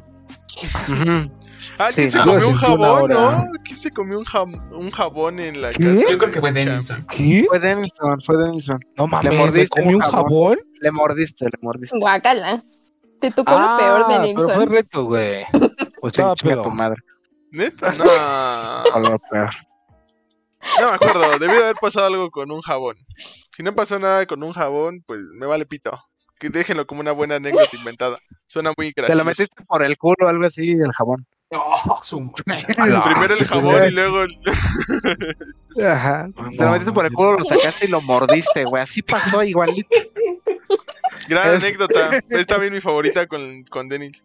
Ujú. 0.89 1.31
Ah, 1.77 1.89
¿quién 1.95 2.11
Sí, 2.11 2.11
se 2.11 2.17
no, 2.19 2.33
comió 2.33 2.47
un 2.49 2.55
jabón, 2.55 3.09
no? 3.09 3.43
¿Quién 3.63 3.81
se 3.81 3.91
comió 3.91 4.19
un, 4.19 4.25
jam- 4.25 4.71
un 4.71 4.91
jabón 4.91 5.39
en 5.39 5.61
la 5.61 5.71
¿Qué? 5.71 5.83
casa? 5.83 6.03
Yo 6.11 6.17
creo 6.17 6.31
que 6.31 6.39
fue 6.41 6.51
de 6.51 6.65
Denison. 6.65 7.05
¿Qué? 7.09 7.45
Fue 7.47 7.59
Denison, 7.59 8.21
fue 8.21 8.37
Denison. 8.37 8.79
No 8.97 9.07
mames, 9.07 9.23
Le 9.25 9.31
¿me 9.31 9.37
mordiste 9.37 9.81
un 9.81 9.95
un 9.95 10.01
jabón. 10.01 10.23
jabón? 10.25 10.57
Le 10.81 10.91
mordiste, 10.91 11.45
le 11.45 11.57
mordiste. 11.61 11.97
Guácala. 11.97 12.61
Te 13.21 13.31
tocó 13.31 13.51
Ah, 13.55 13.71
lo 13.73 14.07
peor 14.07 14.07
de 14.27 14.33
pero 14.35 14.49
fue 14.49 14.65
reto, 14.65 15.05
güey. 15.05 15.45
Pues 16.01 16.13
estaba 16.13 16.33
chinga 16.35 16.53
pedo. 16.55 16.63
tu 16.63 16.71
madre. 16.71 16.99
¿Neta? 17.51 17.91
No. 17.93 18.99
lo 18.99 19.19
peor. 19.19 19.49
No 20.79 20.89
me 20.89 20.95
acuerdo, 20.95 21.39
debió 21.39 21.57
de 21.57 21.63
haber 21.65 21.75
pasado 21.75 22.07
algo 22.07 22.31
con 22.31 22.51
un 22.51 22.61
jabón. 22.61 22.97
Si 23.55 23.61
no 23.63 23.73
pasó 23.75 23.99
nada 23.99 24.25
con 24.25 24.41
un 24.43 24.51
jabón, 24.53 25.03
pues 25.05 25.19
me 25.33 25.45
vale 25.45 25.65
pito. 25.67 25.91
Que 26.39 26.49
déjenlo 26.49 26.87
como 26.87 27.01
una 27.01 27.11
buena 27.11 27.35
anécdota 27.35 27.75
inventada. 27.77 28.17
Suena 28.47 28.73
muy 28.75 28.91
Te 28.93 29.01
gracioso. 29.01 29.19
lo 29.19 29.25
metiste 29.25 29.63
por 29.65 29.83
el 29.83 29.95
culo 29.97 30.15
o 30.25 30.27
algo 30.27 30.45
así 30.45 30.73
del 30.75 30.91
jabón. 30.91 31.27
Oh, 31.53 31.99
su- 32.01 32.31
Primero 32.45 33.33
el 33.33 33.45
jabón 33.45 33.85
y 33.87 33.91
luego 33.91 34.23
el... 34.23 35.85
Ajá. 35.85 36.29
Te 36.57 36.63
lo 36.63 36.71
metiste 36.71 36.93
por 36.93 37.05
el 37.05 37.11
culo, 37.13 37.33
lo 37.33 37.43
sacaste 37.45 37.85
y 37.85 37.89
lo 37.89 38.01
mordiste, 38.01 38.63
güey. 38.65 38.83
Así 38.83 39.01
pasó 39.01 39.43
igualito. 39.43 39.89
Gran 41.27 41.55
anécdota. 41.55 42.21
Es 42.29 42.47
también 42.47 42.73
mi 42.73 42.79
favorita 42.81 43.27
con, 43.27 43.63
con 43.63 43.89
Denis. 43.89 44.23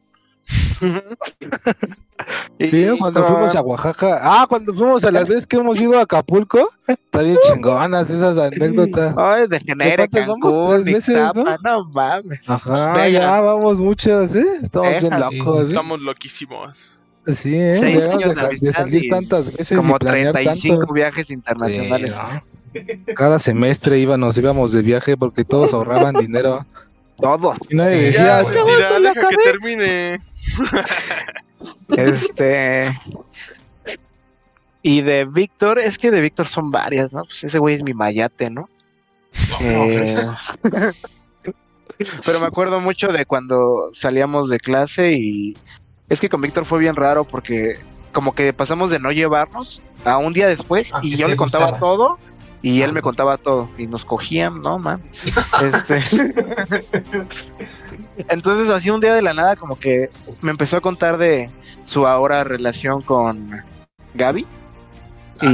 Sí, 2.61 2.89
cuando 2.99 3.25
fuimos 3.25 3.57
a 3.57 3.61
Oaxaca. 3.61 4.21
Ah, 4.23 4.47
cuando 4.49 4.73
fuimos 4.73 5.05
a 5.05 5.11
las 5.11 5.27
veces 5.27 5.47
que 5.47 5.57
hemos 5.57 5.81
ido 5.81 5.99
a 5.99 6.03
Acapulco. 6.03 6.71
Está 6.87 7.23
bien 7.23 7.39
chingonas 7.43 8.09
esas 8.09 8.39
anécdotas. 8.39 9.15
Ay, 9.17 9.49
de 9.49 9.59
Genere. 9.61 10.09
Cancún, 10.09 10.71
¿Tres 10.71 10.85
veces, 10.85 11.09
Ixtapa, 11.17 11.57
no 11.63 11.85
mames. 11.87 12.41
Ajá, 12.47 12.95
Venga. 12.95 13.09
ya 13.09 13.41
vamos 13.41 13.79
muchas, 13.79 14.35
¿eh? 14.37 14.47
Estamos 14.63 14.89
bien 14.91 15.01
sí, 15.03 15.37
locos, 15.39 15.55
sí, 15.55 15.59
¿eh? 15.59 15.69
Estamos 15.69 16.01
loquísimos. 16.01 16.96
Sí, 17.27 17.57
¿eh? 17.57 17.77
Seis 17.81 17.99
Debemos 17.99 18.25
años 18.25 18.35
de 18.61 18.67
de, 18.67 18.73
salir 18.73 19.11
tantas 19.11 19.53
veces 19.53 19.77
Como 19.79 19.97
y 19.97 19.99
planear 19.99 20.33
35 20.33 20.79
tanto. 20.79 20.93
viajes 20.95 21.27
Sí, 21.27 21.35
internacionales. 21.35 22.15
¿no? 22.15 22.43
Cada 23.15 23.39
semestre 23.39 23.99
íbamos, 23.99 24.37
íbamos 24.37 24.73
de 24.73 24.83
viaje 24.83 25.17
porque 25.17 25.45
todos 25.45 25.75
ahorraban 25.75 26.15
dinero. 26.21 26.65
Todos. 27.17 27.57
Y 27.71 27.75
nadie 27.77 28.13
Ya, 28.13 28.39
decía, 28.39 28.45
se 28.45 28.53
"¿Qué 28.53 28.63
tira, 28.65 28.91
vato 28.91 28.99
la 29.01 29.09
deja 29.11 29.21
que 29.29 29.35
acabé?". 29.35 29.45
termine. 29.45 30.19
Este. 31.89 33.01
Y 34.83 35.01
de 35.03 35.25
Víctor, 35.25 35.79
es 35.81 35.99
que 35.99 36.11
de 36.11 36.21
Víctor 36.21 36.47
son 36.47 36.71
varias, 36.71 37.13
¿no? 37.13 37.25
Pues 37.25 37.43
ese 37.43 37.59
güey 37.59 37.75
es 37.75 37.83
mi 37.83 37.93
mayate, 37.95 38.51
¿no? 38.51 38.69
Eh, 39.61 40.17
pero 42.25 42.41
me 42.41 42.47
acuerdo 42.47 42.81
mucho 42.81 43.09
de 43.09 43.25
cuando 43.27 43.89
salíamos 43.93 44.49
de 44.49 44.59
clase 44.59 45.13
y 45.13 45.57
es 46.09 46.21
que 46.21 46.29
con 46.29 46.41
Víctor 46.41 46.65
fue 46.65 46.79
bien 46.79 46.97
raro 46.97 47.25
porque 47.25 47.79
como 48.13 48.35
que 48.35 48.53
pasamos 48.53 48.91
de 48.91 48.99
no 48.99 49.11
llevarnos 49.13 49.83
a 50.05 50.17
un 50.19 50.33
día 50.33 50.47
después 50.49 50.93
A 50.95 51.01
y 51.03 51.17
yo 51.17 51.29
le 51.29 51.37
contaba 51.37 51.79
todo 51.79 52.19
y 52.63 52.81
él 52.83 52.91
Ah. 52.91 52.93
me 52.95 53.03
contaba 53.03 53.37
todo 53.37 53.69
y 53.77 53.87
nos 53.87 54.05
cogían, 54.05 54.61
no 54.63 54.79
man. 54.79 55.03
Este... 55.63 56.01
Entonces 58.29 58.71
así 58.71 58.91
un 58.91 59.01
día 59.01 59.15
de 59.15 59.23
la 59.23 59.35
nada 59.35 59.57
como 59.57 59.79
que 59.79 60.11
me 60.41 60.51
empezó 60.51 60.77
a 60.79 60.81
contar 60.81 61.19
de 61.19 61.51
su 61.85 62.07
ahora 62.07 62.45
relación 62.45 63.03
con 63.03 63.63
Gaby 64.15 64.47
Ah, 65.43 65.53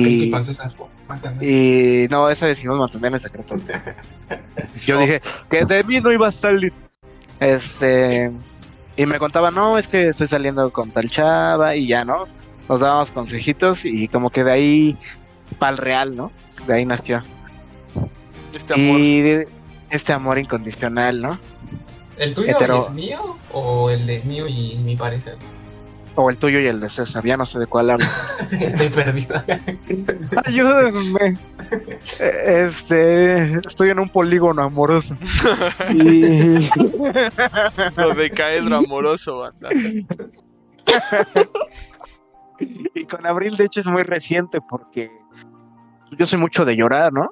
Y- 1.40 2.06
no, 2.08 2.30
esa 2.30 2.46
decidimos 2.46 2.78
mantener 2.78 3.12
en 3.14 3.18
secreto. 3.20 3.56
Yo 4.86 4.98
dije 4.98 5.20
que 5.50 5.64
de 5.64 5.82
mí 5.82 6.00
no 6.00 6.12
iba 6.12 6.28
a 6.28 6.32
salir. 6.32 6.72
Este. 7.40 8.30
Y 9.02 9.06
me 9.06 9.18
contaba, 9.18 9.50
no, 9.50 9.78
es 9.78 9.88
que 9.88 10.08
estoy 10.08 10.26
saliendo 10.28 10.72
con 10.72 10.90
tal 10.90 11.10
chava 11.10 11.74
y 11.74 11.86
ya, 11.88 12.04
¿no? 12.04 12.24
Nos 12.68 12.80
dábamos 12.80 13.10
consejitos 13.10 13.84
y 13.84 14.06
como 14.08 14.30
que 14.30 14.44
de 14.44 14.52
ahí, 14.52 14.96
pa'l 15.58 15.76
real, 15.76 16.16
¿no? 16.16 16.30
De 16.66 16.74
ahí 16.74 16.84
nació. 16.86 17.20
Este 18.54 18.74
amor. 18.74 19.00
Y 19.00 19.20
de- 19.20 19.48
este 19.90 20.12
amor 20.12 20.38
incondicional, 20.38 21.20
¿no? 21.20 21.38
¿El 22.16 22.34
tuyo 22.34 22.52
hetero- 22.56 22.84
y 22.84 22.88
el 22.88 22.94
mío? 22.94 23.36
¿O 23.52 23.90
el 23.90 24.06
de 24.06 24.20
mío 24.24 24.46
y 24.46 24.76
mi 24.76 24.94
pareja? 24.96 25.32
O 26.14 26.28
el 26.28 26.36
tuyo 26.36 26.60
y 26.60 26.66
el 26.66 26.78
de 26.80 26.90
César, 26.90 27.24
ya 27.24 27.36
no 27.36 27.46
sé 27.46 27.58
de 27.58 27.66
cuál 27.66 27.90
hablo. 27.90 28.04
Estoy 28.60 28.88
perdida. 28.90 29.44
Ayúdenme. 30.44 31.38
Eh, 32.20 32.68
Este, 32.68 33.54
estoy 33.66 33.90
en 33.90 33.98
un 33.98 34.08
polígono 34.08 34.62
amoroso. 34.62 35.16
Y... 35.90 36.68
Lo 37.96 38.14
de 38.14 38.30
caedro 38.30 38.76
amoroso, 38.76 39.38
banda. 39.38 39.70
Y 42.94 43.04
con 43.06 43.26
Abril, 43.26 43.56
de 43.56 43.64
hecho, 43.64 43.80
es 43.80 43.86
muy 43.86 44.02
reciente 44.02 44.60
porque 44.60 45.10
yo 46.18 46.26
soy 46.26 46.38
mucho 46.38 46.64
de 46.64 46.76
llorar, 46.76 47.12
¿no? 47.12 47.30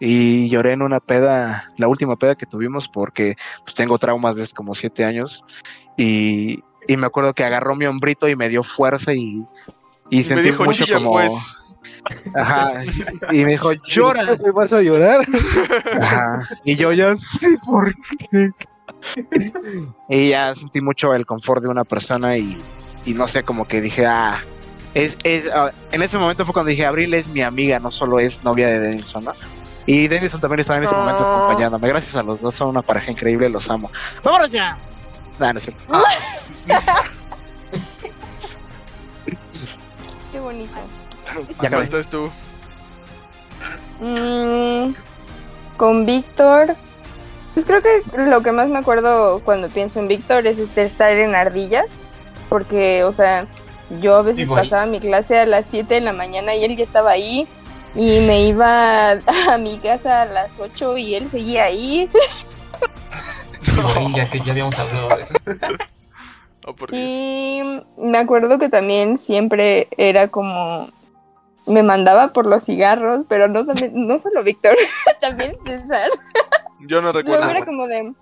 Y 0.00 0.48
lloré 0.48 0.72
en 0.72 0.82
una 0.82 0.98
peda, 1.00 1.68
la 1.76 1.86
última 1.86 2.16
peda 2.16 2.34
que 2.34 2.46
tuvimos, 2.46 2.88
porque 2.88 3.36
pues, 3.64 3.74
tengo 3.74 3.98
traumas 3.98 4.36
desde 4.36 4.54
como 4.54 4.74
siete 4.74 5.04
años. 5.04 5.44
Y, 5.96 6.60
y 6.88 6.96
me 6.96 7.06
acuerdo 7.06 7.32
que 7.34 7.44
agarró 7.44 7.74
mi 7.76 7.86
hombrito 7.86 8.28
y 8.28 8.36
me 8.36 8.48
dio 8.48 8.62
fuerza 8.62 9.12
y, 9.14 9.44
y 10.10 10.18
Me 10.18 10.24
sentí 10.24 10.42
dijo, 10.50 10.64
mucho 10.64 10.84
como. 10.94 11.12
pues. 11.12 11.32
Ajá. 12.34 12.82
Y 13.30 13.44
me 13.44 13.52
dijo, 13.52 13.72
llora. 13.86 14.24
¿Me 14.24 14.50
vas 14.50 14.72
a 14.72 14.82
llorar? 14.82 15.20
Ajá. 16.00 16.42
Y 16.64 16.76
yo 16.76 16.92
ya 16.92 17.16
sé 17.16 17.58
por 17.64 17.92
qué. 18.30 18.50
Y 20.08 20.28
ya 20.30 20.54
sentí 20.54 20.80
mucho 20.80 21.14
el 21.14 21.26
confort 21.26 21.62
de 21.62 21.68
una 21.68 21.84
persona 21.84 22.36
y, 22.36 22.60
y 23.04 23.14
no 23.14 23.26
sé, 23.28 23.42
como 23.42 23.66
que 23.66 23.80
dije, 23.80 24.06
ah, 24.06 24.42
es, 24.94 25.16
es, 25.24 25.44
ah, 25.54 25.72
en 25.90 26.02
ese 26.02 26.18
momento 26.18 26.44
fue 26.44 26.52
cuando 26.52 26.70
dije, 26.70 26.84
Abril 26.86 27.14
es 27.14 27.26
mi 27.28 27.42
amiga, 27.42 27.78
no 27.78 27.90
solo 27.90 28.18
es 28.20 28.42
novia 28.44 28.68
de 28.68 28.78
Denison, 28.78 29.24
¿no? 29.24 29.32
Y 29.86 30.06
Denison 30.06 30.40
también 30.40 30.60
estaba 30.60 30.78
en 30.78 30.84
ese 30.84 30.94
momento 30.94 31.22
Oh. 31.24 31.34
acompañándome. 31.44 31.88
Gracias 31.88 32.14
a 32.14 32.22
los 32.22 32.40
dos, 32.40 32.54
son 32.54 32.68
una 32.68 32.82
pareja 32.82 33.10
increíble, 33.10 33.48
los 33.48 33.68
amo. 33.70 33.90
¡Vámonos 34.22 34.50
ya! 34.52 34.76
Nah, 35.40 35.52
no 35.52 35.58
es 35.58 35.64
cierto. 35.64 35.82
Qué 40.32 40.40
bonito. 40.40 40.74
Ya. 41.62 41.70
Faltas 41.70 42.08
tú. 42.08 42.30
Mm, 44.00 44.94
con 45.76 46.06
Víctor. 46.06 46.76
Pues 47.54 47.66
creo 47.66 47.82
que 47.82 48.02
lo 48.16 48.42
que 48.42 48.52
más 48.52 48.68
me 48.68 48.78
acuerdo 48.78 49.40
cuando 49.40 49.68
pienso 49.68 50.00
en 50.00 50.08
Víctor 50.08 50.46
es 50.46 50.58
este, 50.58 50.84
estar 50.84 51.12
en 51.12 51.34
ardillas. 51.34 51.86
Porque, 52.48 53.04
o 53.04 53.12
sea, 53.12 53.46
yo 54.00 54.16
a 54.16 54.22
veces 54.22 54.48
pasaba 54.48 54.86
mi 54.86 55.00
clase 55.00 55.38
a 55.38 55.46
las 55.46 55.66
7 55.66 55.94
de 55.94 56.00
la 56.00 56.12
mañana 56.12 56.54
y 56.54 56.64
él 56.64 56.76
ya 56.76 56.84
estaba 56.84 57.10
ahí. 57.12 57.46
Y 57.94 58.20
me 58.20 58.44
iba 58.46 59.10
a 59.50 59.58
mi 59.58 59.78
casa 59.78 60.22
a 60.22 60.26
las 60.26 60.58
8 60.58 60.96
y 60.96 61.14
él 61.14 61.28
seguía 61.28 61.64
ahí. 61.64 62.10
Igual, 63.66 64.14
ya 64.14 64.28
que 64.28 64.40
ya 64.40 64.52
habíamos 64.52 64.78
hablado 64.78 65.08
de 65.16 65.22
eso. 65.22 65.34
Oh, 66.66 66.74
por 66.74 66.90
Dios. 66.90 67.02
Y 67.02 67.62
me 67.96 68.18
acuerdo 68.18 68.58
que 68.58 68.68
también 68.68 69.18
siempre 69.18 69.88
era 69.96 70.28
como 70.28 70.88
me 71.66 71.82
mandaba 71.82 72.32
por 72.32 72.46
los 72.46 72.64
cigarros, 72.64 73.24
pero 73.28 73.48
no 73.48 73.64
también, 73.64 73.92
no 73.94 74.18
solo 74.18 74.42
Víctor, 74.42 74.76
también 75.20 75.56
César. 75.64 76.10
Yo 76.80 77.00
no 77.00 77.12
Luego 77.12 77.18
recuerdo. 77.18 77.50
era 77.50 77.64
como 77.64 77.86
de 77.86 78.12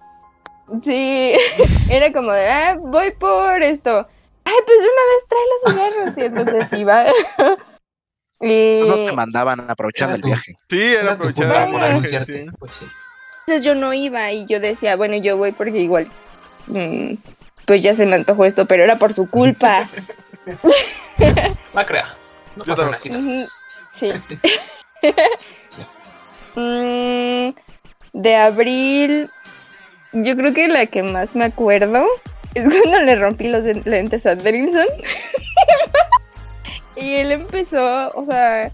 sí, 0.83 1.33
era 1.91 2.13
como 2.13 2.33
de 2.33 2.49
ah, 2.49 2.79
voy 2.81 3.11
por 3.13 3.63
esto. 3.63 4.07
Ay, 4.45 4.57
pues 4.67 4.79
de 4.81 4.89
una 4.89 5.03
vez 5.11 5.27
trae 5.29 5.43
los 5.53 5.63
cigarros 5.75 6.19
y 6.19 6.21
entonces 6.23 6.79
iba. 6.79 7.05
y 8.41 8.89
No 8.89 8.95
te 9.07 9.13
mandaban 9.13 9.71
aprovechando 9.71 10.17
el 10.17 10.23
viaje. 10.23 10.55
Sí, 10.69 10.81
era 10.81 11.13
el 11.13 12.01
viaje, 12.01 12.25
sí. 12.25 12.47
Pues 12.59 12.75
sí. 12.75 12.87
entonces 13.41 13.65
yo 13.65 13.75
no 13.75 13.93
iba 13.93 14.33
y 14.33 14.47
yo 14.47 14.61
decía, 14.61 14.97
bueno, 14.97 15.17
yo 15.17 15.37
voy 15.37 15.53
porque 15.53 15.79
igual 15.79 16.09
mm, 16.67 17.15
pues 17.67 17.83
ya 17.83 17.95
se 17.95 18.07
me 18.07 18.17
antojó 18.17 18.45
esto, 18.45 18.67
pero 18.67 18.85
era 18.85 18.97
por 18.99 19.15
su 19.15 19.29
culpa. 19.29 19.89
La 21.75 21.87
crea. 21.87 22.15
No 22.57 22.65
también. 22.65 22.95
así 22.95 23.09
las 23.11 23.25
Ujú. 23.25 23.35
cosas. 23.35 23.63
Sí. 23.93 24.13
Mm, 26.57 27.55
de 28.13 28.35
abril, 28.37 29.31
yo 30.13 30.37
creo 30.37 30.53
que 30.53 30.67
la 30.67 30.87
que 30.87 31.05
más 31.05 31.37
me 31.37 31.45
acuerdo 31.45 32.05
es 32.55 32.65
cuando 32.69 33.01
le 33.03 33.15
rompí 33.15 33.47
los 33.49 33.63
lentes 33.87 34.27
a 34.27 34.35
Drilson. 34.35 34.87
y 36.97 37.15
él 37.15 37.31
empezó, 37.31 38.11
o 38.17 38.25
sea, 38.25 38.73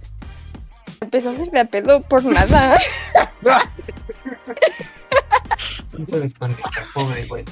empezó 1.02 1.28
a 1.28 1.32
hacer 1.32 1.50
de 1.50 1.60
a 1.60 1.64
pedo 1.66 2.00
por 2.00 2.24
nada. 2.24 2.78
Sí 5.88 6.04
se 6.06 6.20
desconecta, 6.20 6.70
pobre 6.94 7.26
güey. 7.26 7.44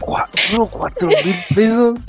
Cuatro, 0.00 0.66
cuatro 0.66 1.08
mil 1.24 1.36
pesos. 1.54 2.04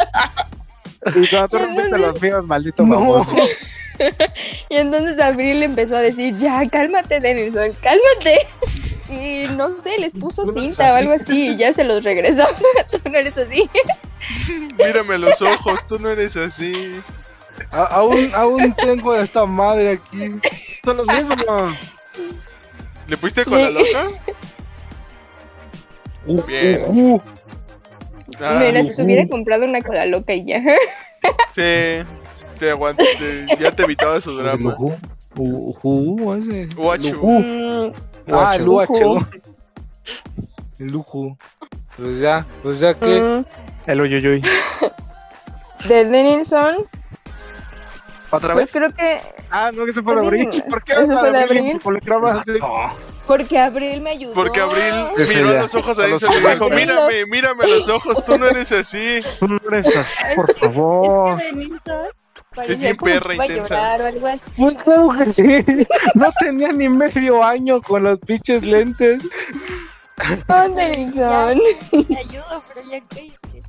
Y 1.15 1.27
cuando 1.27 1.47
tú 1.49 1.57
rompiste 1.59 1.97
los 1.97 2.21
míos, 2.21 2.45
maldito. 2.45 2.83
Y 4.69 4.75
entonces 4.77 5.19
Abril 5.21 5.61
empezó 5.61 5.95
a 5.95 6.01
decir, 6.01 6.35
ya, 6.37 6.65
cálmate, 6.65 7.19
Denison, 7.19 7.71
cálmate. 7.81 8.47
Y 9.09 9.47
no 9.55 9.79
sé, 9.79 9.99
les 9.99 10.13
puso 10.13 10.45
no 10.45 10.51
cinta 10.51 10.91
o 10.91 10.95
algo 10.95 11.11
así 11.11 11.49
y 11.49 11.57
ya 11.57 11.73
se 11.73 11.83
los 11.83 12.03
regresó. 12.03 12.43
Tú 12.91 13.09
no 13.09 13.17
eres 13.17 13.37
así. 13.37 13.69
Mírame 14.83 15.17
los 15.19 15.39
ojos, 15.41 15.85
tú 15.87 15.99
no 15.99 16.09
eres 16.09 16.35
así. 16.37 16.99
A- 17.71 17.83
aún, 17.83 18.31
aún 18.33 18.73
tengo 18.73 19.13
esta 19.15 19.45
madre 19.45 19.91
aquí. 19.91 20.31
Son 20.83 20.97
los 20.97 21.05
mismos. 21.05 21.75
¿Le 23.07 23.17
pusiste 23.17 23.45
con 23.45 23.59
la 23.61 23.69
loca? 23.69 24.09
Uh, 26.25 26.41
Bien. 26.43 26.81
uh, 26.87 27.15
uh. 27.15 27.21
Ah, 28.39 28.57
Mira, 28.59 28.81
si 28.81 28.95
te 28.95 29.03
hubiera 29.03 29.27
comprado 29.27 29.65
una 29.65 29.81
cola 29.81 30.05
loca 30.05 30.33
y 30.33 30.45
ya. 30.45 30.61
sí. 31.55 32.05
Te 32.59 32.69
aguantaste, 32.71 33.45
ya 33.59 33.71
te 33.71 33.83
evitaba 33.83 34.21
su 34.21 34.35
drama. 34.37 34.75
Ujú. 34.77 34.95
Ujú, 35.35 36.33
ese. 36.35 36.69
Uachu. 36.77 37.93
Ah, 38.31 38.55
el 38.55 38.63
Lujo. 38.63 38.85
lujo. 38.99 39.27
El 40.79 40.87
lujo. 40.87 41.37
Pues 41.97 42.19
ya, 42.19 42.45
pues 42.61 42.79
ya 42.79 42.93
que. 42.93 43.05
mm, 43.05 43.45
El 43.89 44.01
uyuyuy. 44.01 44.41
de 45.87 46.05
Denilson, 46.05 46.87
¿Otra 48.31 48.53
pues 48.53 48.65
vez? 48.65 48.71
creo 48.71 48.91
que 48.93 49.19
Ah, 49.51 49.71
no, 49.73 49.85
que 49.85 49.93
se 49.93 50.01
fue 50.01 50.15
de 50.15 50.21
Pues 50.21 50.27
abril. 50.27 50.49
dime, 50.51 50.63
¿Por 50.69 50.83
qué 50.83 50.93
¿eso 50.93 51.19
fue 51.19 51.31
de 51.31 51.39
abril? 51.39 51.71
Involucraba- 51.73 52.43
porque 53.27 53.59
Abril 53.59 54.01
me 54.01 54.11
ayudó. 54.11 54.33
Porque 54.33 54.59
Abril 54.59 54.93
miró 55.27 55.49
a 55.49 55.53
ya. 55.53 55.61
los 55.61 55.75
ojos 55.75 55.99
a 55.99 56.03
A 56.03 56.07
Edison 56.07 56.31
y 56.31 56.47
dijo, 56.47 56.69
mírame, 56.69 57.25
mírame 57.27 57.67
los 57.67 57.89
ojos, 57.89 58.25
tú 58.25 58.37
no 58.37 58.47
eres 58.47 58.71
así. 58.71 59.19
Tú 59.39 59.47
no 59.47 59.59
eres 59.71 59.95
así, 59.95 60.23
por 60.35 60.55
favor. 60.57 61.41
Es 61.41 62.67
que 62.67 62.75
bien 62.75 62.97
perra 62.97 63.35
que 63.35 63.41
a 63.41 63.45
intensa. 63.45 63.97
Pues 64.57 64.75
claro 64.83 65.09
que 65.17 65.33
sí. 65.33 65.87
No 66.15 66.27
tenía 66.39 66.71
ni 66.71 66.87
medio 66.89 67.43
año 67.43 67.81
con 67.81 68.03
los 68.03 68.19
pinches 68.19 68.61
lentes. 68.61 69.23
Oh, 70.47 70.69
Denilson. 70.69 71.59
Te 71.89 72.17
ayudo, 72.17 72.63
pero 72.73 72.89
ya 72.89 73.01
cállate. 73.09 73.63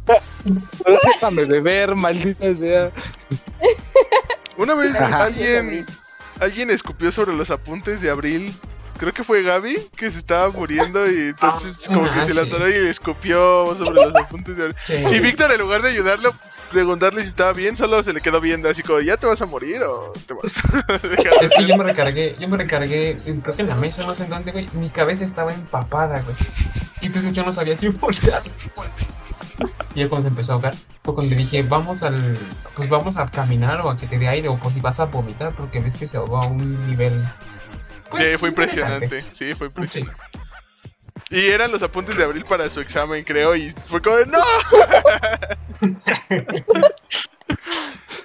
Pero 0.85 0.99
déjame 1.03 1.45
beber, 1.47 1.95
maldita 1.95 2.55
sea. 2.55 2.91
Una 4.59 4.75
vez 4.75 4.95
alguien, 5.01 5.87
alguien 6.41 6.71
escupió 6.71 7.11
sobre 7.11 7.35
los 7.35 7.51
apuntes 7.51 8.03
de 8.03 8.11
Abril. 8.11 8.55
Creo 8.99 9.13
que 9.13 9.25
fue 9.25 9.43
Gaby 9.43 9.89
que 9.97 10.11
se 10.11 10.19
estaba 10.19 10.51
muriendo 10.51 11.11
y 11.11 11.29
entonces 11.29 11.79
como 11.87 12.05
que 12.05 12.11
ah, 12.11 12.23
se 12.23 12.33
sí. 12.33 12.39
atoró 12.39 12.69
y 12.69 12.89
escupió 12.89 13.75
sobre 13.75 14.03
los 14.03 14.15
apuntes 14.15 14.57
de. 14.57 14.75
Sí. 14.87 14.95
Y 14.95 15.21
Víctor 15.21 15.53
en 15.53 15.61
lugar 15.61 15.83
de 15.83 15.91
ayudarle, 15.91 16.31
preguntarle 16.71 17.23
si 17.23 17.29
estaba 17.29 17.53
bien, 17.53 17.77
solo 17.77 18.03
se 18.03 18.13
le 18.13 18.21
quedó 18.21 18.41
viendo 18.41 18.69
así 18.69 18.83
como, 18.83 19.01
¿ya 19.01 19.17
te 19.17 19.27
vas 19.27 19.41
a 19.43 19.47
morir 19.47 19.83
o 19.83 20.13
te 20.27 20.35
vas? 20.35 20.53
Es 21.43 21.51
que 21.57 21.67
yo 21.67 21.77
me 21.77 21.85
recargué, 21.85 22.37
yo 22.39 22.49
me 22.49 22.57
recargué, 22.57 23.19
creo 23.43 23.57
que 23.57 23.63
en 23.63 23.69
la 23.69 23.75
mesa, 23.75 24.05
no 24.05 24.15
sé 24.15 24.25
en 24.25 24.31
dónde, 24.31 24.53
güey. 24.53 24.69
Mi 24.73 24.91
cabeza 24.91 25.25
estaba 25.25 25.53
empapada, 25.53 26.21
güey. 26.23 26.37
Y 27.01 27.07
entonces 27.07 27.33
yo 27.33 27.45
no 27.45 27.53
sabía 27.53 27.77
si 27.77 27.89
voltear. 27.89 28.43
Y 29.95 30.01
ya 30.01 30.09
cuando 30.09 30.27
se 30.27 30.29
empezó 30.31 30.53
a 30.53 30.55
ahogar, 30.57 30.75
fue 31.03 31.15
cuando 31.15 31.31
le 31.31 31.37
dije, 31.37 31.63
vamos 31.63 32.03
al, 32.03 32.37
pues 32.75 32.89
vamos 32.89 33.17
a 33.17 33.27
caminar 33.27 33.81
o 33.83 33.91
a 33.91 33.97
que 33.97 34.07
te 34.07 34.19
dé 34.19 34.29
aire 34.29 34.49
o 34.49 34.57
por 34.57 34.73
si 34.73 34.81
vas 34.81 34.99
a 34.99 35.07
vomitar, 35.07 35.55
porque 35.55 35.81
ves 35.81 35.97
que 35.97 36.07
se 36.07 36.17
ahogó 36.17 36.39
a 36.39 36.47
un 36.47 36.89
nivel. 36.89 37.25
Pues, 38.17 38.29
Sí, 38.29 38.37
fue 38.39 38.49
impresionante. 38.51 39.23
Sí, 39.33 39.55
fue 39.55 39.69
Sí. 39.69 39.73
impresionante. 39.75 40.23
Y 41.31 41.47
eran 41.47 41.73
los 41.73 41.83
apuntes 41.83 42.17
de 42.17 42.25
Abril 42.25 42.45
para 42.45 42.69
su 42.71 42.81
examen, 42.81 43.25
creo, 43.25 43.57
y 43.57 43.71
fue 43.71 44.01
como 44.03 44.17
de 44.17 44.27
¡No! 44.27 44.39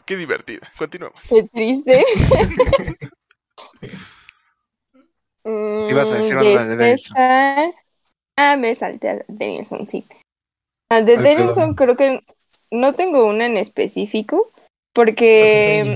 Qué 0.06 0.16
divertida. 0.16 0.72
Continuamos. 0.78 1.24
Qué 1.28 1.44
triste. 1.44 2.04
Mm, 5.46 5.90
Ibas 5.90 6.12
a 6.12 6.16
decir 6.16 6.38
de 6.38 6.76
de. 6.76 6.98
César. 6.98 7.74
Ah, 8.38 8.58
me 8.58 8.76
salté 8.76 9.10
a 9.10 9.26
Denilson, 9.30 9.88
sí. 9.88 10.06
Ah, 10.92 11.02
de 11.02 11.14
Ay, 11.14 11.24
Denilson 11.24 11.76
creo 11.76 11.96
que 11.96 12.22
no 12.72 12.94
tengo 12.94 13.26
una 13.26 13.46
en 13.46 13.56
específico. 13.56 14.52
Porque. 14.94 15.96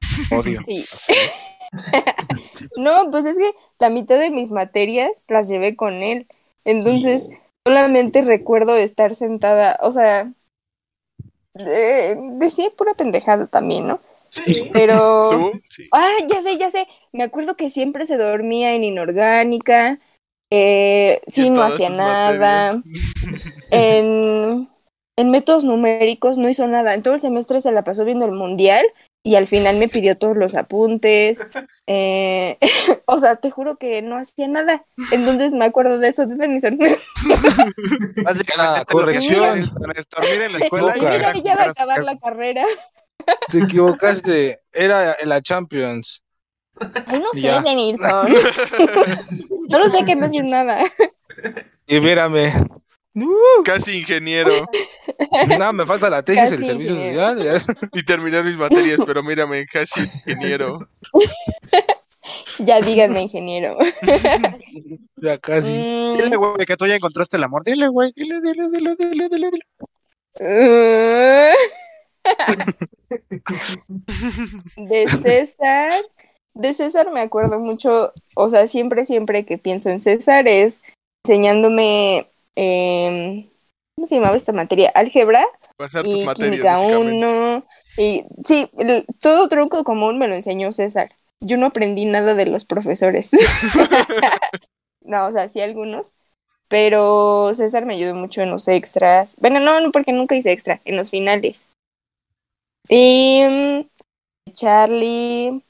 Odio. 0.32 0.62
Sí. 0.66 0.86
No, 2.76 3.10
pues 3.10 3.24
es 3.24 3.36
que 3.36 3.50
la 3.78 3.90
mitad 3.90 4.18
de 4.18 4.30
mis 4.30 4.50
materias 4.50 5.10
las 5.28 5.48
llevé 5.48 5.76
con 5.76 5.94
él. 6.02 6.26
Entonces, 6.64 7.28
solamente 7.66 8.22
recuerdo 8.22 8.76
estar 8.76 9.14
sentada, 9.14 9.78
o 9.82 9.92
sea, 9.92 10.32
eh, 11.54 12.16
decía 12.38 12.70
pura 12.76 12.94
pendejada 12.94 13.46
también, 13.46 13.86
¿no? 13.86 14.00
Sí. 14.30 14.70
Pero... 14.72 15.30
¿Tú? 15.52 15.60
Sí. 15.68 15.88
Ah, 15.92 16.16
ya 16.28 16.42
sé, 16.42 16.58
ya 16.58 16.70
sé. 16.70 16.86
Me 17.12 17.24
acuerdo 17.24 17.56
que 17.56 17.70
siempre 17.70 18.06
se 18.06 18.16
dormía 18.16 18.74
en 18.74 18.84
inorgánica. 18.84 19.98
Eh, 20.52 21.20
sí, 21.28 21.50
no 21.50 21.62
hacía 21.62 21.90
nada. 21.90 22.82
En, 23.70 24.68
en 25.16 25.30
métodos 25.30 25.64
numéricos 25.64 26.38
no 26.38 26.48
hizo 26.48 26.66
nada. 26.66 26.94
En 26.94 27.02
todo 27.02 27.14
el 27.14 27.20
semestre 27.20 27.60
se 27.60 27.72
la 27.72 27.84
pasó 27.84 28.04
viendo 28.04 28.26
el 28.26 28.32
mundial 28.32 28.86
y 29.22 29.34
al 29.34 29.46
final 29.46 29.76
me 29.76 29.88
pidió 29.88 30.16
todos 30.16 30.36
los 30.36 30.54
apuntes. 30.54 31.40
Eh, 31.92 32.56
o 33.06 33.18
sea, 33.18 33.34
te 33.34 33.50
juro 33.50 33.76
que 33.76 34.00
no 34.00 34.16
hacía 34.16 34.46
nada. 34.46 34.84
Entonces 35.10 35.52
me 35.52 35.64
acuerdo 35.64 35.98
de 35.98 36.10
eso 36.10 36.24
de 36.24 36.36
Denison. 36.36 36.78
Básicamente, 36.78 38.78
lo 38.78 38.84
corrección. 38.86 39.62
es 39.62 40.08
dormir 40.08 40.42
en 40.42 40.52
la 40.52 40.58
escuela 40.60 40.96
y 40.96 41.00
Mira, 41.00 41.32
ya 41.32 41.56
va 41.56 41.64
a 41.64 41.70
acabar 41.70 42.04
la 42.04 42.16
carrera. 42.16 42.64
Te 43.50 43.64
equivocaste. 43.64 44.60
Era 44.72 45.16
en 45.18 45.28
la 45.28 45.42
Champions. 45.42 46.22
Ay, 47.06 47.18
no 47.18 47.32
sé, 47.32 47.40
Ya. 47.40 47.60
Denison. 47.60 48.28
Solo 49.68 49.88
sé 49.88 50.04
que 50.04 50.14
no 50.14 50.26
hacía 50.26 50.44
nada. 50.44 50.78
Y 51.88 51.98
mírame. 51.98 52.52
Casi 53.64 53.98
ingeniero. 53.98 54.52
No, 55.58 55.72
me 55.72 55.84
falta 55.86 56.08
la 56.08 56.22
tesis, 56.24 56.52
el 56.52 56.60
Casi 56.60 56.66
servicio 56.66 56.94
ingeniero. 56.94 57.38
social. 57.38 57.64
ya. 57.66 57.88
Y 57.92 58.02
terminar 58.04 58.44
mis 58.44 58.56
materias, 58.56 59.00
pero 59.04 59.22
mírame, 59.22 59.66
casi 59.66 60.00
ingeniero. 60.00 60.88
Ya 62.58 62.80
díganme, 62.82 63.22
ingeniero. 63.22 63.78
Ya 65.16 65.38
casi. 65.38 65.72
Mm, 65.72 66.18
Dile, 66.18 66.36
güey, 66.36 66.66
que 66.66 66.76
tú 66.76 66.86
ya 66.86 66.94
encontraste 66.94 67.38
el 67.38 67.42
amor. 67.44 67.64
Dile, 67.64 67.88
güey. 67.88 68.12
Dile, 68.14 68.40
dile, 68.42 68.68
dile, 68.70 68.94
dile, 68.96 69.28
dile, 69.30 69.50
dile. 69.50 69.64
Uh, 70.38 71.56
de 74.76 75.08
César, 75.08 76.02
de 76.54 76.74
César 76.74 77.10
me 77.10 77.20
acuerdo 77.20 77.58
mucho, 77.58 78.12
o 78.36 78.50
sea, 78.50 78.66
siempre, 78.68 79.06
siempre 79.06 79.44
que 79.44 79.58
pienso 79.58 79.88
en 79.90 80.00
César 80.00 80.46
es 80.46 80.82
enseñándome, 81.24 82.29
em, 82.54 83.48
¿cómo 83.94 84.06
se 84.06 84.16
llamaba 84.16 84.36
esta 84.36 84.52
materia? 84.52 84.90
Álgebra 84.94 85.44
Pasar 85.76 86.04
tus 86.04 86.14
y 86.14 86.24
materias, 86.24 86.36
química 86.36 86.72
básicamente. 86.72 87.26
1. 87.26 87.64
Y 87.96 88.24
sí, 88.44 88.70
el- 88.78 89.06
todo 89.20 89.48
tronco 89.48 89.84
común 89.84 90.18
me 90.18 90.28
lo 90.28 90.34
enseñó 90.34 90.72
César. 90.72 91.12
Yo 91.40 91.56
no 91.56 91.66
aprendí 91.66 92.04
nada 92.06 92.34
de 92.34 92.46
los 92.46 92.64
profesores. 92.64 93.30
no, 95.02 95.26
o 95.26 95.32
sea, 95.32 95.48
sí 95.48 95.60
algunos. 95.60 96.12
Pero 96.68 97.52
César 97.54 97.84
me 97.86 97.94
ayudó 97.94 98.14
mucho 98.14 98.42
en 98.42 98.50
los 98.50 98.68
extras. 98.68 99.36
Bueno, 99.40 99.60
no, 99.60 99.80
no, 99.80 99.90
porque 99.92 100.12
nunca 100.12 100.36
hice 100.36 100.52
extra, 100.52 100.80
en 100.84 100.96
los 100.96 101.10
finales. 101.10 101.66
Y 102.88 103.42
mm, 103.48 103.88
Charlie. 104.52 105.62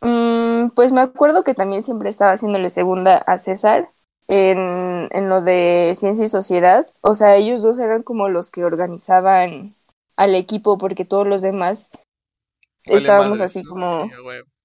mm, 0.00 0.70
pues 0.74 0.92
me 0.92 1.00
acuerdo 1.00 1.44
que 1.44 1.54
también 1.54 1.82
siempre 1.82 2.10
estaba 2.10 2.32
haciéndole 2.32 2.70
segunda 2.70 3.16
a 3.18 3.38
César 3.38 3.90
en, 4.28 5.08
en 5.10 5.28
lo 5.28 5.42
de 5.42 5.94
ciencia 5.96 6.24
y 6.24 6.28
sociedad. 6.28 6.86
O 7.00 7.14
sea, 7.14 7.36
ellos 7.36 7.62
dos 7.62 7.78
eran 7.78 8.02
como 8.02 8.28
los 8.28 8.50
que 8.50 8.64
organizaban 8.64 9.74
al 10.16 10.34
equipo 10.34 10.78
porque 10.78 11.04
todos 11.04 11.26
los 11.26 11.42
demás 11.42 11.90
Vale 12.86 12.98
estábamos 12.98 13.40
así 13.40 13.62
¿no? 13.62 13.70
como... 13.70 14.10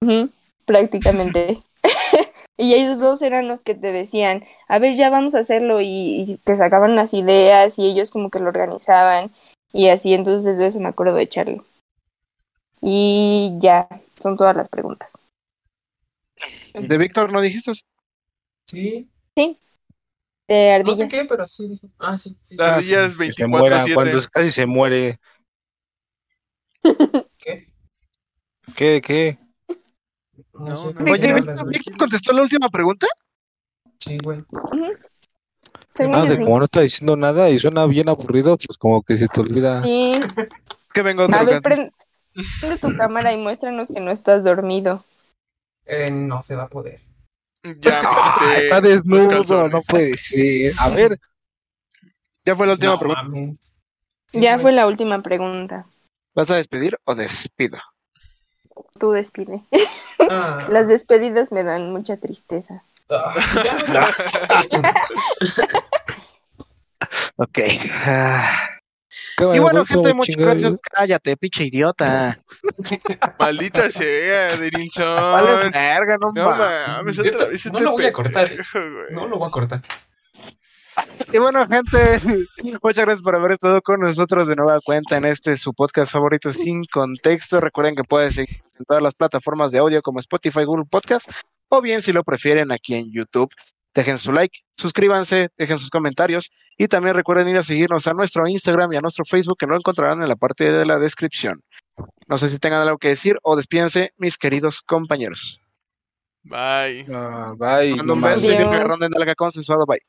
Sí, 0.01 0.31
prácticamente. 0.65 1.61
y 2.57 2.73
ellos 2.73 2.99
dos 2.99 3.21
eran 3.21 3.47
los 3.47 3.61
que 3.61 3.75
te 3.75 3.91
decían, 3.91 4.45
a 4.67 4.79
ver, 4.79 4.95
ya 4.95 5.09
vamos 5.09 5.35
a 5.35 5.39
hacerlo 5.39 5.81
y, 5.81 5.85
y 6.27 6.37
te 6.43 6.55
sacaban 6.55 6.95
las 6.95 7.13
ideas 7.13 7.79
y 7.79 7.87
ellos 7.87 8.11
como 8.11 8.29
que 8.29 8.39
lo 8.39 8.49
organizaban 8.49 9.31
y 9.73 9.89
así, 9.89 10.13
entonces 10.13 10.57
de 10.57 10.67
eso 10.67 10.79
me 10.79 10.89
acuerdo 10.89 11.15
de 11.15 11.27
Charlie. 11.27 11.61
Y 12.81 13.57
ya, 13.59 13.87
son 14.19 14.37
todas 14.37 14.55
las 14.55 14.69
preguntas. 14.69 15.13
De 16.73 16.97
Víctor, 16.97 17.31
¿no 17.31 17.41
dijiste 17.41 17.71
eso? 17.71 17.83
Sí. 19.37 19.59
De 20.47 20.81
No 20.83 20.95
sé 20.95 21.07
qué, 21.07 21.25
pero 21.25 21.47
sí. 21.47 21.67
dijo. 21.67 21.87
Ah, 21.99 22.17
sí. 22.17 22.35
sí. 22.41 22.57
Que 22.57 23.33
se 23.33 23.45
muera 23.45 23.85
24-7. 23.85 23.93
cuando 23.93 24.19
casi 24.31 24.49
se 24.51 24.65
muere. 24.65 25.19
¿Qué? 27.37 27.71
¿Qué? 28.75 29.01
¿Qué? 29.01 29.37
No, 30.53 30.69
No, 30.73 30.91
no. 30.91 31.05
¿qué 31.05 31.11
Oye. 31.11 31.33
Víctor 31.67 31.97
contestó 31.97 32.33
la 32.33 32.41
última 32.41 32.69
pregunta? 32.69 33.05
Sí, 33.99 34.17
güey. 34.23 34.43
Ah, 36.13 36.25
de 36.25 36.37
sí. 36.37 36.43
como 36.43 36.57
no 36.59 36.65
está 36.65 36.81
diciendo 36.81 37.15
nada 37.15 37.49
y 37.51 37.59
suena 37.59 37.85
bien 37.85 38.09
aburrido, 38.09 38.57
pues 38.57 38.77
como 38.79 39.03
que 39.03 39.17
se 39.17 39.27
te 39.27 39.41
olvida. 39.41 39.83
Sí. 39.83 40.19
Que 40.93 41.03
vengo 41.03 41.23
A 41.23 41.43
ver, 41.43 41.61
drogando. 41.61 41.91
prende 42.59 42.77
tu 42.79 42.95
cámara 42.97 43.33
y 43.33 43.37
muéstranos 43.37 43.89
que 43.89 43.99
no 43.99 44.09
estás 44.09 44.43
dormido. 44.43 45.03
Eh, 45.85 46.09
no 46.11 46.41
se 46.41 46.55
va 46.55 46.63
a 46.63 46.69
poder. 46.69 47.06
Ya 47.79 48.01
Ah, 48.03 48.53
está 48.57 48.81
desnudo, 48.81 49.67
no 49.69 49.81
puede 49.81 50.17
ser. 50.17 50.73
A 50.79 50.89
ver, 50.89 51.19
Ya 52.45 52.55
fue 52.55 52.67
la 52.67 52.73
última 52.73 52.93
No 52.93 52.99
pregunta. 52.99 53.23
mames. 53.23 53.75
Sí, 54.29 54.41
ya 54.41 54.59
fue 54.59 54.71
la 54.71 54.87
última 54.87 55.21
pregunta. 55.21 55.85
¿Vas 56.35 56.51
a 56.51 56.55
despedir 56.55 56.97
o 57.05 57.15
despido? 57.15 57.77
Tú 58.99 59.11
despide. 59.11 59.61
Ah, 60.29 60.67
Las 60.69 60.87
despedidas 60.87 61.51
me 61.51 61.63
dan 61.63 61.91
mucha 61.91 62.17
tristeza. 62.17 62.83
ah. 63.09 63.33
Ok. 67.37 67.59
Y 69.39 69.43
bueno, 69.43 69.61
bueno, 69.61 69.85
¿cómo 69.87 70.03
gente, 70.03 70.13
muchas 70.15 70.35
chingada? 70.35 70.51
gracias. 70.53 70.75
Cállate, 70.91 71.37
pinche 71.37 71.63
idiota. 71.65 72.39
Maldita 73.39 73.91
sea, 73.91 74.57
Denilson. 74.57 75.15
Vale, 75.15 75.69
verga, 75.69 76.17
no, 76.19 76.31
No 76.33 76.49
mames. 76.57 77.19
otra 77.19 77.45
vez 77.45 77.65
no 77.67 77.71
este 77.77 77.81
lo 77.81 77.91
voy 77.91 78.05
a 78.05 78.13
cortar. 78.13 78.47
pendejo, 78.47 78.79
güey. 78.79 79.05
No 79.11 79.27
lo 79.27 79.37
voy 79.37 79.47
a 79.47 79.51
cortar. 79.51 79.81
Y 81.31 81.37
bueno, 81.37 81.67
gente, 81.67 82.19
muchas 82.81 83.05
gracias 83.05 83.21
por 83.21 83.35
haber 83.35 83.51
estado 83.51 83.81
con 83.83 83.99
nosotros 83.99 84.47
de 84.47 84.55
nueva 84.55 84.79
cuenta 84.83 85.17
en 85.17 85.25
este 85.25 85.55
su 85.55 85.71
podcast 85.73 86.11
favorito 86.11 86.51
sin 86.51 86.85
contexto. 86.85 87.61
Recuerden 87.61 87.95
que 87.95 88.03
pueden 88.03 88.31
seguir 88.31 88.63
en 88.79 88.85
todas 88.85 89.03
las 89.03 89.13
plataformas 89.13 89.71
de 89.71 89.77
audio 89.77 90.01
como 90.01 90.19
Spotify, 90.19 90.63
Google 90.63 90.85
Podcast, 90.89 91.29
o 91.69 91.81
bien 91.81 92.01
si 92.01 92.11
lo 92.11 92.23
prefieren 92.23 92.71
aquí 92.71 92.95
en 92.95 93.11
YouTube. 93.11 93.51
Dejen 93.97 94.19
su 94.19 94.31
like, 94.31 94.59
suscríbanse, 94.77 95.49
dejen 95.57 95.79
sus 95.79 95.89
comentarios 95.89 96.51
y 96.77 96.87
también 96.87 97.15
recuerden 97.15 97.47
ir 97.47 97.57
a 97.57 97.63
seguirnos 97.63 98.05
a 98.05 98.13
nuestro 98.13 98.47
Instagram 98.47 98.93
y 98.93 98.97
a 98.97 99.01
nuestro 99.01 99.25
Facebook 99.25 99.57
que 99.57 99.65
lo 99.65 99.75
encontrarán 99.75 100.21
en 100.21 100.29
la 100.29 100.35
parte 100.35 100.71
de 100.71 100.85
la 100.85 100.99
descripción. 100.99 101.63
No 102.27 102.37
sé 102.37 102.47
si 102.49 102.59
tengan 102.59 102.83
algo 102.83 102.99
que 102.99 103.07
decir 103.07 103.39
o 103.41 103.55
despídense, 103.55 104.13
mis 104.17 104.37
queridos 104.37 104.83
compañeros. 104.83 105.59
Bye. 106.43 107.07
Ah, 107.11 107.55
bye. 107.57 107.95
Mando 107.95 108.13
un 108.13 108.21
nomás. 108.21 108.41
beso 108.43 108.53
y 108.53 108.61
un 108.63 108.69
Adiós. 108.69 108.73
agarrón 108.75 108.99
de 108.99 109.09
nalga 109.09 109.33
consensuado. 109.33 109.87
Bye. 109.87 110.01